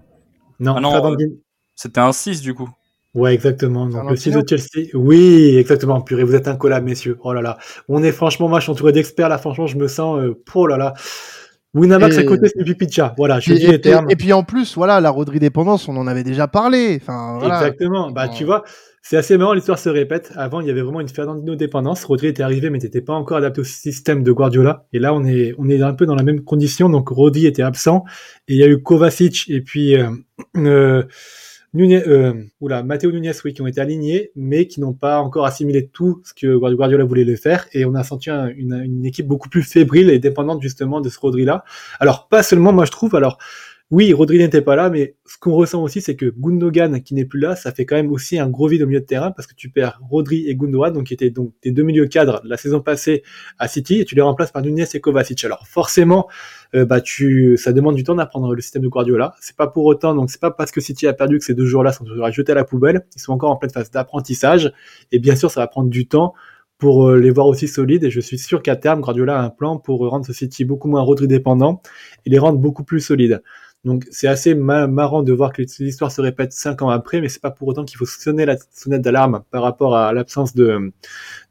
Non, 0.60 0.76
Ah 0.78 0.82
non, 0.82 0.92
Fernandinho. 0.92 1.34
C'était 1.76 2.02
un 2.02 2.12
6 2.12 2.42
du 2.42 2.54
coup. 2.54 2.70
Ouais, 3.14 3.34
exactement. 3.34 3.86
Donc 3.88 4.10
le 4.10 4.16
6 4.16 4.32
Fernandinho 4.32 4.42
de 4.42 4.48
Chelsea. 4.58 4.88
Oui, 4.96 5.56
exactement. 5.58 6.02
Purée, 6.02 6.24
vous 6.24 6.36
êtes 6.36 6.48
un 6.48 6.56
collab, 6.56 6.84
messieurs. 6.84 7.18
Oh 7.24 7.32
là 7.34 7.42
là. 7.42 7.58
On 7.88 8.02
est 8.04 8.12
franchement, 8.12 8.48
moi 8.50 8.60
je 8.60 8.64
suis 8.64 8.72
entouré 8.72 8.92
d'experts 8.92 9.30
là. 9.30 9.38
Franchement, 9.38 9.68
je 9.68 9.78
me 9.78 9.88
sens. 9.88 10.20
Euh, 10.20 10.34
oh 10.56 10.68
là 10.68 10.78
là. 10.78 10.94
Winamax 11.76 12.16
Et- 12.18 12.20
à 12.20 12.24
côté, 12.24 12.50
c'est 12.56 12.64
Pipicha. 12.64 13.16
Voilà, 13.18 13.40
je 13.40 13.52
Et, 13.52 13.56
dis 13.56 13.68
les 13.68 13.74
et- 13.76 13.82
termes. 13.82 14.06
et 14.10 14.16
puis 14.16 14.32
en 14.32 14.44
plus, 14.44 14.76
voilà, 14.76 15.02
la 15.02 15.10
Rodri 15.10 15.40
dépendance, 15.40 15.88
on 15.88 15.98
en 15.98 16.06
avait 16.06 16.24
déjà 16.24 16.48
parlé. 16.48 17.00
Enfin, 17.02 17.38
voilà. 17.40 17.56
Exactement. 17.58 18.12
Bah, 18.12 18.28
Ouais. 18.28 18.34
tu 18.36 18.44
vois, 18.46 18.64
c'est 19.02 19.18
assez 19.18 19.38
marrant, 19.40 19.54
l'histoire 19.54 19.80
se 19.80 19.90
répète. 19.90 20.32
Avant, 20.36 20.62
il 20.62 20.68
y 20.68 20.70
avait 20.70 20.84
vraiment 20.84 21.02
une 21.02 21.08
Fernandino 21.10 21.56
dépendance. 21.56 22.04
Rodri 22.06 22.28
était 22.28 22.44
arrivé, 22.44 22.70
mais 22.70 22.78
n'était 22.78 23.02
pas 23.02 23.14
encore 23.14 23.38
adapté 23.38 23.62
au 23.62 23.64
système 23.64 24.22
de 24.22 24.32
Guardiola. 24.32 24.86
Et 24.94 25.00
là, 25.00 25.16
on 25.16 25.26
est, 25.26 25.56
on 25.58 25.68
est 25.68 25.82
un 25.82 25.94
peu 25.94 26.06
dans 26.06 26.14
la 26.16 26.22
même 26.24 26.42
condition. 26.42 26.90
Donc, 26.90 27.10
Rodri 27.10 27.48
était 27.48 27.64
absent. 27.64 28.04
Et 28.48 28.54
il 28.54 28.60
y 28.60 28.64
a 28.64 28.68
eu 28.68 28.80
Kovacic 28.82 29.46
et 29.50 29.62
puis, 29.62 29.96
euh, 29.98 30.10
euh, 30.58 31.02
Nunez, 31.74 32.08
euh, 32.08 32.34
oula, 32.62 32.84
Matteo 32.84 33.12
Nunez, 33.12 33.32
oui, 33.44 33.54
qui 33.54 33.62
ont 33.64 33.68
été 33.68 33.82
alignés, 33.82 34.32
mais 34.36 34.68
qui 34.68 34.80
n'ont 34.80 34.94
pas 34.94 35.20
encore 35.20 35.46
assimilé 35.46 35.88
tout 35.88 36.22
ce 36.24 36.34
que 36.34 36.56
Guardiola 36.56 37.04
voulait 37.04 37.24
le 37.24 37.36
faire. 37.36 37.68
Et 37.74 37.84
on 37.86 37.96
a 37.96 38.04
senti 38.04 38.30
un- 38.30 38.48
une, 38.50 38.74
une 38.84 39.06
équipe 39.06 39.28
beaucoup 39.28 39.50
plus 39.50 39.64
fébrile 39.64 40.12
et 40.12 40.20
dépendante 40.20 40.62
justement 40.62 41.02
de 41.02 41.10
ce 41.10 41.20
Rodri-là. 41.20 41.64
Alors, 42.00 42.28
pas 42.28 42.44
seulement, 42.44 42.72
moi, 42.74 42.86
je 42.86 42.92
trouve, 42.92 43.16
alors, 43.16 43.40
oui, 43.94 44.12
Rodri 44.12 44.40
n'était 44.40 44.64
pas 44.64 44.76
là, 44.76 44.90
mais 44.90 45.18
ce 45.24 45.38
qu'on 45.38 45.54
ressent 45.54 45.84
aussi, 45.84 46.02
c'est 46.02 46.16
que 46.16 46.34
Gundogan, 46.36 47.04
qui 47.04 47.14
n'est 47.14 47.26
plus 47.26 47.40
là, 47.40 47.56
ça 47.56 47.72
fait 47.72 47.86
quand 47.86 47.96
même 47.96 48.12
aussi 48.12 48.40
un 48.40 48.50
gros 48.50 48.68
vide 48.68 48.82
au 48.82 48.88
milieu 48.88 49.02
de 49.02 49.06
terrain 49.06 49.30
parce 49.30 49.46
que 49.46 49.54
tu 49.54 49.70
perds 49.70 50.02
Rodri 50.10 50.50
et 50.50 50.56
Gundogan, 50.56 50.92
donc 50.92 51.04
qui 51.04 51.14
étaient 51.14 51.30
donc 51.30 51.54
tes 51.62 51.70
deux 51.70 51.84
milieux 51.84 52.08
cadres 52.08 52.42
la 52.44 52.58
saison 52.58 52.82
passée 52.82 53.22
à 53.60 53.68
City, 53.68 54.00
et 54.00 54.06
tu 54.06 54.16
les 54.16 54.24
remplaces 54.24 54.52
par 54.52 54.64
Nunez 54.64 54.86
et 54.92 55.00
Kovacic. 55.00 55.46
Alors 55.46 55.68
forcément, 55.68 56.28
euh, 56.74 56.86
bah 56.86 57.02
ça 57.58 57.72
demande 57.72 57.94
du 57.96 58.04
temps 58.04 58.16
d'apprendre 58.16 58.56
le 58.56 58.62
système 58.62 58.82
de 58.82 58.88
Guardiola. 58.88 59.36
C'est 59.40 59.56
pas 59.56 59.68
pour 59.68 59.86
autant, 59.86 60.16
donc 60.16 60.32
c'est 60.32 60.42
pas 60.42 60.50
parce 60.50 60.72
que 60.72 60.82
City 60.82 61.06
a 61.06 61.14
perdu 61.14 61.38
que 61.38 61.46
ces 61.46 61.54
deux 61.54 61.68
joueurs-là 61.68 61.92
sont 61.92 62.04
toujours 62.04 62.26
à 62.26 62.30
à 62.30 62.54
la 62.56 62.64
poubelle. 62.64 63.06
Ils 63.16 63.22
sont 63.22 63.32
encore 63.32 63.52
en 63.52 63.58
pleine 63.58 63.70
phase 63.70 63.92
d'apprentissage, 63.92 64.74
et 65.12 65.20
bien 65.20 65.36
sûr, 65.36 65.52
ça 65.52 65.60
va 65.60 65.68
prendre 65.68 65.92
du 65.92 66.08
temps 66.08 66.34
pour 66.80 67.10
euh, 67.10 67.20
les 67.20 67.30
voir 67.30 67.46
aussi 67.46 67.68
solides. 67.68 68.06
Et 68.06 68.10
je 68.10 68.20
suis 68.20 68.40
sûr 68.40 68.64
qu'à 68.64 68.76
terme, 68.76 69.02
Guardiola 69.02 69.40
a 69.40 69.44
un 69.44 69.50
plan 69.52 69.78
pour 69.78 70.00
rendre 70.10 70.26
ce 70.26 70.34
City 70.34 70.66
beaucoup 70.66 70.88
moins 70.88 71.02
Rodri 71.02 71.28
dépendant 71.28 71.84
et 72.26 72.32
les 72.32 72.40
rendre 72.40 72.58
beaucoup 72.58 72.84
plus 72.84 73.00
solides. 73.00 73.44
Donc 73.84 74.06
c'est 74.12 74.28
assez 74.28 74.56
ma- 74.56 74.88
marrant 74.88 75.24
de 75.24 75.34
voir 75.34 75.52
que 75.52 75.62
l'histoire 75.80 76.12
se 76.12 76.22
répète 76.22 76.54
cinq 76.54 76.82
ans 76.82 76.90
après, 76.90 77.20
mais 77.20 77.28
c'est 77.28 77.42
pas 77.42 77.52
pour 77.52 77.68
autant 77.68 77.84
qu'il 77.84 77.98
faut 77.98 78.06
sonner 78.06 78.46
la 78.46 78.56
sonnette 78.72 79.02
d'alarme 79.02 79.44
par 79.52 79.62
rapport 79.62 79.96
à 79.96 80.14
l'absence 80.14 80.56
de, 80.56 80.94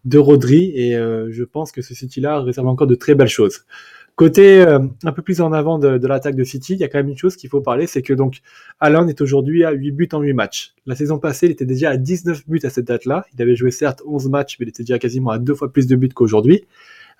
de 0.05 0.18
Rodri. 0.18 0.73
Et 0.75 0.97
euh, 0.97 1.29
je 1.31 1.45
pense 1.45 1.73
que 1.73 1.83
ce 1.83 1.95
City-là 1.95 2.40
réserve 2.40 2.66
encore 2.68 2.87
de 2.87 2.95
très 2.95 3.14
belles 3.14 3.29
choses. 3.29 3.66
Côté 4.14 4.61
euh, 4.61 4.79
un 5.05 5.12
peu 5.12 5.23
plus 5.23 5.40
en 5.40 5.53
avant 5.53 5.79
de, 5.79 6.07
l'attaque 6.07 6.37
de 6.37 6.45
City, 6.45 6.75
il 6.75 6.81
y 6.81 6.85
a 6.85 6.88
quand 6.88 6.99
même 6.99 7.09
une 7.09 7.16
chose 7.16 7.35
qu'il 7.35 7.49
faut 7.49 7.62
parler, 7.62 7.87
c'est 7.87 8.03
que 8.03 8.12
donc 8.12 8.40
Haaland 8.79 9.09
est 9.09 9.21
aujourd'hui 9.23 9.64
à 9.64 9.71
8 9.71 9.90
buts 9.92 10.09
en 10.12 10.21
8 10.21 10.35
matchs. 10.35 10.75
La 10.85 10.95
saison 10.95 11.18
passée, 11.18 11.47
il 11.47 11.53
était 11.53 11.64
déjà 11.64 11.90
à 11.90 11.97
19 11.97 12.47
buts 12.47 12.61
à 12.62 12.68
cette 12.71 12.87
date-là. 12.87 13.25
Il 13.35 13.40
avait 13.40 13.57
joué 13.57 13.71
certes 13.71 14.03
11 14.07 14.29
matchs, 14.29 14.59
mais 14.59 14.66
il 14.66 14.68
était 14.68 14.83
déjà 14.83 14.99
quasiment 14.99 15.31
à 15.31 15.38
deux 15.38 15.55
fois 15.55 15.73
plus 15.73 15.87
de 15.87 15.97
buts 15.97 16.11
qu'aujourd'hui. 16.11 16.66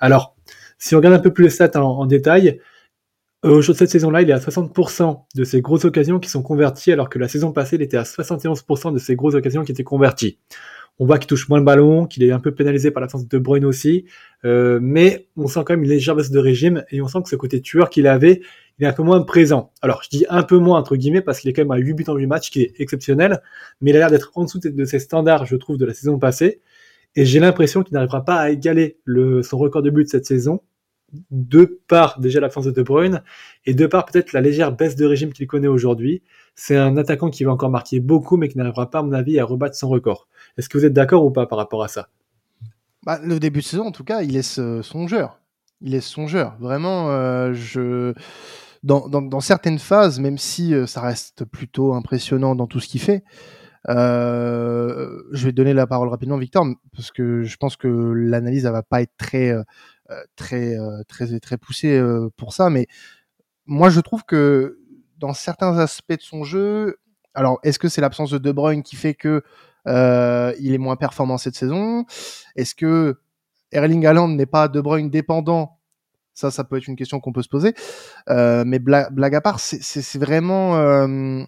Alors, 0.01 0.37
si 0.79 0.95
on 0.95 0.99
regarde 0.99 1.15
un 1.15 1.21
peu 1.21 1.33
plus 1.33 1.45
les 1.45 1.51
stats 1.51 1.81
en, 1.81 2.05
détail, 2.07 2.61
Au 3.43 3.61
jour 3.61 3.75
de 3.75 3.79
cette 3.79 3.91
saison-là, 3.91 4.23
il 4.23 4.31
est 4.31 4.33
à 4.33 4.39
60% 4.39 5.25
de 5.35 5.45
ses 5.45 5.61
grosses 5.61 5.85
occasions 5.85 6.21
qui 6.21 6.31
sont 6.31 6.43
converties, 6.43 6.93
alors 6.93 7.09
que 7.09 7.19
la 7.19 7.27
saison 7.27 7.51
passée, 7.53 7.75
il 7.75 7.83
était 7.83 7.97
à 7.97 8.05
71% 8.05 8.93
de 8.93 8.99
ses 8.99 9.17
grosses 9.17 9.35
occasions 9.35 9.65
qui 9.65 9.73
étaient 9.73 9.83
converties. 9.83 10.39
On 11.01 11.07
voit 11.07 11.19
qu'il 11.19 11.27
touche 11.27 11.49
moins 11.49 11.59
le 11.59 11.65
ballon, 11.65 12.07
qu'il 12.07 12.23
est 12.23 12.31
un 12.31 12.39
peu 12.39 12.55
pénalisé 12.55 12.93
par 12.93 13.01
l'absence 13.01 13.27
de 13.27 13.39
Bruyne 13.39 13.65
aussi, 13.65 14.05
euh, 14.45 14.79
mais 14.81 15.27
on 15.37 15.49
sent 15.49 15.61
quand 15.67 15.73
même 15.73 15.83
une 15.83 15.91
légère 15.91 16.15
baisse 16.15 16.31
de 16.31 16.39
régime 16.39 16.85
et 16.93 17.01
on 17.01 17.09
sent 17.09 17.19
que 17.25 17.31
ce 17.31 17.35
côté 17.35 17.61
tueur 17.61 17.91
qu'il 17.91 18.07
avait, 18.07 18.43
il 18.79 18.85
est 18.85 18.89
un 18.89 18.93
peu 18.93 19.03
moins 19.03 19.21
présent. 19.23 19.73
Alors, 19.81 20.03
je 20.05 20.11
dis 20.17 20.25
un 20.29 20.45
peu 20.45 20.59
moins 20.59 20.79
entre 20.79 20.95
guillemets 20.95 21.23
parce 21.23 21.41
qu'il 21.41 21.51
est 21.51 21.53
quand 21.53 21.63
même 21.63 21.73
à 21.73 21.79
8 21.79 21.95
buts 21.95 22.05
en 22.07 22.15
8 22.15 22.27
matchs, 22.27 22.51
qui 22.51 22.63
est 22.63 22.75
exceptionnel, 22.79 23.43
mais 23.81 23.91
il 23.91 23.97
a 23.97 24.01
l'air 24.01 24.11
d'être 24.11 24.31
en 24.35 24.45
dessous 24.45 24.61
de- 24.61 24.85
ses 24.85 25.01
standards, 25.01 25.47
je 25.47 25.57
trouve, 25.57 25.79
de 25.79 25.87
la 25.87 25.95
saison 25.95 26.19
passée. 26.19 26.61
Et 27.17 27.25
j'ai 27.25 27.41
l'impression 27.41 27.83
qu'il 27.83 27.95
n'arrivera 27.95 28.25
pas 28.25 28.37
à 28.37 28.51
égaler 28.51 28.99
le, 29.05 29.43
son 29.43 29.59
record 29.59 29.83
de 29.83 29.91
buts 29.91 30.07
cette 30.07 30.27
saison, 30.27 30.61
de 31.31 31.81
par 31.89 32.21
déjà 32.21 32.41
l'absence 32.41 32.65
de 32.65 32.71
De 32.71 32.83
Bruyne 32.83 33.23
et 33.67 33.75
de 33.75 33.87
par 33.87 34.07
peut-être 34.07 34.33
la 34.33 34.41
légère 34.41 34.73
baisse 34.73 34.97
de 34.97 35.05
régime 35.05 35.33
qu'il 35.33 35.47
connaît 35.47 35.69
aujourd'hui. 35.69 36.23
C'est 36.55 36.77
un 36.77 36.97
attaquant 36.97 37.31
qui 37.31 37.45
va 37.45 37.53
encore 37.53 37.71
marquer 37.71 38.01
beaucoup, 38.01 38.37
mais 38.37 38.49
qui 38.49 38.59
n'arrivera 38.59 38.91
pas, 38.91 39.01
à 39.01 39.03
mon 39.03 39.13
avis, 39.13 39.39
à 39.39 39.45
rebattre 39.45 39.77
son 39.77 39.89
record. 39.89 40.29
Est-ce 40.57 40.69
que 40.69 40.79
vous 40.79 40.85
êtes 40.85 40.93
d'accord 40.93 41.25
ou 41.25 41.31
pas 41.31 41.47
par 41.47 41.59
rapport 41.59 41.83
à 41.83 41.89
ça? 41.89 42.09
Bah, 43.05 43.19
le 43.23 43.41
début 43.41 43.61
de 43.61 43.65
saison, 43.65 43.87
en 43.87 43.93
tout 43.93 44.05
cas, 44.05 44.23
il 44.23 44.37
est 44.37 44.59
euh, 44.59 44.83
songeur. 44.83 45.41
Il 45.81 45.95
est 45.95 46.01
songeur. 46.01 46.57
Vraiment, 46.61 47.11
euh, 47.11 47.53
je... 47.53 48.15
dans, 48.85 49.41
certaines 49.41 49.79
phases, 49.79 50.21
même 50.21 50.39
si 50.39 50.75
euh, 50.75 50.87
ça 50.87 51.01
reste 51.01 51.45
plutôt 51.45 51.95
impressionnant 51.95 52.55
dans 52.55 52.67
tout 52.67 52.81
ce 52.81 52.89
qu'il 52.89 53.01
fait, 53.01 53.25
je 53.89 55.45
vais 55.45 55.53
donner 55.53 55.75
la 55.75 55.89
parole 55.89 56.09
rapidement 56.09 56.37
à 56.37 56.41
Victor, 56.41 56.65
parce 56.95 57.11
que 57.11 57.43
je 57.43 57.57
pense 57.57 57.77
que 57.77 57.89
l'analyse, 57.89 58.65
elle 58.65 58.73
va 58.73 58.85
pas 58.85 59.03
être 59.03 59.17
très, 59.17 59.53
très, 60.37 60.77
euh, 60.79 61.03
très, 61.09 61.39
très 61.41 61.59
poussée 61.59 61.97
euh, 61.99 62.29
pour 62.37 62.53
ça. 62.53 62.71
Mais 62.71 62.87
moi, 63.67 63.91
je 63.91 64.01
trouve 64.01 64.25
que 64.25 64.79
dans 65.19 65.35
certains 65.35 65.79
aspects 65.79 66.13
de 66.17 66.21
son 66.23 66.45
jeu, 66.45 66.99
alors 67.35 67.61
est-ce 67.63 67.79
que 67.79 67.89
c'est 67.89 68.01
l'absence 68.01 68.31
de 68.31 68.39
De 68.39 68.53
Bruyne 68.53 68.83
qui 68.83 68.97
fait 68.97 69.15
que 69.15 69.43
euh, 69.89 70.53
il 70.61 70.75
est 70.75 70.79
moins 70.79 70.97
performant 70.97 71.39
cette 71.39 71.55
saison? 71.55 72.05
Est-ce 72.57 72.75
que 72.75 73.21
Erling 73.73 74.05
Haaland 74.07 74.29
n'est 74.29 74.47
pas 74.47 74.69
De 74.69 74.81
Bruyne 74.81 75.11
dépendant? 75.11 75.79
Ça, 76.35 76.51
ça 76.51 76.65
peut 76.65 76.79
être 76.79 76.87
une 76.89 76.97
question 76.97 77.21
qu'on 77.21 77.33
peut 77.33 77.43
se 77.43 77.49
poser. 77.49 77.75
Euh, 78.31 78.65
mais 78.67 78.79
bla 78.79 79.11
blague 79.11 79.35
à 79.35 79.41
part, 79.43 79.61
c'est- 79.61 80.19
vraiment, 80.19 80.77
euh, 80.77 81.43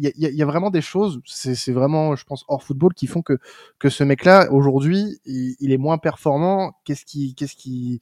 y, 0.00 0.36
y 0.36 0.42
a- 0.42 0.46
vraiment 0.46 0.70
des 0.70 0.80
choses. 0.80 1.20
C'est 1.26 1.72
vraiment, 1.72 2.16
je 2.16 2.24
pense, 2.24 2.44
hors 2.48 2.62
football 2.62 2.94
qui 2.94 3.06
font 3.06 3.22
que 3.22 3.38
que 3.78 3.88
ce 3.88 4.04
mec-là 4.04 4.50
aujourd'hui, 4.52 5.20
il, 5.24 5.72
est 5.72 5.78
moins 5.78 5.98
performant. 5.98 6.72
Qu'est-ce 6.84 7.04
qui, 7.04 7.34
qu'est-ce 7.34 7.56
qui 7.56 8.00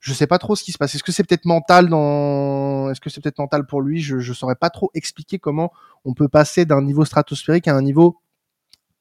je 0.00 0.12
sais 0.12 0.26
pas 0.26 0.38
trop 0.38 0.56
ce 0.56 0.64
qui 0.64 0.72
se 0.72 0.78
passe. 0.78 0.94
Est-ce 0.96 1.04
que 1.04 1.12
c'est 1.12 1.22
peut-être 1.24 1.44
mental 1.44 1.88
dans, 1.88 2.90
est-ce 2.90 3.00
que 3.00 3.08
c'est 3.08 3.20
peut-être 3.22 3.38
mental 3.38 3.66
pour 3.66 3.82
lui? 3.82 4.00
Je 4.00 4.18
je 4.18 4.32
saurais 4.32 4.56
pas 4.56 4.70
trop 4.70 4.90
expliquer 4.94 5.38
comment 5.38 5.72
on 6.04 6.12
peut 6.14 6.28
passer 6.28 6.64
d'un 6.64 6.82
niveau 6.82 7.04
stratosphérique 7.04 7.68
à 7.68 7.76
un 7.76 7.82
niveau 7.82 8.18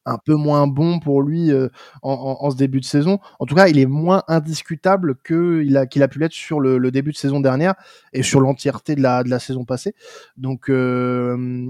un 0.05 0.17
peu 0.17 0.35
moins 0.35 0.67
bon 0.67 0.99
pour 0.99 1.21
lui 1.21 1.51
euh, 1.51 1.69
en, 2.01 2.37
en, 2.39 2.51
ce 2.51 2.55
début 2.55 2.79
de 2.79 2.85
saison. 2.85 3.19
En 3.39 3.45
tout 3.45 3.55
cas, 3.55 3.67
il 3.67 3.79
est 3.79 3.85
moins 3.85 4.23
indiscutable 4.27 5.15
que 5.23 5.63
il 5.65 5.77
a 5.77 5.85
qu'il 5.85 6.03
a 6.03 6.07
pu 6.07 6.19
l'être 6.19 6.33
sur 6.33 6.59
le, 6.59 6.77
le, 6.77 6.91
début 6.91 7.11
de 7.11 7.17
saison 7.17 7.39
dernière 7.39 7.75
et 8.13 8.23
sur 8.23 8.39
l'entièreté 8.41 8.95
de 8.95 9.01
la 9.01 9.23
de 9.23 9.29
la 9.29 9.39
saison 9.39 9.65
passée. 9.65 9.93
Donc, 10.37 10.69
euh, 10.69 11.67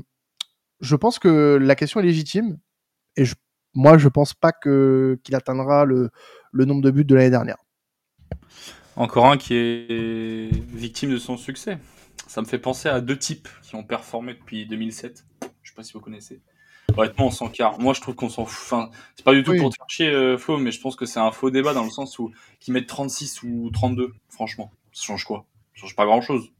je 0.82 0.96
pense 0.96 1.20
que 1.20 1.58
la 1.62 1.76
question 1.76 2.00
est 2.00 2.04
légitime 2.04 2.58
et 3.16 3.26
je, 3.26 3.36
moi, 3.74 3.98
je 3.98 4.10
pense 4.10 4.34
pas 4.34 4.52
que 4.52 5.20
qu'il 5.24 5.36
atteindra 5.36 5.86
le 5.86 6.10
le 6.52 6.66
nombre 6.66 6.82
de 6.82 6.92
buts 6.92 7.06
de 7.06 7.16
l'année 7.16 7.30
dernière. 7.30 7.58
Encore 8.96 9.28
un 9.28 9.38
qui 9.38 9.56
est 9.56 10.50
victime 10.74 11.12
de 11.12 11.18
son 11.18 11.38
succès. 11.38 11.78
Ça 12.28 12.42
me 12.42 12.46
fait 12.46 12.60
penser 12.60 12.90
à 12.90 13.02
deux 13.02 13.18
types 13.18 13.48
qui 13.64 13.76
ont 13.76 13.84
performé 13.84 14.34
depuis 14.34 14.66
2007. 14.66 15.26
Je 15.64 15.70
sais 15.70 15.76
pas 15.76 15.84
si 15.84 15.94
vous 15.94 16.02
connaissez. 16.02 16.42
Honnêtement, 16.98 17.28
on 17.28 17.32
s'en 17.32 17.48
carre. 17.48 17.80
Moi, 17.80 17.94
je 17.94 18.02
trouve 18.02 18.16
qu'on 18.16 18.30
s'en 18.30 18.46
fout. 18.46 18.66
Enfin, 18.66 18.92
c'est 19.16 19.24
pas 19.24 19.34
du 19.34 19.44
tout 19.44 19.52
oui. 19.52 19.60
pour 19.60 19.70
te 19.70 19.76
faire 19.76 19.90
chier, 19.90 20.10
euh, 20.10 20.38
Flo, 20.38 20.58
mais 20.58 20.72
je 20.72 20.82
pense 20.82 20.96
que 20.96 21.06
c'est 21.06 21.20
un 21.20 21.32
faux 21.32 21.50
débat 21.50 21.74
dans 21.74 21.84
le 21.84 21.90
sens 21.90 22.20
où 22.20 22.32
qu'ils 22.60 22.74
mettent 22.74 22.88
36 22.88 23.44
ou 23.44 23.70
32. 23.72 24.14
Franchement, 24.30 24.72
ça 24.92 25.04
change 25.06 25.24
quoi? 25.24 25.46
Ça 25.74 25.82
change 25.82 25.96
pas 25.96 26.06
grand 26.06 26.22
chose. 26.22 26.52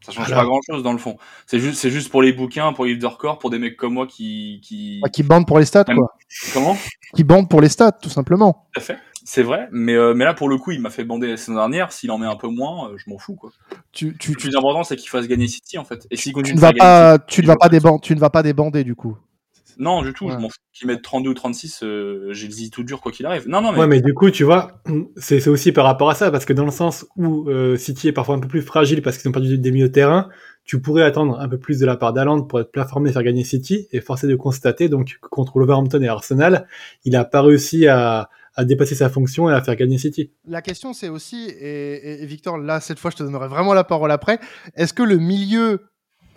Ça 0.00 0.12
change 0.12 0.26
Alors... 0.26 0.42
pas 0.42 0.46
grand 0.46 0.60
chose 0.66 0.82
dans 0.82 0.92
le 0.92 0.98
fond. 0.98 1.16
C'est 1.46 1.58
juste, 1.58 1.80
c'est 1.80 1.90
juste 1.90 2.10
pour 2.10 2.22
les 2.22 2.32
bouquins, 2.32 2.72
pour 2.72 2.84
les 2.84 2.92
livres 2.92 3.02
de 3.02 3.06
record, 3.06 3.38
pour 3.38 3.50
des 3.50 3.58
mecs 3.58 3.76
comme 3.76 3.94
moi 3.94 4.06
qui, 4.06 4.60
qui, 4.62 5.00
ah, 5.04 5.08
qui 5.08 5.22
bandent 5.22 5.46
pour 5.46 5.58
les 5.58 5.64
stats, 5.64 5.84
Même... 5.88 5.98
quoi. 5.98 6.14
Comment? 6.52 6.76
Qui 7.14 7.24
bandent 7.24 7.48
pour 7.48 7.60
les 7.60 7.68
stats, 7.68 7.92
tout 7.92 8.08
simplement. 8.08 8.66
Tout 8.72 8.80
à 8.80 8.82
fait. 8.82 8.98
C'est 9.24 9.42
vrai, 9.42 9.68
mais, 9.72 9.92
euh, 9.92 10.14
mais 10.14 10.24
là 10.24 10.32
pour 10.32 10.48
le 10.48 10.56
coup, 10.56 10.70
il 10.70 10.80
m'a 10.80 10.88
fait 10.88 11.04
bander 11.04 11.26
la 11.26 11.36
saison 11.36 11.56
dernière. 11.56 11.92
S'il 11.92 12.10
en 12.10 12.16
met 12.16 12.26
un 12.26 12.36
peu 12.36 12.48
moins, 12.48 12.88
euh, 12.88 12.96
je 12.96 13.10
m'en 13.10 13.18
fous 13.18 13.34
quoi. 13.34 13.50
Tu, 13.92 14.16
tu, 14.16 14.30
le 14.30 14.36
plus 14.38 14.56
important, 14.56 14.84
c'est 14.84 14.96
qu'il 14.96 15.10
fasse 15.10 15.28
gagner 15.28 15.48
City 15.48 15.76
en 15.76 15.84
fait. 15.84 16.06
Et 16.10 16.16
s'il 16.16 16.32
continue 16.32 16.54
tu 16.54 16.56
ne 16.56 16.60
vas 16.62 16.72
pas, 16.72 17.18
tu 17.18 17.42
ne 17.42 17.46
vas 17.46 17.56
pas 17.56 17.68
débander, 17.68 18.00
tu 18.00 18.14
ne 18.14 18.20
vas 18.20 18.30
pas 18.30 18.42
débander 18.42 18.84
du 18.84 18.94
coup. 18.94 19.18
Non, 19.78 20.02
du 20.02 20.12
tout. 20.12 20.26
Ouais. 20.26 20.32
Je 20.32 20.38
m'en 20.38 20.48
fous 20.48 20.58
qu'il 20.72 20.86
mette 20.88 21.02
32 21.02 21.30
ou 21.30 21.34
36. 21.34 21.80
Euh, 21.82 22.32
J'ai 22.32 22.46
le 22.46 22.52
zi 22.52 22.70
tout 22.70 22.82
dur 22.82 23.00
quoi 23.00 23.12
qu'il 23.12 23.24
arrive. 23.26 23.48
Non, 23.48 23.60
non. 23.60 23.72
Mais... 23.72 23.78
Ouais, 23.78 23.86
mais 23.86 24.00
du 24.00 24.12
coup, 24.12 24.30
tu 24.30 24.44
vois, 24.44 24.82
c'est 25.16 25.46
aussi 25.48 25.72
par 25.72 25.84
rapport 25.84 26.10
à 26.10 26.14
ça, 26.14 26.30
parce 26.30 26.44
que 26.44 26.52
dans 26.52 26.64
le 26.64 26.70
sens 26.70 27.06
où 27.16 27.48
euh, 27.48 27.76
City 27.76 28.08
est 28.08 28.12
parfois 28.12 28.34
un 28.34 28.40
peu 28.40 28.48
plus 28.48 28.62
fragile 28.62 29.02
parce 29.02 29.18
qu'ils 29.18 29.28
ont 29.28 29.32
perdu 29.32 29.56
des 29.56 29.70
milieux 29.70 29.88
de 29.88 29.92
terrain, 29.92 30.28
tu 30.64 30.80
pourrais 30.80 31.02
attendre 31.02 31.38
un 31.40 31.48
peu 31.48 31.58
plus 31.58 31.78
de 31.78 31.86
la 31.86 31.96
part 31.96 32.12
d'Aland 32.12 32.42
pour 32.42 32.60
être 32.60 32.72
performé 32.72 33.10
et 33.10 33.12
faire 33.12 33.22
gagner 33.22 33.44
City, 33.44 33.88
et 33.92 34.00
forcé 34.00 34.26
de 34.26 34.36
constater 34.36 34.88
donc 34.88 35.18
contre 35.30 35.56
Wolverhampton 35.56 36.02
et 36.02 36.08
Arsenal, 36.08 36.66
il 37.04 37.16
a 37.16 37.24
pas 37.24 37.40
réussi 37.40 37.86
à, 37.86 38.28
à 38.58 38.64
dépasser 38.64 38.96
sa 38.96 39.08
fonction 39.08 39.48
et 39.48 39.52
à 39.54 39.62
faire 39.62 39.76
gagner 39.76 39.98
City. 39.98 40.32
La 40.48 40.62
question, 40.62 40.92
c'est 40.92 41.08
aussi, 41.08 41.48
et, 41.60 42.26
Victor, 42.26 42.58
là, 42.58 42.80
cette 42.80 42.98
fois, 42.98 43.12
je 43.12 43.16
te 43.16 43.22
donnerai 43.22 43.46
vraiment 43.46 43.72
la 43.72 43.84
parole 43.84 44.10
après. 44.10 44.40
Est-ce 44.74 44.92
que 44.92 45.04
le 45.04 45.18
milieu 45.18 45.82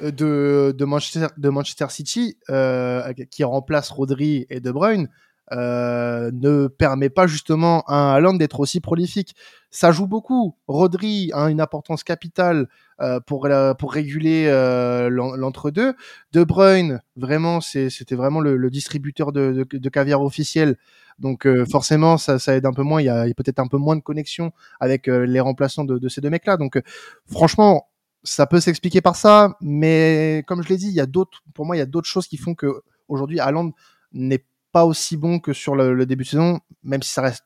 de, 0.01 0.73
de, 0.77 0.85
Manchester, 0.85 1.27
de 1.37 1.49
Manchester 1.49 1.87
City, 1.89 2.37
euh, 2.49 3.13
qui 3.29 3.43
remplace 3.43 3.89
Rodri 3.89 4.47
et 4.49 4.59
De 4.59 4.71
Bruyne, 4.71 5.07
euh, 5.53 6.31
ne 6.33 6.67
permet 6.67 7.09
pas 7.09 7.27
justement 7.27 7.83
à 7.87 8.13
Haaland 8.13 8.35
d'être 8.35 8.61
aussi 8.61 8.79
prolifique. 8.79 9.35
Ça 9.69 9.91
joue 9.91 10.07
beaucoup. 10.07 10.55
Rodri 10.67 11.29
a 11.33 11.49
une 11.49 11.59
importance 11.59 12.05
capitale 12.05 12.69
euh, 13.01 13.19
pour 13.19 13.49
pour 13.77 13.93
réguler 13.93 14.45
euh, 14.47 15.09
l'entre-deux. 15.09 15.93
De 16.31 16.43
Bruyne, 16.45 17.01
vraiment, 17.17 17.59
c'était 17.59 18.15
vraiment 18.15 18.39
le, 18.39 18.69
distributeur 18.69 19.33
de, 19.33 19.65
de, 19.69 19.89
caviar 19.89 20.21
officiel. 20.21 20.77
Donc 21.19 21.45
forcément, 21.69 22.17
ça, 22.17 22.39
ça, 22.39 22.55
aide 22.55 22.65
un 22.65 22.73
peu 22.73 22.83
moins. 22.83 23.01
Il 23.01 23.05
y 23.05 23.09
a, 23.09 23.25
peut-être 23.35 23.59
un 23.59 23.67
peu 23.67 23.77
moins 23.77 23.97
de 23.97 24.01
connexion 24.01 24.53
avec 24.79 25.07
les 25.07 25.39
remplaçants 25.41 25.83
de, 25.83 25.97
de 25.97 26.07
ces 26.07 26.21
deux 26.21 26.29
mecs-là. 26.29 26.55
Donc 26.55 26.81
franchement, 27.25 27.87
ça 28.23 28.45
peut 28.45 28.59
s'expliquer 28.59 29.01
par 29.01 29.15
ça, 29.15 29.57
mais 29.61 30.43
comme 30.47 30.61
je 30.63 30.69
l'ai 30.69 30.77
dit, 30.77 30.87
il 30.87 30.93
y 30.93 30.99
a 30.99 31.05
d'autres. 31.05 31.43
Pour 31.53 31.65
moi, 31.65 31.75
il 31.75 31.79
y 31.79 31.83
a 31.83 31.87
d'autres 31.87 32.07
choses 32.07 32.27
qui 32.27 32.37
font 32.37 32.55
que 32.55 32.83
aujourd'hui, 33.07 33.39
Haaland 33.39 33.71
n'est 34.13 34.45
pas 34.71 34.85
aussi 34.85 35.17
bon 35.17 35.39
que 35.39 35.53
sur 35.53 35.75
le, 35.75 36.05
début 36.05 36.23
de 36.23 36.29
saison, 36.29 36.59
même 36.83 37.01
si 37.01 37.11
ça 37.11 37.21
reste 37.21 37.43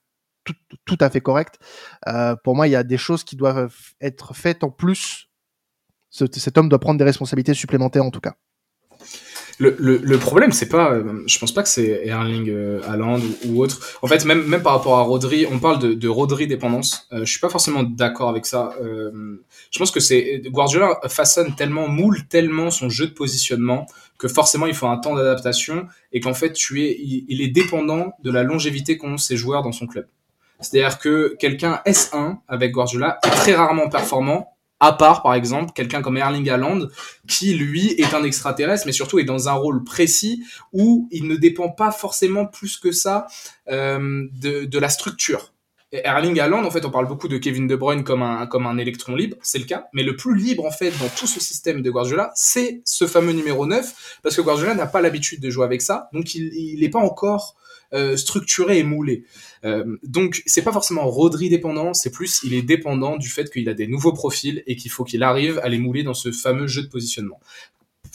tout, 0.86 0.98
à 1.00 1.10
fait 1.10 1.22
correct. 1.22 1.60
Euh, 2.08 2.36
pour 2.36 2.56
moi, 2.56 2.68
il 2.68 2.72
y 2.72 2.76
a 2.76 2.84
des 2.84 2.98
choses 2.98 3.24
qui 3.24 3.36
doivent 3.36 3.74
être 4.00 4.36
faites 4.36 4.64
en 4.64 4.70
plus. 4.70 5.30
cet 6.12 6.58
homme 6.58 6.70
doit 6.70 6.80
prendre 6.80 7.00
des 7.00 7.04
responsabilités 7.04 7.56
supplémentaires 7.56 8.06
en 8.06 8.12
tout 8.12 8.20
cas. 8.20 8.36
Le, 9.58 9.76
le, 9.80 10.18
problème, 10.18 10.52
c'est 10.52 10.68
pas, 10.68 10.92
euh, 10.92 11.24
je 11.28 11.40
pense 11.40 11.54
pas 11.54 11.64
que 11.64 11.70
c'est 11.70 12.02
Erling 12.06 12.50
euh, 12.50 12.82
ou, 13.46 13.64
autre. 13.64 13.98
En 14.02 14.08
fait, 14.08 14.26
même, 14.26 14.44
même 14.46 14.62
par 14.62 14.74
rapport 14.74 14.98
à 14.98 15.04
Rodri, 15.04 15.46
on 15.50 15.60
parle 15.60 15.80
de, 15.80 15.94
de 15.94 16.08
Rodri 16.10 16.46
dépendance. 16.46 17.08
Euh, 17.14 17.20
je 17.20 17.32
suis 17.32 17.40
pas 17.40 17.50
forcément 17.50 17.84
d'accord 17.84 18.28
avec 18.28 18.46
ça. 18.46 18.74
Euh, 18.82 19.42
je 19.72 19.80
pense 19.80 19.92
que 19.92 20.02
c'est 20.02 20.42
Guardiola 20.48 21.00
façonne 21.08 21.56
tellement, 21.56 21.88
moule 21.88 22.28
tellement 22.28 22.70
son 22.70 22.90
jeu 22.90 23.08
de 23.08 23.14
positionnement 23.14 23.86
que 24.18 24.28
forcément 24.28 24.66
il 24.66 24.74
faut 24.74 24.88
un 24.88 24.98
temps 24.98 25.16
d'adaptation 25.16 25.88
et 26.12 26.20
qu'en 26.20 26.34
fait 26.34 26.52
tu 26.52 26.84
es, 26.84 26.98
il, 27.00 27.26
il, 27.30 27.42
est 27.42 27.50
dépendant 27.50 28.14
de 28.24 28.32
la 28.32 28.44
longévité 28.44 28.98
qu'ont 28.98 29.18
ses 29.18 29.38
joueurs 29.38 29.64
dans 29.64 29.72
son 29.72 29.88
club. 29.88 30.08
C'est-à-dire 30.60 31.00
que 31.00 31.36
quelqu'un 31.40 31.82
S1 31.86 32.38
avec 32.48 32.72
Guardiola 32.72 33.20
est 33.26 33.30
très 33.30 33.56
rarement 33.56 33.90
performant 33.90 34.55
à 34.86 34.94
part, 34.94 35.24
par 35.24 35.34
exemple, 35.34 35.72
quelqu'un 35.74 36.04
comme 36.04 36.16
Erling 36.16 36.48
Haaland, 36.48 36.88
qui, 37.28 37.56
lui, 37.56 37.94
est 37.94 38.14
un 38.14 38.24
extraterrestre, 38.24 38.86
mais 38.86 38.92
surtout 38.92 39.18
est 39.18 39.24
dans 39.24 39.50
un 39.50 39.54
rôle 39.54 39.84
précis 39.84 40.44
où 40.74 41.08
il 41.12 41.28
ne 41.28 41.36
dépend 41.36 41.70
pas 41.70 41.92
forcément 41.92 42.46
plus 42.46 42.78
que 42.78 42.92
ça 42.92 43.26
euh, 43.70 44.28
de, 44.34 44.80
la 44.80 44.90
structure. 44.90 45.54
Erling 45.92 46.40
Haaland, 46.40 46.66
en 46.66 46.70
fait, 46.70 46.86
on 46.86 46.92
parle 46.92 47.08
beaucoup 47.08 47.28
de 47.28 47.38
Kevin 47.38 47.66
De 47.66 47.76
Bruyne 47.76 48.04
comme 48.04 48.22
un, 48.22 48.46
comme 48.46 48.68
un 48.68 48.78
électron 48.78 49.16
libre, 49.16 49.38
c'est 49.42 49.60
le 49.60 49.66
cas, 49.66 49.86
mais 49.94 50.04
le 50.04 50.16
plus 50.16 50.36
libre, 50.36 50.66
en 50.66 50.72
fait, 50.72 50.92
dans 51.00 51.10
tout 51.10 51.26
ce 51.26 51.40
système 51.40 51.82
de 51.82 51.90
Guardiola, 51.90 52.32
c'est 52.36 52.82
ce 52.86 53.08
fameux 53.08 53.34
numéro 53.34 53.66
9, 53.66 54.20
parce 54.22 54.36
que 54.36 54.42
Guardiola 54.42 54.76
n'a 54.76 54.86
pas 54.86 55.02
l'habitude 55.02 55.42
de 55.42 55.50
jouer 55.50 55.66
avec 55.66 55.82
ça, 55.82 56.10
donc 56.14 56.36
il 56.36 56.80
n'est 56.80 56.90
pas 56.90 57.00
encore 57.00 57.56
euh, 57.96 58.18
structuré 58.18 58.80
et 58.80 58.84
moulé. 58.84 59.24
Euh, 59.64 59.98
donc 60.04 60.44
c'est 60.46 60.64
pas 60.64 60.74
forcément 60.74 61.10
Rodri 61.10 61.50
dépendant, 61.50 61.94
c'est 61.94 62.12
plus 62.12 62.42
il 62.44 62.54
est 62.54 62.62
dépendant 62.62 63.18
du 63.18 63.30
fait 63.30 63.50
qu'il 63.50 63.70
a 63.70 63.74
des 63.74 63.88
nouveaux 63.88 64.14
profils 64.14 64.64
et 64.68 64.76
qu'il 64.76 64.92
faut 64.92 65.04
qu'il 65.04 65.24
arrive 65.24 65.60
à 65.64 65.70
les 65.70 65.78
mouler 65.78 66.04
dans 66.04 66.14
ce 66.14 66.32
fameux 66.32 66.68
jeu 66.68 66.84
de 66.84 66.88
positionnement. 66.88 67.40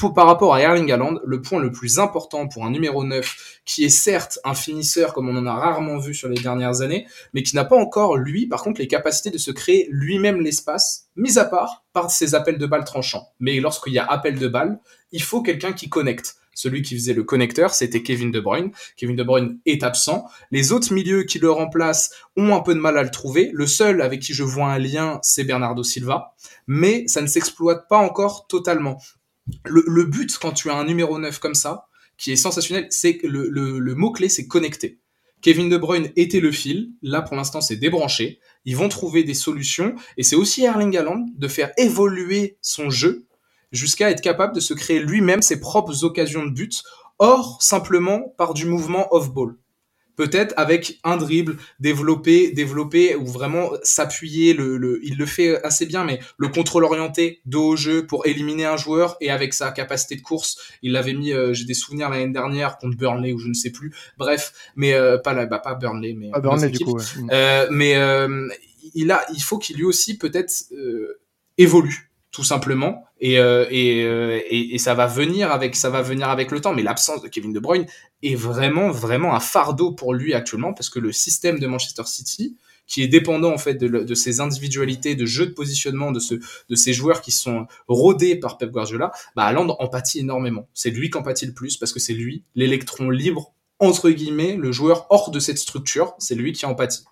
Par 0.09 0.27
rapport 0.27 0.55
à 0.55 0.63
Erling 0.63 0.91
Haaland, 0.91 1.21
le 1.25 1.43
point 1.43 1.61
le 1.61 1.71
plus 1.71 1.99
important 1.99 2.49
pour 2.49 2.65
un 2.65 2.71
numéro 2.71 3.05
9, 3.05 3.61
qui 3.67 3.85
est 3.85 3.91
certes 3.91 4.39
un 4.45 4.55
finisseur 4.55 5.13
comme 5.13 5.29
on 5.29 5.37
en 5.37 5.47
a 5.47 5.53
rarement 5.53 5.99
vu 5.99 6.15
sur 6.15 6.29
les 6.29 6.41
dernières 6.41 6.81
années, 6.81 7.07
mais 7.35 7.43
qui 7.43 7.55
n'a 7.55 7.67
pas 7.67 7.77
encore, 7.77 8.17
lui, 8.17 8.47
par 8.47 8.63
contre, 8.63 8.81
les 8.81 8.89
capacités 8.89 9.31
de 9.31 9.37
se 9.37 9.51
créer 9.51 9.89
lui-même 9.91 10.41
l'espace, 10.41 11.09
mis 11.17 11.39
à 11.39 11.45
part 11.45 11.85
par 11.93 12.11
ses 12.11 12.35
appels 12.35 12.57
de 12.57 12.67
balles 12.67 12.85
tranchants. 12.85 13.29
Mais 13.41 13.61
lorsqu'il 13.61 13.93
y 13.93 13.99
a 13.99 14.07
appel 14.07 14.39
de 14.39 14.49
balles, 14.49 14.81
il 15.13 15.23
faut 15.23 15.43
quelqu'un 15.43 15.73
qui 15.73 15.91
connecte. 15.91 16.37
Celui 16.55 16.83
qui 16.83 16.97
faisait 16.97 17.15
le 17.15 17.23
connecteur, 17.23 17.75
c'était 17.75 18.03
Kevin 18.03 18.31
De 18.31 18.41
Bruyne. 18.41 18.71
Kevin 18.97 19.17
De 19.17 19.23
Bruyne 19.23 19.59
est 19.67 19.83
absent. 19.83 20.25
Les 20.51 20.73
autres 20.73 20.93
milieux 20.93 21.23
qui 21.23 21.39
le 21.39 21.51
remplacent 21.51 22.11
ont 22.37 22.55
un 22.55 22.61
peu 22.61 22.75
de 22.75 22.81
mal 22.81 22.99
à 22.99 23.03
le 23.03 23.11
trouver. 23.11 23.51
Le 23.53 23.67
seul 23.67 24.03
avec 24.03 24.21
qui 24.21 24.35
je 24.35 24.43
vois 24.43 24.67
un 24.67 24.79
lien, 24.79 25.21
c'est 25.23 25.45
Bernardo 25.45 25.83
Silva. 25.83 26.35
Mais 26.67 27.07
ça 27.07 27.23
ne 27.23 27.27
s'exploite 27.27 27.89
pas 27.89 27.99
encore 27.99 28.47
totalement. 28.47 28.99
Le, 29.65 30.05
but, 30.05 30.39
quand 30.39 30.53
tu 30.53 30.71
as 30.71 30.77
un 30.77 30.85
numéro 30.85 31.19
9 31.19 31.39
comme 31.39 31.55
ça, 31.55 31.87
qui 32.19 32.33
est 32.33 32.37
sensationnel, 32.37 32.87
c'est 32.91 33.17
que 33.17 33.27
le, 33.27 33.95
mot-clé, 33.95 34.29
c'est 34.29 34.47
connecter. 34.47 34.99
Kevin 35.43 35.71
De 35.71 35.79
Bruyne 35.79 36.11
était 36.17 36.41
le 36.41 36.53
fil. 36.53 36.91
Là, 37.03 37.23
pour 37.23 37.37
l'instant, 37.37 37.61
c'est 37.61 37.77
débranché. 37.77 38.41
Ils 38.67 38.77
vont 38.77 38.91
trouver 38.91 39.25
des 39.25 39.35
solutions. 39.35 39.95
Et 40.19 40.23
c'est 40.23 40.37
aussi 40.37 40.65
Erling 40.65 40.97
Haaland 40.97 41.27
de 41.35 41.49
faire 41.49 41.73
évoluer 41.79 42.59
son 42.61 42.91
jeu 42.91 43.27
jusqu'à 43.73 44.11
être 44.11 44.21
capable 44.21 44.55
de 44.55 44.61
se 44.61 44.75
créer 44.75 45.01
lui-même 45.01 45.43
ses 45.43 45.61
propres 45.61 46.05
occasions 46.05 46.45
de 46.45 46.51
but, 46.51 46.83
or 47.19 47.63
simplement 47.63 48.35
par 48.37 48.53
du 48.53 48.67
mouvement 48.67 49.13
off-ball. 49.15 49.57
Peut-être 50.21 50.53
avec 50.59 51.01
un 51.03 51.17
dribble 51.17 51.57
développé, 51.79 52.51
développé 52.51 53.17
ou 53.17 53.25
vraiment 53.25 53.71
s'appuyer. 53.83 54.53
Le, 54.53 55.01
il 55.03 55.17
le 55.17 55.25
fait 55.25 55.65
assez 55.65 55.87
bien, 55.87 56.05
mais 56.05 56.21
le 56.37 56.49
contrôle 56.49 56.85
orienté, 56.85 57.41
dos 57.47 57.69
au 57.69 57.77
jeu 57.77 58.07
pour 58.07 58.27
éliminer 58.27 58.67
un 58.67 58.77
joueur 58.77 59.17
et 59.23 59.31
avec 59.31 59.55
sa 59.55 59.71
capacité 59.71 60.17
de 60.17 60.21
course, 60.21 60.59
il 60.83 60.93
l'avait 60.93 61.15
mis. 61.15 61.33
Euh, 61.33 61.55
j'ai 61.55 61.65
des 61.65 61.73
souvenirs 61.73 62.11
l'année 62.11 62.31
dernière 62.35 62.77
contre 62.77 62.99
Burnley 62.99 63.33
ou 63.33 63.39
je 63.39 63.49
ne 63.49 63.55
sais 63.55 63.71
plus. 63.71 63.95
Bref, 64.19 64.53
mais 64.77 64.93
euh, 64.93 65.17
pas 65.17 65.33
là, 65.33 65.47
bah, 65.47 65.59
pas 65.59 65.75
Burnley, 65.75 66.13
mais 66.13 66.29
ah, 66.35 66.41
Burnley 66.41 66.69
du 66.69 66.85
coup. 66.85 66.99
Euh, 67.31 67.67
mais 67.71 67.95
il 68.93 69.11
a, 69.11 69.25
il 69.33 69.43
faut 69.43 69.57
qu'il 69.57 69.79
lui 69.79 69.85
aussi 69.85 70.19
peut-être 70.19 70.53
évolue 71.57 72.10
tout 72.31 72.45
simplement. 72.45 73.05
Et, 73.21 73.39
euh, 73.39 73.67
et, 73.71 74.05
euh, 74.05 74.41
et, 74.49 74.75
et, 74.75 74.79
ça 74.79 74.95
va 74.95 75.07
venir 75.07 75.51
avec 75.51 75.75
ça 75.77 75.91
va 75.91 76.01
venir 76.01 76.29
avec 76.29 76.51
le 76.51 76.61
temps. 76.61 76.73
Mais 76.73 76.83
l'absence 76.83 77.23
de 77.23 77.29
Kevin 77.29 77.53
De 77.53 77.61
Bruyne 77.61 77.87
est 78.23 78.35
vraiment 78.35 78.91
vraiment 78.91 79.35
un 79.35 79.41
fardeau 79.41 79.93
pour 79.93 80.15
lui 80.15 80.33
actuellement 80.35 80.73
parce 80.73 80.91
que 80.91 80.99
le 80.99 81.13
système 81.13 81.59
de 81.59 81.67
Manchester 81.67 82.05
City 82.07 82.57
qui 82.87 83.03
est 83.03 83.09
dépendant 83.09 83.53
en 83.53 83.59
fait 83.59 83.75
de, 83.75 83.87
de 83.87 84.15
ses 84.15 84.41
individualités 84.41 85.15
de 85.15 85.27
jeu 85.27 85.47
de 85.47 85.53
positionnement 85.53 86.13
de 86.13 86.19
ce 86.19 86.35
de 86.35 86.75
ces 86.75 86.93
joueurs 86.93 87.21
qui 87.21 87.31
sont 87.31 87.67
rodés 87.89 88.37
par 88.37 88.59
Pep 88.59 88.71
Guardiola 88.71 89.13
bah 89.37 89.45
Haaland 89.45 89.77
empathie 89.79 90.21
énormément. 90.21 90.69
C'est 90.73 90.91
lui 90.91 91.11
qui 91.11 91.19
empathie 91.19 91.47
le 91.47 91.53
plus 91.53 91.77
parce 91.77 91.93
que 91.93 92.01
c'est 92.01 92.15
lui 92.15 92.45
l'électron 92.55 93.11
libre 93.11 93.53
entre 93.81 94.11
guillemets 94.11 94.57
le 94.57 94.73
joueur 94.73 95.07
hors 95.11 95.31
de 95.31 95.41
cette 95.41 95.59
structure 95.59 96.15
c'est 96.19 96.35
lui 96.35 96.53
qui 96.53 96.65
empathie 96.65 97.05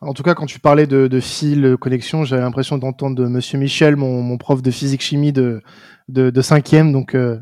en 0.00 0.14
tout 0.14 0.22
cas, 0.22 0.34
quand 0.34 0.46
tu 0.46 0.60
parlais 0.60 0.86
de, 0.86 1.06
de 1.08 1.20
fil, 1.20 1.76
connexion, 1.80 2.24
j'avais 2.24 2.42
l'impression 2.42 2.78
d'entendre 2.78 3.26
Monsieur 3.26 3.58
Michel, 3.58 3.96
mon, 3.96 4.22
mon, 4.22 4.38
prof 4.38 4.62
de 4.62 4.70
physique 4.70 5.02
chimie 5.02 5.32
de, 5.32 5.62
de, 6.08 6.30
de 6.30 6.42
cinquième. 6.42 6.92
Donc, 6.92 7.14
euh, 7.14 7.38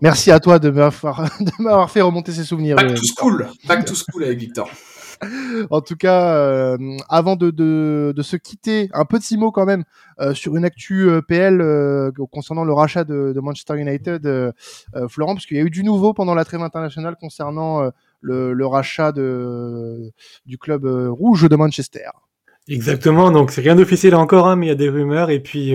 merci 0.00 0.30
à 0.30 0.40
toi 0.40 0.58
de 0.58 0.70
m'avoir 0.70 1.90
fait 1.90 2.00
remonter 2.00 2.32
ces 2.32 2.44
souvenirs. 2.44 2.76
Back 2.76 2.94
to 2.94 3.02
school, 3.04 3.48
back 3.68 3.84
to 3.84 3.94
school 3.94 4.24
avec 4.24 4.38
Victor. 4.38 4.68
en 5.70 5.80
tout 5.80 5.96
cas, 5.96 6.34
euh, 6.34 6.76
avant 7.08 7.36
de, 7.36 7.50
de, 7.50 8.12
de, 8.14 8.22
se 8.22 8.36
quitter, 8.36 8.88
un 8.92 9.04
petit 9.04 9.36
mot 9.36 9.52
quand 9.52 9.64
même 9.64 9.84
euh, 10.20 10.34
sur 10.34 10.56
une 10.56 10.64
actu 10.64 11.08
euh, 11.08 11.20
PL 11.20 11.60
euh, 11.60 12.10
concernant 12.30 12.64
le 12.64 12.72
rachat 12.72 13.04
de, 13.04 13.32
de 13.34 13.40
Manchester 13.40 13.78
United, 13.78 14.52
Florent, 15.08 15.34
parce 15.34 15.46
qu'il 15.46 15.56
y 15.56 15.60
a 15.60 15.62
eu 15.62 15.70
du 15.70 15.84
nouveau 15.84 16.12
pendant 16.12 16.34
la 16.34 16.44
trêve 16.44 16.62
internationale 16.62 17.16
concernant 17.20 17.90
le, 18.22 18.66
rachat 18.66 19.12
du 19.12 20.58
club 20.58 20.84
rouge 20.86 21.48
de 21.48 21.56
Manchester. 21.56 22.10
Exactement, 22.68 23.30
donc 23.32 23.50
c'est 23.50 23.60
rien 23.60 23.74
d'officiel 23.74 24.14
encore, 24.14 24.46
hein, 24.46 24.56
mais 24.56 24.66
il 24.66 24.68
y 24.68 24.72
a 24.72 24.76
des 24.76 24.88
rumeurs 24.88 25.30
et 25.30 25.40
puis 25.40 25.74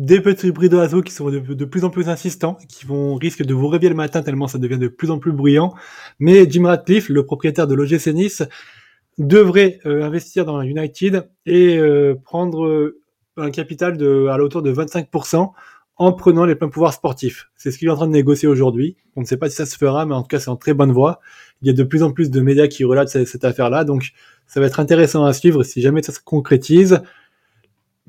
des 0.00 0.20
petits 0.20 0.50
bruits 0.50 0.70
d'oiseaux 0.70 1.02
qui 1.02 1.12
sont 1.12 1.28
de, 1.30 1.64
plus 1.66 1.84
en 1.84 1.90
plus 1.90 2.08
insistants, 2.08 2.56
qui 2.68 2.86
vont 2.86 3.16
risquer 3.16 3.44
de 3.44 3.52
vous 3.52 3.68
réveiller 3.68 3.90
le 3.90 3.96
matin 3.96 4.22
tellement 4.22 4.48
ça 4.48 4.58
devient 4.58 4.78
de 4.78 4.88
plus 4.88 5.10
en 5.10 5.18
plus 5.18 5.32
bruyant. 5.32 5.74
Mais 6.18 6.50
Jim 6.50 6.66
Ratcliffe, 6.66 7.10
le 7.10 7.24
propriétaire 7.24 7.66
de 7.66 7.74
l'OGC 7.74 8.06
Nice, 8.14 8.42
devrait 9.18 9.78
euh, 9.84 10.02
investir 10.02 10.46
dans 10.46 10.62
United 10.62 11.28
et 11.44 11.76
euh, 11.76 12.14
prendre 12.24 12.64
euh, 12.64 13.02
un 13.36 13.50
capital 13.50 13.98
de, 13.98 14.28
à 14.28 14.38
l'autour 14.38 14.62
de 14.62 14.72
25% 14.72 15.50
en 15.96 16.12
prenant 16.12 16.46
les 16.46 16.54
pleins 16.54 16.70
pouvoirs 16.70 16.94
sportifs. 16.94 17.50
C'est 17.56 17.70
ce 17.70 17.76
qu'il 17.76 17.88
est 17.88 17.90
en 17.90 17.96
train 17.96 18.06
de 18.06 18.12
négocier 18.12 18.48
aujourd'hui. 18.48 18.96
On 19.16 19.20
ne 19.20 19.26
sait 19.26 19.36
pas 19.36 19.50
si 19.50 19.56
ça 19.56 19.66
se 19.66 19.76
fera, 19.76 20.06
mais 20.06 20.14
en 20.14 20.22
tout 20.22 20.28
cas, 20.28 20.40
c'est 20.40 20.48
en 20.48 20.56
très 20.56 20.72
bonne 20.72 20.92
voie. 20.92 21.20
Il 21.62 21.68
y 21.68 21.70
a 21.70 21.74
de 21.74 21.82
plus 21.82 22.02
en 22.02 22.12
plus 22.12 22.30
de 22.30 22.40
médias 22.40 22.68
qui 22.68 22.84
relatent 22.84 23.08
cette, 23.08 23.28
cette 23.28 23.44
affaire-là, 23.44 23.84
donc 23.84 24.10
ça 24.46 24.60
va 24.60 24.66
être 24.66 24.80
intéressant 24.80 25.24
à 25.24 25.32
suivre 25.32 25.62
si 25.62 25.80
jamais 25.80 26.02
ça 26.02 26.12
se 26.12 26.20
concrétise 26.20 27.00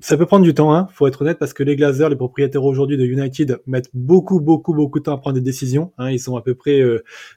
ça 0.02 0.18
peut 0.18 0.26
prendre 0.26 0.44
du 0.44 0.54
temps, 0.54 0.74
hein, 0.74 0.88
faut 0.94 1.06
être 1.06 1.22
honnête, 1.22 1.38
parce 1.38 1.54
que 1.54 1.62
les 1.62 1.76
Glazers, 1.76 2.10
les 2.10 2.16
propriétaires 2.16 2.64
aujourd'hui 2.64 2.98
de 2.98 3.06
United, 3.06 3.60
mettent 3.68 3.90
beaucoup, 3.94 4.40
beaucoup, 4.40 4.74
beaucoup 4.74 5.00
de 5.00 5.04
temps 5.04 5.14
à 5.14 5.18
prendre 5.18 5.36
des 5.36 5.42
décisions. 5.42 5.94
Hein, 6.00 6.10
ils 6.10 6.20
sont 6.20 6.36
à 6.36 6.42
peu 6.42 6.56
près 6.56 6.82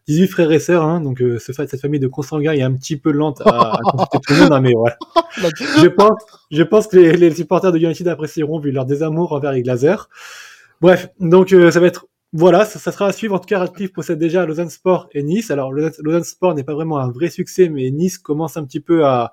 18 0.09 0.23
euh, 0.23 0.27
frères 0.27 0.51
et 0.51 0.59
sœurs, 0.59 0.83
hein, 0.83 1.01
donc 1.01 1.21
euh, 1.21 1.39
cette 1.39 1.81
famille 1.81 2.01
de 2.01 2.09
consanguins 2.09 2.53
est 2.53 2.63
un 2.63 2.73
petit 2.73 2.97
peu 2.97 3.13
lente 3.13 3.43
à, 3.43 3.75
à 3.75 3.79
tout 4.13 4.33
le 4.33 4.41
monde, 4.41 4.53
hein, 4.53 4.61
mais 4.61 4.73
voilà. 4.73 4.97
je 5.83 5.89
pense, 5.89 6.23
je 6.51 6.63
pense 6.63 6.87
que 6.87 6.97
les, 6.97 7.17
les, 7.17 7.35
supporters 7.35 7.71
de 7.71 7.79
United 7.79 8.09
apprécieront 8.09 8.59
vu 8.59 8.71
leur 8.71 8.87
désamour 8.87 9.33
envers 9.33 9.53
les 9.53 9.63
Glazers. 9.63 10.09
Bref, 10.81 11.09
donc 11.21 11.53
euh, 11.53 11.71
ça 11.71 11.81
va 11.81 11.87
être 11.87 12.07
voilà, 12.37 12.65
ça, 12.65 12.91
sera 12.91 13.07
à 13.07 13.13
suivre. 13.13 13.37
En 13.37 13.39
tout 13.39 13.47
cas, 13.47 13.61
Radcliffe 13.61 13.93
possède 13.93 14.19
déjà 14.19 14.45
Lausanne 14.45 14.69
Sport 14.69 15.09
et 15.13 15.23
Nice. 15.23 15.53
Alors, 15.53 15.73
Lausanne, 15.73 16.25
Sport 16.25 16.55
n'est 16.55 16.65
pas 16.65 16.75
vraiment 16.75 16.99
un 16.99 17.09
vrai 17.09 17.31
succès, 17.31 17.69
mais 17.69 17.89
Nice 17.93 18.19
commence 18.19 18.57
un 18.57 18.65
petit 18.65 18.81
peu 18.81 19.07
à, 19.07 19.33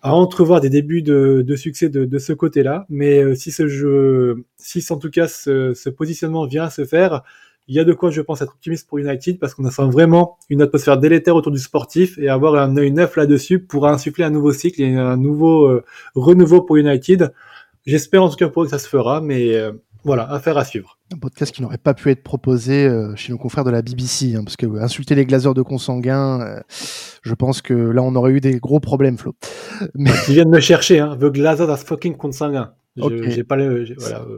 à 0.00 0.14
entrevoir 0.14 0.62
des 0.62 0.70
débuts 0.70 1.02
de, 1.02 1.44
de 1.46 1.56
succès 1.56 1.90
de, 1.90 2.06
de 2.06 2.18
ce 2.18 2.32
côté-là. 2.32 2.86
Mais 2.88 3.22
euh, 3.22 3.34
si 3.34 3.50
ce 3.50 3.68
jeu, 3.68 4.46
si 4.56 4.82
en 4.90 4.96
tout 4.96 5.10
cas 5.10 5.28
ce, 5.28 5.74
ce, 5.74 5.90
positionnement 5.90 6.46
vient 6.46 6.64
à 6.64 6.70
se 6.70 6.86
faire, 6.86 7.22
il 7.68 7.74
y 7.74 7.80
a 7.80 7.84
de 7.84 7.92
quoi, 7.92 8.10
je 8.10 8.22
pense, 8.22 8.40
être 8.40 8.52
optimiste 8.52 8.88
pour 8.88 8.96
United 8.96 9.38
parce 9.38 9.54
qu'on 9.54 9.68
sent 9.70 9.90
vraiment 9.90 10.38
une 10.48 10.62
atmosphère 10.62 10.96
délétère 10.96 11.36
autour 11.36 11.52
du 11.52 11.58
sportif 11.58 12.16
et 12.16 12.30
avoir 12.30 12.54
un 12.54 12.78
œil 12.78 12.92
neuf 12.92 13.16
là-dessus 13.16 13.58
pour 13.58 13.86
insuffler 13.86 14.24
un 14.24 14.30
nouveau 14.30 14.52
cycle 14.52 14.80
et 14.80 14.94
un 14.94 15.18
nouveau 15.18 15.66
euh, 15.66 15.84
renouveau 16.14 16.62
pour 16.62 16.76
United. 16.76 17.30
J'espère 17.84 18.22
en 18.22 18.30
tout 18.30 18.36
cas 18.36 18.48
pour 18.48 18.62
eux 18.62 18.66
que 18.66 18.70
ça 18.70 18.78
se 18.78 18.88
fera, 18.88 19.20
mais 19.20 19.54
euh, 19.54 19.72
voilà, 20.06 20.30
affaire 20.30 20.56
à 20.56 20.64
suivre. 20.64 20.98
Un 21.12 21.18
podcast 21.18 21.54
qui 21.54 21.60
n'aurait 21.60 21.76
pas 21.76 21.92
pu 21.92 22.10
être 22.10 22.22
proposé 22.22 22.86
euh, 22.86 23.14
chez 23.16 23.32
nos 23.32 23.38
confrères 23.38 23.64
de 23.64 23.70
la 23.70 23.82
BBC, 23.82 24.34
hein, 24.34 24.42
parce 24.44 24.56
que 24.56 24.66
insulter 24.80 25.14
les 25.14 25.26
glazeurs 25.26 25.52
de 25.52 25.62
consanguins, 25.62 26.62
je 27.22 27.34
pense 27.34 27.60
que 27.60 27.74
là 27.74 28.02
on 28.02 28.14
aurait 28.14 28.32
eu 28.32 28.40
des 28.40 28.58
gros 28.58 28.80
problèmes, 28.80 29.18
Flo. 29.18 29.34
Mais... 29.94 30.10
Ils 30.28 30.34
viennent 30.34 30.50
me 30.50 30.60
chercher, 30.60 31.00
hein, 31.00 31.16
the 31.20 31.26
glazers 31.26 31.68
are 31.68 31.78
fucking 31.78 32.16
consanguins. 32.16 32.72
Pas 32.96 33.58
euh. 33.58 33.86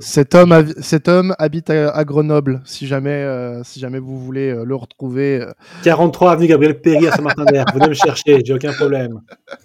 cet, 0.00 0.34
homme, 0.34 0.72
cet 0.80 1.08
homme 1.08 1.34
habite 1.38 1.70
à, 1.70 2.04
Grenoble, 2.04 2.60
si 2.64 2.86
jamais, 2.86 3.10
euh, 3.10 3.62
si 3.62 3.78
jamais 3.78 3.98
vous 3.98 4.18
voulez 4.18 4.50
euh, 4.50 4.64
le 4.64 4.74
retrouver. 4.74 5.46
43 5.84 6.32
avenue 6.32 6.48
Gabriel 6.48 6.80
Péry 6.80 7.06
à 7.06 7.12
Saint-Martin-d'Air. 7.12 7.66
Venez 7.72 7.88
me 7.88 7.94
chercher, 7.94 8.42
j'ai 8.44 8.52
aucun 8.52 8.72
problème. 8.72 9.20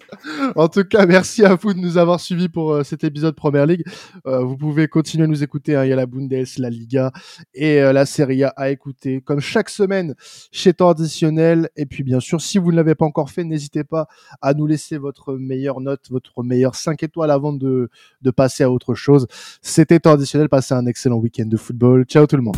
en 0.56 0.68
tout 0.68 0.84
cas, 0.84 1.06
merci 1.06 1.44
à 1.44 1.54
vous 1.54 1.74
de 1.74 1.80
nous 1.80 1.98
avoir 1.98 2.20
suivis 2.20 2.48
pour 2.48 2.84
cet 2.84 3.04
épisode 3.04 3.34
Première 3.34 3.66
Ligue. 3.66 3.84
vous 4.24 4.56
pouvez 4.56 4.86
continuer 4.86 5.24
à 5.24 5.28
nous 5.28 5.42
écouter. 5.42 5.74
Hein. 5.74 5.84
Il 5.84 5.90
y 5.90 5.92
a 5.92 5.96
la 5.96 6.06
Bundes, 6.06 6.32
la 6.58 6.70
Liga 6.70 7.12
et 7.52 7.80
la 7.80 8.06
Serie 8.06 8.44
A 8.44 8.48
à 8.56 8.70
écouter, 8.70 9.20
comme 9.22 9.40
chaque 9.40 9.68
semaine 9.68 10.14
chez 10.52 10.72
Temps 10.72 10.90
Additionnel. 10.90 11.68
Et 11.76 11.86
puis, 11.86 12.04
bien 12.04 12.20
sûr, 12.20 12.40
si 12.40 12.58
vous 12.58 12.70
ne 12.70 12.76
l'avez 12.76 12.94
pas 12.94 13.04
encore 13.04 13.30
fait, 13.30 13.44
n'hésitez 13.44 13.84
pas 13.84 14.06
à 14.40 14.54
nous 14.54 14.66
laisser 14.66 14.98
votre 14.98 15.34
meilleure 15.34 15.80
note, 15.80 16.02
votre 16.10 16.42
meilleure 16.42 16.74
5 16.74 17.02
étoiles 17.02 17.30
avant 17.30 17.52
de, 17.52 17.90
de 18.22 18.30
passer 18.30 18.64
à 18.64 18.68
chose. 18.92 19.26
C'était 19.62 20.00
traditionnel. 20.00 20.50
Passez 20.50 20.74
un 20.74 20.84
excellent 20.84 21.16
week-end 21.16 21.46
de 21.46 21.56
football. 21.56 22.04
Ciao 22.04 22.26
tout 22.26 22.36
le 22.36 22.42
monde. 22.42 22.56